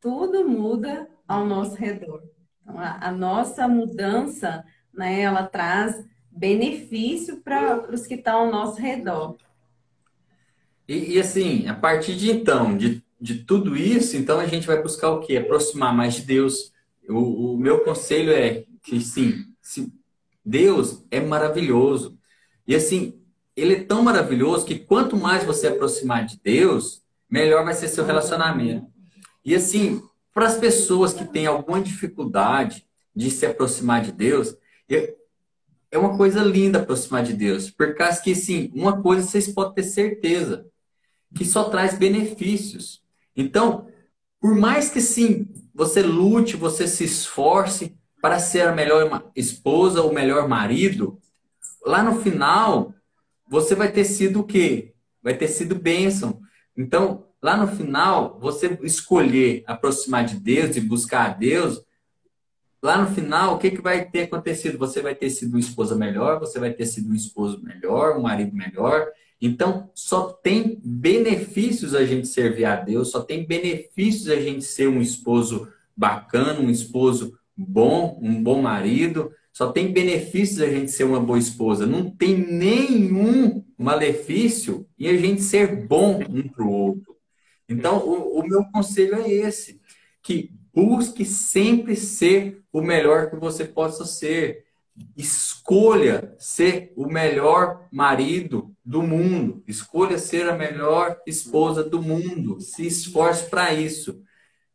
tudo 0.00 0.48
muda 0.48 1.08
ao 1.26 1.44
nosso 1.46 1.74
redor. 1.76 2.22
Então, 2.62 2.78
a, 2.78 3.08
a 3.08 3.12
nossa 3.12 3.68
mudança, 3.68 4.64
né, 4.92 5.20
ela 5.20 5.44
traz 5.44 6.04
benefício 6.30 7.40
para 7.42 7.92
os 7.92 8.06
que 8.06 8.14
estão 8.14 8.44
ao 8.44 8.50
nosso 8.50 8.80
redor. 8.80 9.36
E, 10.88 11.14
e, 11.14 11.20
assim, 11.20 11.68
a 11.68 11.74
partir 11.74 12.16
de 12.16 12.30
então, 12.30 12.76
de, 12.76 13.02
de 13.20 13.44
tudo 13.44 13.76
isso, 13.76 14.16
então 14.16 14.40
a 14.40 14.46
gente 14.46 14.66
vai 14.66 14.82
buscar 14.82 15.10
o 15.10 15.20
quê? 15.20 15.36
Aproximar 15.36 15.94
mais 15.94 16.14
de 16.14 16.22
Deus. 16.22 16.72
O, 17.08 17.54
o 17.54 17.56
meu 17.56 17.84
conselho 17.84 18.32
é 18.32 18.64
que 18.82 19.00
sim, 19.00 19.44
se, 19.60 19.92
Deus 20.44 21.04
é 21.10 21.20
maravilhoso. 21.20 22.18
E 22.66 22.74
assim, 22.74 23.20
ele 23.56 23.74
é 23.74 23.84
tão 23.84 24.02
maravilhoso 24.02 24.64
que 24.66 24.78
quanto 24.78 25.16
mais 25.16 25.44
você 25.44 25.68
aproximar 25.68 26.24
de 26.24 26.40
Deus, 26.42 27.02
melhor 27.28 27.64
vai 27.64 27.74
ser 27.74 27.88
seu 27.88 28.04
relacionamento. 28.04 28.89
E 29.44 29.54
assim, 29.54 30.02
para 30.32 30.46
as 30.46 30.58
pessoas 30.58 31.12
que 31.12 31.24
têm 31.24 31.46
alguma 31.46 31.80
dificuldade 31.80 32.86
de 33.14 33.30
se 33.30 33.46
aproximar 33.46 34.02
de 34.02 34.12
Deus, 34.12 34.56
é 35.90 35.98
uma 35.98 36.16
coisa 36.16 36.42
linda 36.42 36.80
aproximar 36.80 37.22
de 37.22 37.32
Deus. 37.32 37.70
Por 37.70 37.94
causa 37.94 38.20
que, 38.22 38.34
sim, 38.34 38.70
uma 38.74 39.02
coisa 39.02 39.26
vocês 39.26 39.48
podem 39.48 39.74
ter 39.74 39.82
certeza 39.82 40.66
que 41.34 41.44
só 41.44 41.64
traz 41.64 41.98
benefícios. 41.98 43.02
Então, 43.36 43.88
por 44.40 44.54
mais 44.54 44.90
que 44.90 45.00
sim, 45.00 45.48
você 45.74 46.02
lute, 46.02 46.56
você 46.56 46.86
se 46.86 47.04
esforce 47.04 47.96
para 48.20 48.38
ser 48.38 48.68
a 48.68 48.72
melhor 48.72 49.30
esposa 49.34 50.02
ou 50.02 50.12
melhor 50.12 50.48
marido, 50.48 51.18
lá 51.84 52.02
no 52.02 52.20
final 52.20 52.94
você 53.48 53.74
vai 53.74 53.90
ter 53.90 54.04
sido 54.04 54.40
o 54.40 54.44
quê? 54.44 54.94
Vai 55.22 55.36
ter 55.36 55.48
sido 55.48 55.74
bênção. 55.74 56.40
Então, 56.76 57.26
lá 57.42 57.56
no 57.56 57.68
final, 57.68 58.38
você 58.40 58.78
escolher 58.82 59.64
aproximar 59.66 60.24
de 60.24 60.36
Deus 60.36 60.76
e 60.76 60.80
buscar 60.80 61.30
a 61.30 61.32
Deus, 61.32 61.82
lá 62.82 63.02
no 63.02 63.14
final, 63.14 63.54
o 63.54 63.58
que, 63.58 63.70
que 63.70 63.80
vai 63.80 64.04
ter 64.04 64.22
acontecido? 64.22 64.78
Você 64.78 65.00
vai 65.00 65.14
ter 65.14 65.30
sido 65.30 65.50
uma 65.50 65.60
esposa 65.60 65.94
melhor, 65.94 66.38
você 66.38 66.58
vai 66.58 66.72
ter 66.72 66.86
sido 66.86 67.10
um 67.10 67.14
esposo 67.14 67.62
melhor, 67.62 68.16
um 68.16 68.22
marido 68.22 68.54
melhor, 68.54 69.08
então, 69.40 69.90
só 69.94 70.28
tem 70.28 70.78
benefícios 70.84 71.94
a 71.94 72.04
gente 72.04 72.28
servir 72.28 72.66
a 72.66 72.76
Deus, 72.76 73.10
só 73.10 73.22
tem 73.22 73.46
benefícios 73.46 74.28
a 74.28 74.36
gente 74.36 74.64
ser 74.64 74.86
um 74.86 75.00
esposo 75.00 75.66
bacana, 75.96 76.60
um 76.60 76.68
esposo 76.68 77.38
bom, 77.56 78.18
um 78.22 78.42
bom 78.42 78.60
marido, 78.60 79.32
só 79.50 79.72
tem 79.72 79.92
benefícios 79.92 80.60
a 80.60 80.66
gente 80.66 80.90
ser 80.90 81.04
uma 81.04 81.20
boa 81.20 81.38
esposa. 81.38 81.86
Não 81.86 82.10
tem 82.10 82.36
nenhum 82.36 83.64
malefício 83.78 84.86
em 84.98 85.08
a 85.08 85.16
gente 85.16 85.40
ser 85.40 85.86
bom 85.86 86.20
um 86.28 86.46
para 86.46 86.64
o 86.64 86.70
outro. 86.70 87.16
Então, 87.70 87.98
o, 87.98 88.40
o 88.40 88.46
meu 88.46 88.64
conselho 88.64 89.14
é 89.14 89.30
esse: 89.30 89.80
que 90.22 90.52
busque 90.74 91.24
sempre 91.24 91.96
ser 91.96 92.62
o 92.72 92.82
melhor 92.82 93.30
que 93.30 93.36
você 93.36 93.64
possa 93.64 94.04
ser. 94.04 94.64
Escolha 95.16 96.34
ser 96.38 96.92
o 96.94 97.06
melhor 97.06 97.88
marido 97.90 98.74
do 98.84 99.02
mundo. 99.02 99.62
Escolha 99.66 100.18
ser 100.18 100.48
a 100.48 100.56
melhor 100.56 101.18
esposa 101.26 101.82
do 101.82 102.02
mundo. 102.02 102.60
Se 102.60 102.86
esforce 102.86 103.48
para 103.48 103.72
isso. 103.72 104.22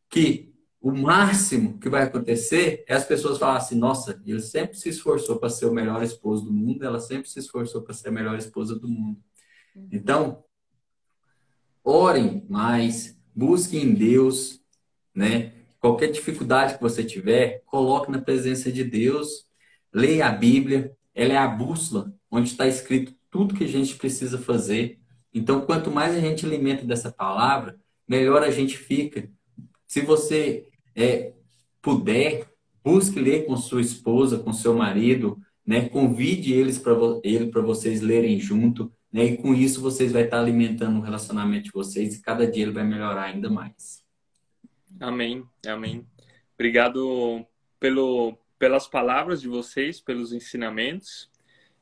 Que 0.10 0.56
o 0.82 0.92
máximo 0.92 1.80
que 1.80 1.90
vai 1.90 2.04
acontecer 2.04 2.86
é 2.88 2.94
as 2.94 3.06
pessoas 3.06 3.38
falarem 3.38 3.62
assim: 3.62 3.76
nossa, 3.76 4.22
ele 4.26 4.40
sempre 4.40 4.78
se 4.78 4.90
esforçou 4.90 5.38
para 5.38 5.50
ser 5.50 5.66
o 5.66 5.74
melhor 5.74 6.02
esposo 6.02 6.46
do 6.46 6.54
mundo, 6.54 6.86
ela 6.86 7.00
sempre 7.00 7.28
se 7.28 7.40
esforçou 7.40 7.82
para 7.82 7.94
ser 7.94 8.10
a 8.10 8.12
melhor 8.12 8.38
esposa 8.38 8.78
do 8.78 8.88
mundo. 8.88 9.20
Então, 9.92 10.45
orem 11.86 12.44
mais, 12.50 13.16
busquem 13.34 13.84
em 13.84 13.94
Deus, 13.94 14.60
né? 15.14 15.54
qualquer 15.80 16.12
dificuldade 16.12 16.76
que 16.76 16.82
você 16.82 17.04
tiver, 17.04 17.62
coloque 17.68 18.12
na 18.12 18.20
presença 18.20 18.72
de 18.72 18.84
Deus, 18.84 19.46
leia 19.94 20.28
a 20.28 20.32
Bíblia, 20.32 20.92
ela 21.14 21.34
é 21.34 21.38
a 21.38 21.48
bússola 21.48 22.12
onde 22.32 22.50
está 22.50 22.68
escrito 22.68 23.14
tudo 23.30 23.54
que 23.54 23.66
a 23.66 23.68
gente 23.68 23.96
precisa 23.96 24.40
fazer. 24.40 25.00
Então, 25.32 25.62
quanto 25.62 25.92
mais 25.92 26.16
a 26.16 26.20
gente 26.20 26.44
alimenta 26.44 26.84
dessa 26.86 27.12
palavra, 27.12 27.78
melhor 28.08 28.42
a 28.42 28.50
gente 28.50 28.78
fica. 28.78 29.30
Se 29.86 30.02
você 30.02 30.68
é, 30.96 31.34
puder, 31.82 32.50
busque 32.84 33.20
ler 33.20 33.46
com 33.46 33.56
sua 33.56 33.82
esposa, 33.82 34.40
com 34.40 34.52
seu 34.52 34.74
marido, 34.74 35.38
né? 35.66 35.88
Convide 35.88 36.52
eles 36.52 36.80
para 36.80 36.94
ele 37.24 37.48
para 37.48 37.62
vocês 37.62 38.02
lerem 38.02 38.40
junto, 38.40 38.92
né? 39.16 39.24
E 39.24 39.38
com 39.38 39.54
isso 39.54 39.80
vocês 39.80 40.12
vai 40.12 40.24
estar 40.24 40.40
alimentando 40.40 41.00
o 41.00 41.02
relacionamento 41.02 41.64
de 41.64 41.72
vocês 41.72 42.16
e 42.16 42.22
cada 42.22 42.46
dia 42.46 42.64
ele 42.64 42.74
vai 42.74 42.84
melhorar 42.84 43.24
ainda 43.24 43.50
mais. 43.50 44.04
Amém. 45.00 45.46
Amém. 45.66 46.06
Obrigado 46.54 47.46
pelo 47.80 48.38
pelas 48.60 48.88
palavras 48.88 49.42
de 49.42 49.48
vocês, 49.48 50.02
pelos 50.02 50.34
ensinamentos. 50.34 51.32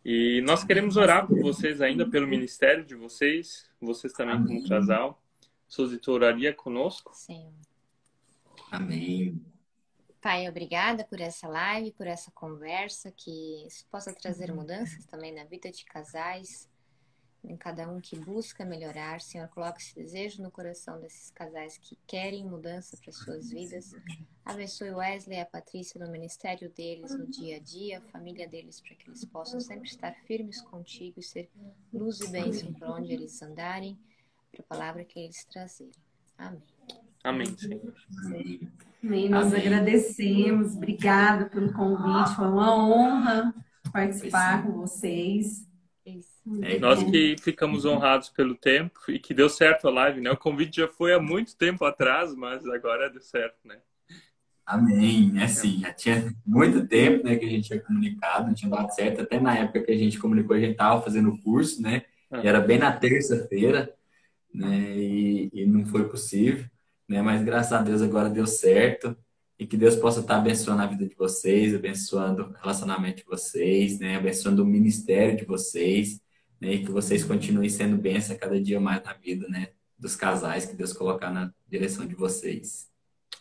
E 0.06 0.42
nós 0.42 0.64
queremos 0.64 0.96
orar 0.96 1.26
por 1.26 1.40
vocês 1.40 1.82
ainda, 1.82 2.08
pelo 2.08 2.28
ministério 2.28 2.86
de 2.86 2.94
vocês, 2.94 3.68
vocês 3.82 4.14
também 4.14 4.36
Amém. 4.36 4.58
como 4.58 4.70
casal. 4.70 5.20
Sozito 5.68 6.12
oraria 6.12 6.54
conosco? 6.54 7.12
Sim. 7.16 7.52
Amém. 8.72 9.42
Pai, 10.22 10.48
obrigada 10.48 11.04
por 11.04 11.20
essa 11.20 11.48
live, 11.48 11.94
por 11.94 12.06
essa 12.06 12.32
conversa, 12.32 13.12
que 13.12 13.66
isso 13.66 13.86
possa 13.90 14.14
trazer 14.14 14.54
mudanças 14.54 15.06
também 15.06 15.34
na 15.34 15.46
vida 15.46 15.72
de 15.72 15.84
casais, 15.86 16.70
em 17.44 17.58
cada 17.58 17.90
um 17.90 18.00
que 18.00 18.18
busca 18.18 18.64
melhorar. 18.64 19.20
Senhor, 19.22 19.48
coloque 19.50 19.82
esse 19.82 19.96
desejo 19.96 20.42
no 20.42 20.50
coração 20.50 21.00
desses 21.00 21.30
casais 21.32 21.78
que 21.78 21.98
querem 22.08 22.46
mudança 22.46 22.98
para 22.98 23.12
suas 23.12 23.50
vidas. 23.50 23.94
Abençoe 24.46 24.92
o 24.92 24.98
Wesley 24.98 25.38
e 25.38 25.42
a 25.42 25.46
Patrícia 25.46 26.04
no 26.04 26.12
ministério 26.12 26.70
deles, 26.70 27.12
no 27.18 27.28
dia 27.28 27.58
a 27.58 27.60
dia, 27.60 27.98
a 27.98 28.12
família 28.12 28.48
deles, 28.48 28.80
para 28.80 28.96
que 28.96 29.10
eles 29.10 29.26
possam 29.26 29.60
sempre 29.60 29.90
estar 29.90 30.14
firmes 30.26 30.62
contigo 30.62 31.20
e 31.20 31.24
ser 31.24 31.50
luz 31.94 32.22
e 32.22 32.30
bênção 32.30 32.74
para 32.74 32.94
onde 32.94 33.14
eles 33.14 33.42
andarem, 33.42 33.98
para 34.52 34.62
a 34.62 34.64
palavra 34.64 35.04
que 35.04 35.20
eles 35.20 35.44
trazerem. 35.46 35.92
Amém. 36.38 36.64
Amém, 37.24 37.58
Senhor. 37.58 37.94
Amém. 39.02 39.30
Nós 39.30 39.48
Amém. 39.48 39.62
agradecemos. 39.62 40.76
Obrigada 40.76 41.46
pelo 41.50 41.74
convite. 41.74 42.36
Foi 42.36 42.48
uma 42.48 42.76
honra 42.86 43.54
participar 43.92 44.66
com 44.66 44.74
vocês. 44.74 45.66
É, 46.62 46.78
Nós 46.78 47.02
que 47.04 47.36
ficamos 47.42 47.86
honrados 47.86 48.30
pelo 48.30 48.56
tempo 48.56 49.00
e 49.08 49.18
que 49.18 49.34
deu 49.34 49.48
certo 49.48 49.88
a 49.88 49.92
live, 49.92 50.20
né? 50.20 50.32
O 50.32 50.38
convite 50.38 50.78
já 50.78 50.88
foi 50.88 51.14
há 51.14 51.20
muito 51.20 51.56
tempo 51.56 51.86
atrás, 51.86 52.36
mas 52.36 52.68
agora 52.68 53.10
deu 53.10 53.22
certo, 53.22 53.58
né? 53.66 53.78
Amém. 54.66 55.34
É 55.42 55.48
sim, 55.48 55.80
já 55.80 55.94
tinha 55.94 56.34
muito 56.46 56.86
tempo 56.88 57.26
né, 57.26 57.36
que 57.36 57.46
a 57.46 57.50
gente 57.50 57.68
tinha 57.68 57.82
comunicado, 57.82 58.48
não 58.48 58.54
tinha 58.54 58.72
dado 58.72 58.94
certo. 58.94 59.22
Até 59.22 59.40
na 59.40 59.58
época 59.58 59.84
que 59.84 59.92
a 59.92 59.98
gente 59.98 60.20
comunicou, 60.20 60.56
a 60.56 60.60
gente 60.60 60.72
estava 60.72 61.02
fazendo 61.02 61.30
o 61.30 61.42
curso, 61.42 61.82
né? 61.82 62.04
E 62.44 62.48
era 62.48 62.60
bem 62.60 62.80
na 62.80 62.92
terça-feira, 62.92 63.94
né? 64.54 64.98
E, 64.98 65.50
e 65.54 65.66
não 65.66 65.86
foi 65.86 66.08
possível 66.08 66.66
né? 67.08 67.22
Mas 67.22 67.44
graças 67.44 67.74
a 67.74 67.82
Deus 67.82 68.02
agora 68.02 68.30
deu 68.30 68.48
certo 68.48 69.16
e 69.58 69.68
que 69.68 69.78
Deus 69.78 69.96
possa 69.96 70.22
estar 70.22 70.38
abençoando 70.38 70.82
a 70.82 70.88
vida 70.88 71.08
de 71.08 71.16
vocês, 71.16 71.76
abençoando 71.76 72.44
o 72.44 72.54
relacionamento 72.54 73.18
de 73.18 73.26
vocês, 73.26 74.00
né? 74.00 74.16
Abençoando 74.18 74.64
o 74.64 74.66
ministério 74.66 75.38
de 75.38 75.46
vocês, 75.46 76.20
né? 76.64 76.74
E 76.74 76.86
que 76.86 76.92
vocês 76.92 77.24
continuem 77.24 77.70
sendo 77.70 77.98
bênção 77.98 78.38
cada 78.38 78.60
dia 78.60 78.80
mais 78.80 79.04
na 79.04 79.14
vida, 79.14 79.48
né? 79.50 79.70
Dos 80.00 80.16
casais 80.16 80.66
que 80.66 80.76
Deus 80.76 80.94
colocar 80.94 81.30
na 81.30 81.54
direção 81.68 82.08
de 82.08 82.16
vocês. 82.16 82.90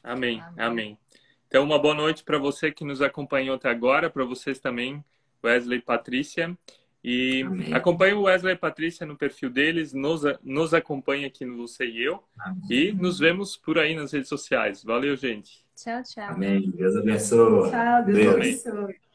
Amém. 0.03 0.41
Amém. 0.41 0.65
Amém. 0.65 0.99
Então, 1.47 1.63
uma 1.63 1.79
boa 1.79 1.95
noite 1.95 2.25
para 2.25 2.39
você 2.39 2.73
que 2.73 2.85
nos 2.85 3.01
acompanhou 3.01 3.55
até 3.55 3.69
agora, 3.71 4.11
para 4.11 4.25
vocês 4.25 4.59
também, 4.59 5.05
Wesley 5.45 5.79
e 5.79 5.83
Patrícia. 5.83 6.57
E 7.05 7.43
Amém. 7.43 7.75
acompanhe 7.75 8.15
o 8.15 8.23
Wesley 8.23 8.55
e 8.55 8.59
Patrícia 8.59 9.05
no 9.05 9.17
perfil 9.17 9.51
deles, 9.51 9.93
nos, 9.93 10.23
nos 10.43 10.73
acompanhe 10.73 11.25
aqui 11.25 11.45
no 11.45 11.57
Você 11.57 11.85
e 11.85 12.03
Eu. 12.03 12.23
Amém. 12.39 12.63
E 12.71 12.93
nos 12.93 13.19
vemos 13.19 13.57
por 13.57 13.79
aí 13.79 13.95
nas 13.95 14.13
redes 14.13 14.29
sociais. 14.29 14.83
Valeu, 14.83 15.17
gente. 15.17 15.65
Tchau, 15.77 16.03
tchau. 16.03 16.31
Amém. 16.31 16.71
Deus 16.71 16.97
abençoe. 16.97 17.71
Tchau, 17.71 18.05
Deus, 18.05 18.19
Deus. 18.19 18.35
abençoe. 18.35 19.12